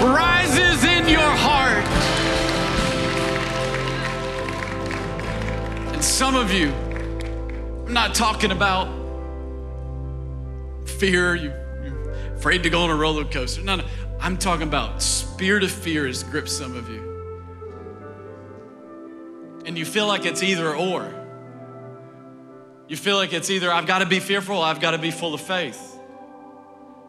rises 0.03 0.85
in 0.85 1.09
your 1.09 1.21
heart. 1.21 1.85
And 5.95 6.05
some 6.05 6.35
of 6.35 6.53
you, 6.53 6.73
I'm 7.87 7.93
not 7.93 8.15
talking 8.15 8.51
about 8.51 8.89
fear, 10.87 11.35
you, 11.35 11.53
you're 11.83 12.35
afraid 12.35 12.63
to 12.65 12.71
go 12.71 12.81
on 12.83 12.91
a 12.91 12.97
roller 12.97 13.25
coaster. 13.25 13.63
No, 13.63 13.77
no. 13.77 13.85
I'm 14.21 14.37
talking 14.37 14.67
about 14.67 15.01
spirit 15.01 15.63
of 15.63 15.71
fear 15.71 16.07
has 16.07 16.23
gripped 16.25 16.51
some 16.51 16.77
of 16.77 16.89
you. 16.89 17.07
And 19.65 19.79
you 19.79 19.85
feel 19.85 20.07
like 20.07 20.27
it's 20.27 20.43
either 20.43 20.75
or. 20.75 21.15
You 22.89 22.97
feel 22.97 23.17
like 23.17 23.33
it's 23.33 23.51
either 23.51 23.71
I've 23.71 23.87
got 23.87 23.99
to 23.99 24.07
be 24.07 24.19
fearful, 24.19 24.61
I've 24.63 24.81
got 24.81 24.93
to 24.93 24.99
be 24.99 25.11
full 25.11 25.35
of 25.35 25.41
faith. 25.41 25.99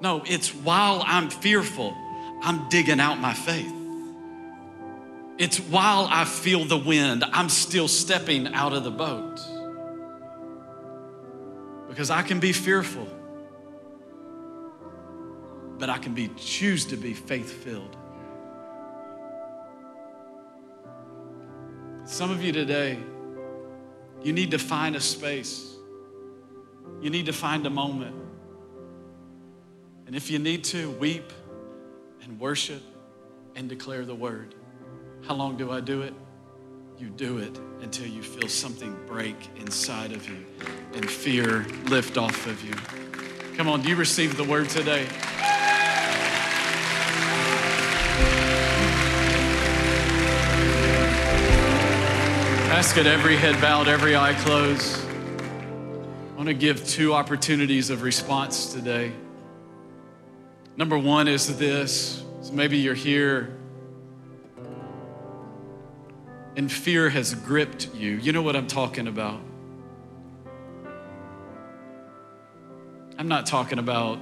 No, 0.01 0.21
it's 0.25 0.53
while 0.53 1.01
I'm 1.05 1.29
fearful, 1.29 1.95
I'm 2.41 2.69
digging 2.69 2.99
out 2.99 3.19
my 3.19 3.33
faith. 3.33 3.73
It's 5.37 5.59
while 5.59 6.07
I 6.09 6.25
feel 6.25 6.65
the 6.65 6.77
wind, 6.77 7.23
I'm 7.31 7.49
still 7.49 7.87
stepping 7.87 8.53
out 8.53 8.73
of 8.73 8.83
the 8.83 8.91
boat. 8.91 9.39
Because 11.87 12.09
I 12.09 12.21
can 12.21 12.39
be 12.39 12.51
fearful 12.51 13.07
but 15.79 15.89
I 15.89 15.97
can 15.97 16.13
be 16.13 16.27
choose 16.35 16.85
to 16.87 16.97
be 16.97 17.13
faith 17.13 17.49
filled. 17.63 17.95
Some 22.03 22.31
of 22.31 22.43
you 22.43 22.51
today, 22.51 22.99
you 24.21 24.33
need 24.33 24.51
to 24.51 24.59
find 24.59 24.95
a 24.95 24.99
space. 24.99 25.73
You 27.01 27.09
need 27.09 27.27
to 27.27 27.33
find 27.33 27.65
a 27.65 27.69
moment. 27.69 28.15
And 30.05 30.15
if 30.15 30.29
you 30.29 30.37
need 30.37 30.65
to, 30.65 30.91
weep 30.91 31.31
and 32.23 32.39
worship 32.39 32.81
and 33.55 33.67
declare 33.69 34.05
the 34.05 34.15
word. 34.15 34.55
How 35.27 35.33
long 35.35 35.57
do 35.57 35.71
I 35.71 35.81
do 35.81 36.01
it? 36.01 36.13
You 36.97 37.09
do 37.09 37.37
it 37.37 37.57
until 37.81 38.07
you 38.07 38.21
feel 38.21 38.49
something 38.49 38.97
break 39.07 39.35
inside 39.57 40.11
of 40.11 40.27
you 40.27 40.45
and 40.93 41.09
fear 41.09 41.65
lift 41.85 42.17
off 42.17 42.45
of 42.45 42.63
you. 42.63 42.73
Come 43.55 43.69
on, 43.69 43.81
do 43.81 43.89
you 43.89 43.95
receive 43.95 44.37
the 44.37 44.43
word 44.43 44.69
today? 44.69 45.07
Ask 52.71 52.97
it 52.97 53.05
every 53.05 53.35
head 53.35 53.59
bowed, 53.61 53.87
every 53.87 54.15
eye 54.15 54.33
closed. 54.35 54.97
I 55.05 56.35
want 56.37 56.47
to 56.47 56.53
give 56.53 56.87
two 56.87 57.13
opportunities 57.13 57.89
of 57.89 58.03
response 58.03 58.71
today. 58.73 59.11
Number 60.79 60.97
one 60.97 61.27
is 61.27 61.57
this 61.57 62.23
so 62.41 62.53
maybe 62.53 62.77
you're 62.77 62.93
here 62.93 63.53
and 66.55 66.71
fear 66.71 67.09
has 67.09 67.35
gripped 67.35 67.93
you. 67.93 68.11
You 68.11 68.31
know 68.31 68.41
what 68.41 68.55
I'm 68.55 68.67
talking 68.67 69.09
about. 69.09 69.41
I'm 73.17 73.27
not 73.27 73.45
talking 73.45 73.77
about 73.77 74.19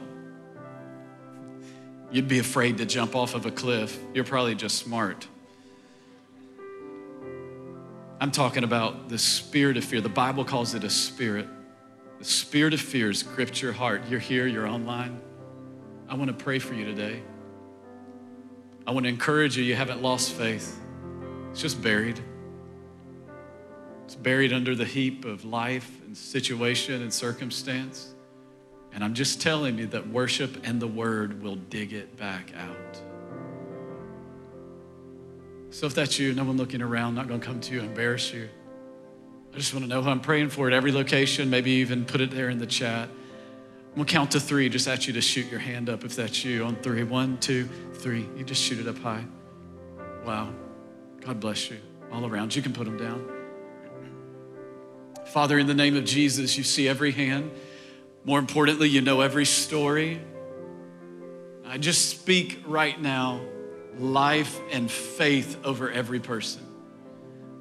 you'd 2.10 2.28
be 2.28 2.40
afraid 2.40 2.80
to 2.80 2.88
jump 2.88 3.16
off 3.16 3.36
of 3.36 3.46
a 3.46 3.52
cliff. 3.52 3.96
You're 4.16 4.24
probably 4.24 4.56
just 4.56 4.80
smart. 4.80 5.28
I'm 8.20 8.32
talking 8.32 8.64
about 8.64 9.10
the 9.10 9.20
spirit 9.20 9.78
of 9.78 9.86
fear. 9.86 10.02
The 10.02 10.10
Bible 10.10 10.44
calls 10.44 10.74
it 10.74 10.84
a 10.84 10.90
spirit. 10.90 11.48
The 12.18 12.26
spirit 12.26 12.74
of 12.74 12.82
fear 12.82 13.08
has 13.10 13.22
gripped 13.22 13.62
your 13.62 13.74
heart. 13.74 14.02
You're 14.10 14.20
here, 14.20 14.48
you're 14.48 14.68
online. 14.68 15.22
I 16.10 16.16
want 16.16 16.28
to 16.30 16.44
pray 16.44 16.60
for 16.60 16.74
you 16.74 16.86
today. 16.86 17.22
I 18.86 18.92
want 18.92 19.06
to 19.06 19.10
encourage 19.10 19.58
you, 19.58 19.64
you 19.64 19.76
haven't 19.76 20.02
lost 20.02 20.32
faith. 20.32 20.80
It's 21.52 21.62
just 21.62 21.82
buried. 21.82 22.20
It's 24.06 24.16
buried 24.16 24.54
under 24.54 24.74
the 24.74 24.86
heap 24.86 25.26
of 25.26 25.44
life 25.44 25.92
and 26.06 26.16
situation 26.16 27.02
and 27.02 27.14
circumstance. 27.14 28.16
And 28.94 29.04
I'm 29.04 29.14
just 29.14 29.42
telling 29.42 29.78
you 29.78 29.88
that 29.88 30.08
worship 30.08 30.66
and 30.66 30.82
the 30.82 30.88
word 30.88 31.44
will 31.44 31.58
dig 31.58 31.92
it 31.92 32.16
back 32.16 32.52
out. 32.58 33.02
So 35.72 35.86
if 35.86 35.94
that's 35.94 36.18
you, 36.18 36.34
no 36.34 36.46
one 36.46 36.56
looking 36.56 36.82
around, 36.82 37.16
not 37.16 37.28
going 37.28 37.42
to 37.42 37.46
come 37.46 37.60
to 37.60 37.74
you 37.74 37.82
embarrass 37.82 38.32
you. 38.32 38.48
I 39.54 39.58
just 39.58 39.74
want 39.74 39.84
to 39.84 39.90
know 39.90 40.02
who 40.02 40.10
I'm 40.10 40.22
praying 40.22 40.50
for 40.50 40.68
at 40.68 40.74
every 40.74 40.94
location, 40.94 41.50
maybe 41.50 41.72
even 41.72 42.06
put 42.06 42.22
it 42.22 42.32
there 42.32 42.50
in 42.50 42.60
the 42.60 42.66
chat. 42.66 43.10
I'm 43.98 44.06
to 44.06 44.14
count 44.14 44.30
to 44.34 44.40
three. 44.40 44.70
Just 44.70 44.88
ask 44.88 45.08
you 45.08 45.14
to 45.14 45.22
shoot 45.22 45.50
your 45.50 45.60
hand 45.60 45.90
up 45.90 46.04
if 46.04 46.16
that's 46.16 46.46
you 46.46 46.64
on 46.66 46.76
three. 46.76 47.02
One, 47.04 47.40
two, 47.40 47.68
three. 47.96 48.30
You 48.38 48.44
just 48.44 48.62
shoot 48.62 48.80
it 48.80 48.88
up 48.88 49.00
high. 49.00 49.26
Wow. 50.24 50.54
God 51.22 51.40
bless 51.40 51.72
you. 51.72 51.78
All 52.12 52.24
around. 52.24 52.56
You 52.56 52.62
can 52.62 52.74
put 52.74 52.86
them 52.86 52.98
down. 52.98 53.28
Father, 55.26 55.58
in 55.58 55.66
the 55.66 55.74
name 55.74 55.96
of 55.96 56.06
Jesus, 56.06 56.60
you 56.60 56.64
see 56.64 56.88
every 56.88 57.10
hand. 57.10 57.50
More 58.24 58.38
importantly, 58.38 58.88
you 58.88 59.02
know 59.02 59.22
every 59.22 59.46
story. 59.46 60.22
I 61.66 61.80
just 61.80 62.08
speak 62.08 62.62
right 62.68 63.02
now 63.02 63.42
life 63.98 64.60
and 64.72 64.92
faith 64.92 65.58
over 65.64 65.90
every 65.90 66.20
person. 66.20 66.62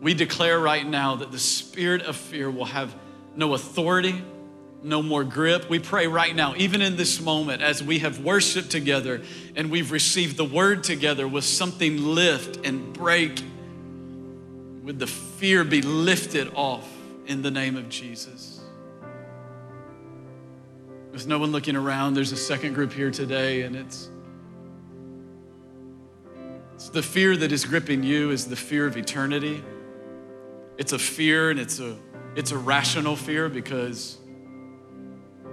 We 0.02 0.12
declare 0.12 0.60
right 0.60 0.86
now 0.86 1.16
that 1.16 1.32
the 1.32 1.38
spirit 1.38 2.02
of 2.02 2.14
fear 2.14 2.50
will 2.50 2.66
have 2.66 2.94
no 3.34 3.54
authority, 3.54 4.22
no 4.82 5.02
more 5.02 5.24
grip. 5.24 5.68
We 5.68 5.78
pray 5.78 6.06
right 6.06 6.34
now, 6.34 6.54
even 6.56 6.82
in 6.82 6.96
this 6.96 7.20
moment, 7.20 7.62
as 7.62 7.82
we 7.82 8.00
have 8.00 8.20
worshiped 8.20 8.70
together 8.70 9.22
and 9.54 9.70
we've 9.70 9.90
received 9.90 10.36
the 10.36 10.44
word 10.44 10.84
together, 10.84 11.26
with 11.26 11.44
something 11.44 12.02
lift 12.02 12.64
and 12.64 12.92
break, 12.92 13.42
would 14.82 14.98
the 14.98 15.06
fear 15.06 15.64
be 15.64 15.82
lifted 15.82 16.52
off 16.54 16.88
in 17.26 17.42
the 17.42 17.50
name 17.50 17.76
of 17.76 17.88
Jesus. 17.88 18.60
There's 21.10 21.26
no 21.26 21.38
one 21.38 21.50
looking 21.50 21.76
around. 21.76 22.14
There's 22.14 22.32
a 22.32 22.36
second 22.36 22.74
group 22.74 22.92
here 22.92 23.10
today, 23.10 23.62
and 23.62 23.74
it's 23.74 24.10
it's 26.74 26.90
the 26.90 27.02
fear 27.02 27.34
that 27.34 27.52
is 27.52 27.64
gripping 27.64 28.02
you 28.02 28.30
is 28.30 28.46
the 28.46 28.54
fear 28.54 28.86
of 28.86 28.98
eternity. 28.98 29.64
It's 30.76 30.92
a 30.92 30.98
fear 30.98 31.48
and 31.48 31.58
it's 31.58 31.80
a 31.80 31.96
it's 32.34 32.50
a 32.50 32.58
rational 32.58 33.16
fear 33.16 33.48
because 33.48 34.18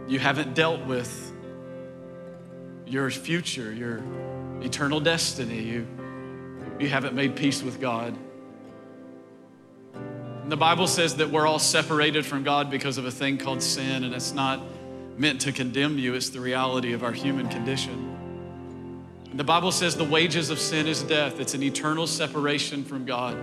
you 0.07 0.19
haven't 0.19 0.53
dealt 0.53 0.85
with 0.85 1.31
your 2.85 3.09
future, 3.09 3.71
your 3.73 4.01
eternal 4.61 4.99
destiny. 4.99 5.61
You 5.61 5.87
you 6.79 6.89
haven't 6.89 7.13
made 7.13 7.35
peace 7.35 7.63
with 7.63 7.79
God. 7.79 8.17
And 9.93 10.51
the 10.51 10.57
Bible 10.57 10.87
says 10.87 11.15
that 11.17 11.29
we're 11.29 11.47
all 11.47 11.59
separated 11.59 12.25
from 12.25 12.43
God 12.43 12.69
because 12.69 12.97
of 12.97 13.05
a 13.05 13.11
thing 13.11 13.37
called 13.37 13.61
sin, 13.63 14.03
and 14.03 14.13
it's 14.13 14.33
not 14.33 14.61
meant 15.17 15.41
to 15.41 15.51
condemn 15.51 15.97
you, 15.97 16.15
it's 16.15 16.29
the 16.29 16.41
reality 16.41 16.93
of 16.93 17.03
our 17.03 17.13
human 17.13 17.47
condition. 17.47 18.09
The 19.33 19.43
Bible 19.43 19.71
says 19.71 19.95
the 19.95 20.03
wages 20.03 20.49
of 20.49 20.59
sin 20.59 20.87
is 20.87 21.01
death, 21.03 21.39
it's 21.39 21.53
an 21.53 21.63
eternal 21.63 22.07
separation 22.07 22.83
from 22.83 23.05
God. 23.05 23.37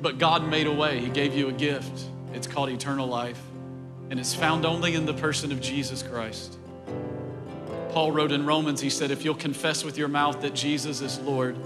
But 0.00 0.18
God 0.18 0.48
made 0.48 0.66
a 0.66 0.72
way, 0.72 0.98
He 0.98 1.08
gave 1.08 1.34
you 1.34 1.48
a 1.48 1.52
gift. 1.52 2.06
It's 2.34 2.46
called 2.46 2.70
eternal 2.70 3.06
life, 3.06 3.40
and 4.12 4.20
it's 4.20 4.34
found 4.34 4.66
only 4.66 4.94
in 4.94 5.06
the 5.06 5.14
person 5.14 5.50
of 5.50 5.60
Jesus 5.62 6.02
Christ. 6.02 6.58
Paul 7.88 8.12
wrote 8.12 8.30
in 8.30 8.44
Romans, 8.44 8.82
he 8.82 8.90
said, 8.90 9.10
If 9.10 9.24
you'll 9.24 9.34
confess 9.34 9.82
with 9.82 9.96
your 9.96 10.08
mouth 10.08 10.42
that 10.42 10.54
Jesus 10.54 11.00
is 11.00 11.18
Lord 11.20 11.56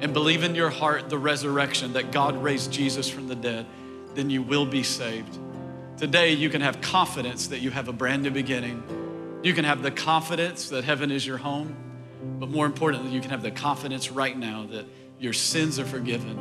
and 0.00 0.12
believe 0.12 0.42
in 0.42 0.56
your 0.56 0.70
heart 0.70 1.08
the 1.08 1.18
resurrection, 1.18 1.92
that 1.92 2.10
God 2.10 2.36
raised 2.42 2.72
Jesus 2.72 3.08
from 3.08 3.28
the 3.28 3.36
dead, 3.36 3.64
then 4.14 4.28
you 4.28 4.42
will 4.42 4.66
be 4.66 4.82
saved. 4.82 5.38
Today, 5.96 6.32
you 6.32 6.50
can 6.50 6.60
have 6.60 6.80
confidence 6.80 7.46
that 7.46 7.60
you 7.60 7.70
have 7.70 7.86
a 7.86 7.92
brand 7.92 8.24
new 8.24 8.30
beginning 8.30 8.82
you 9.44 9.52
can 9.52 9.66
have 9.66 9.82
the 9.82 9.90
confidence 9.90 10.70
that 10.70 10.84
heaven 10.84 11.10
is 11.10 11.26
your 11.26 11.36
home, 11.36 11.76
but 12.40 12.48
more 12.48 12.64
importantly, 12.64 13.10
you 13.10 13.20
can 13.20 13.28
have 13.28 13.42
the 13.42 13.50
confidence 13.50 14.10
right 14.10 14.36
now 14.36 14.64
that 14.70 14.86
your 15.18 15.34
sins 15.34 15.78
are 15.78 15.84
forgiven 15.84 16.40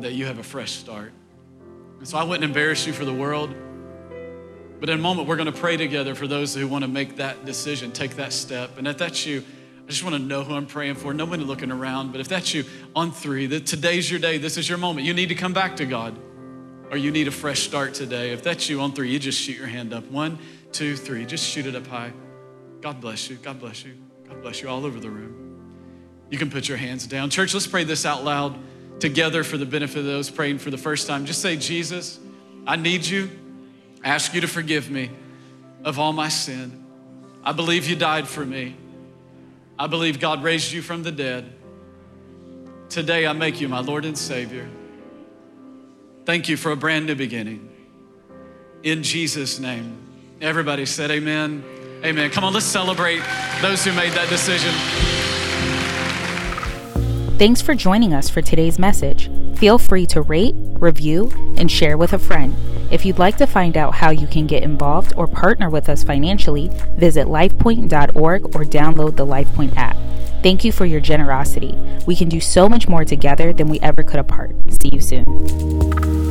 that 0.00 0.12
you 0.12 0.26
have 0.26 0.38
a 0.38 0.42
fresh 0.42 0.72
start. 0.72 1.12
And 1.98 2.06
so 2.06 2.18
I 2.18 2.24
wouldn't 2.24 2.44
embarrass 2.44 2.86
you 2.86 2.92
for 2.92 3.06
the 3.06 3.12
world, 3.12 3.54
but 4.80 4.88
in 4.88 4.98
a 4.98 5.02
moment, 5.02 5.28
we're 5.28 5.36
going 5.36 5.52
to 5.52 5.58
pray 5.58 5.76
together 5.76 6.14
for 6.14 6.26
those 6.26 6.54
who 6.54 6.66
want 6.66 6.82
to 6.82 6.88
make 6.88 7.16
that 7.16 7.44
decision, 7.44 7.92
take 7.92 8.16
that 8.16 8.32
step. 8.32 8.78
And 8.78 8.88
if 8.88 8.96
that's 8.96 9.26
you, 9.26 9.44
I 9.84 9.90
just 9.90 10.02
want 10.02 10.16
to 10.16 10.22
know 10.22 10.42
who 10.42 10.54
I'm 10.54 10.66
praying 10.66 10.94
for. 10.94 11.12
Nobody 11.12 11.44
looking 11.44 11.70
around, 11.70 12.12
but 12.12 12.20
if 12.20 12.28
that's 12.28 12.54
you 12.54 12.64
on 12.96 13.12
three, 13.12 13.46
that 13.46 13.66
today's 13.66 14.10
your 14.10 14.20
day, 14.20 14.38
this 14.38 14.56
is 14.56 14.68
your 14.68 14.78
moment. 14.78 15.06
You 15.06 15.12
need 15.12 15.28
to 15.28 15.34
come 15.34 15.52
back 15.52 15.76
to 15.76 15.84
God 15.84 16.16
or 16.90 16.96
you 16.96 17.10
need 17.10 17.28
a 17.28 17.30
fresh 17.30 17.60
start 17.60 17.94
today. 17.94 18.32
If 18.32 18.42
that's 18.42 18.68
you 18.68 18.80
on 18.80 18.92
three, 18.92 19.10
you 19.10 19.18
just 19.18 19.40
shoot 19.40 19.56
your 19.56 19.66
hand 19.66 19.92
up. 19.92 20.04
One, 20.10 20.38
two, 20.72 20.96
three. 20.96 21.24
Just 21.24 21.46
shoot 21.46 21.66
it 21.66 21.76
up 21.76 21.86
high. 21.86 22.12
God 22.80 23.00
bless 23.00 23.28
you. 23.28 23.36
God 23.36 23.60
bless 23.60 23.84
you. 23.84 23.94
God 24.28 24.42
bless 24.42 24.62
you 24.62 24.68
all 24.68 24.84
over 24.86 24.98
the 24.98 25.10
room. 25.10 25.40
You 26.30 26.38
can 26.38 26.50
put 26.50 26.68
your 26.68 26.78
hands 26.78 27.06
down. 27.06 27.28
Church, 27.30 27.52
let's 27.52 27.66
pray 27.66 27.84
this 27.84 28.06
out 28.06 28.24
loud 28.24 28.56
together 29.00 29.42
for 29.44 29.56
the 29.56 29.66
benefit 29.66 29.98
of 29.98 30.04
those 30.04 30.30
praying 30.30 30.58
for 30.58 30.70
the 30.70 30.78
first 30.78 31.06
time. 31.06 31.26
Just 31.26 31.42
say, 31.42 31.56
Jesus, 31.56 32.20
I 32.66 32.76
need 32.76 33.04
you. 33.04 33.30
I 34.02 34.08
ask 34.08 34.34
you 34.34 34.40
to 34.40 34.48
forgive 34.48 34.90
me 34.90 35.10
of 35.84 35.98
all 35.98 36.12
my 36.12 36.28
sin. 36.28 36.84
I 37.42 37.52
believe 37.52 37.88
you 37.88 37.96
died 37.96 38.28
for 38.28 38.44
me. 38.44 38.76
I 39.78 39.86
believe 39.86 40.20
God 40.20 40.42
raised 40.42 40.72
you 40.72 40.82
from 40.82 41.02
the 41.02 41.12
dead. 41.12 41.52
Today, 42.88 43.26
I 43.26 43.32
make 43.32 43.60
you 43.60 43.68
my 43.68 43.80
Lord 43.80 44.04
and 44.04 44.16
Savior. 44.16 44.68
Thank 46.24 46.48
you 46.48 46.56
for 46.56 46.72
a 46.72 46.76
brand 46.76 47.06
new 47.06 47.14
beginning. 47.14 47.68
In 48.82 49.02
Jesus' 49.02 49.58
name. 49.58 49.96
Everybody 50.40 50.86
said, 50.86 51.10
Amen. 51.10 51.64
Amen. 52.04 52.30
Come 52.30 52.44
on, 52.44 52.52
let's 52.52 52.66
celebrate 52.66 53.22
those 53.60 53.84
who 53.84 53.92
made 53.92 54.12
that 54.12 54.28
decision. 54.28 54.99
Thanks 57.40 57.62
for 57.62 57.74
joining 57.74 58.12
us 58.12 58.28
for 58.28 58.42
today's 58.42 58.78
message. 58.78 59.30
Feel 59.56 59.78
free 59.78 60.04
to 60.08 60.20
rate, 60.20 60.54
review, 60.78 61.32
and 61.56 61.70
share 61.70 61.96
with 61.96 62.12
a 62.12 62.18
friend. 62.18 62.54
If 62.92 63.06
you'd 63.06 63.18
like 63.18 63.38
to 63.38 63.46
find 63.46 63.78
out 63.78 63.94
how 63.94 64.10
you 64.10 64.26
can 64.26 64.46
get 64.46 64.62
involved 64.62 65.14
or 65.16 65.26
partner 65.26 65.70
with 65.70 65.88
us 65.88 66.04
financially, 66.04 66.68
visit 66.98 67.28
lifepoint.org 67.28 68.44
or 68.54 68.64
download 68.64 69.16
the 69.16 69.24
LifePoint 69.24 69.74
app. 69.78 69.96
Thank 70.42 70.66
you 70.66 70.70
for 70.70 70.84
your 70.84 71.00
generosity. 71.00 71.74
We 72.06 72.14
can 72.14 72.28
do 72.28 72.40
so 72.40 72.68
much 72.68 72.88
more 72.88 73.06
together 73.06 73.54
than 73.54 73.68
we 73.68 73.80
ever 73.80 74.02
could 74.02 74.20
apart. 74.20 74.54
See 74.82 74.90
you 74.92 75.00
soon. 75.00 76.29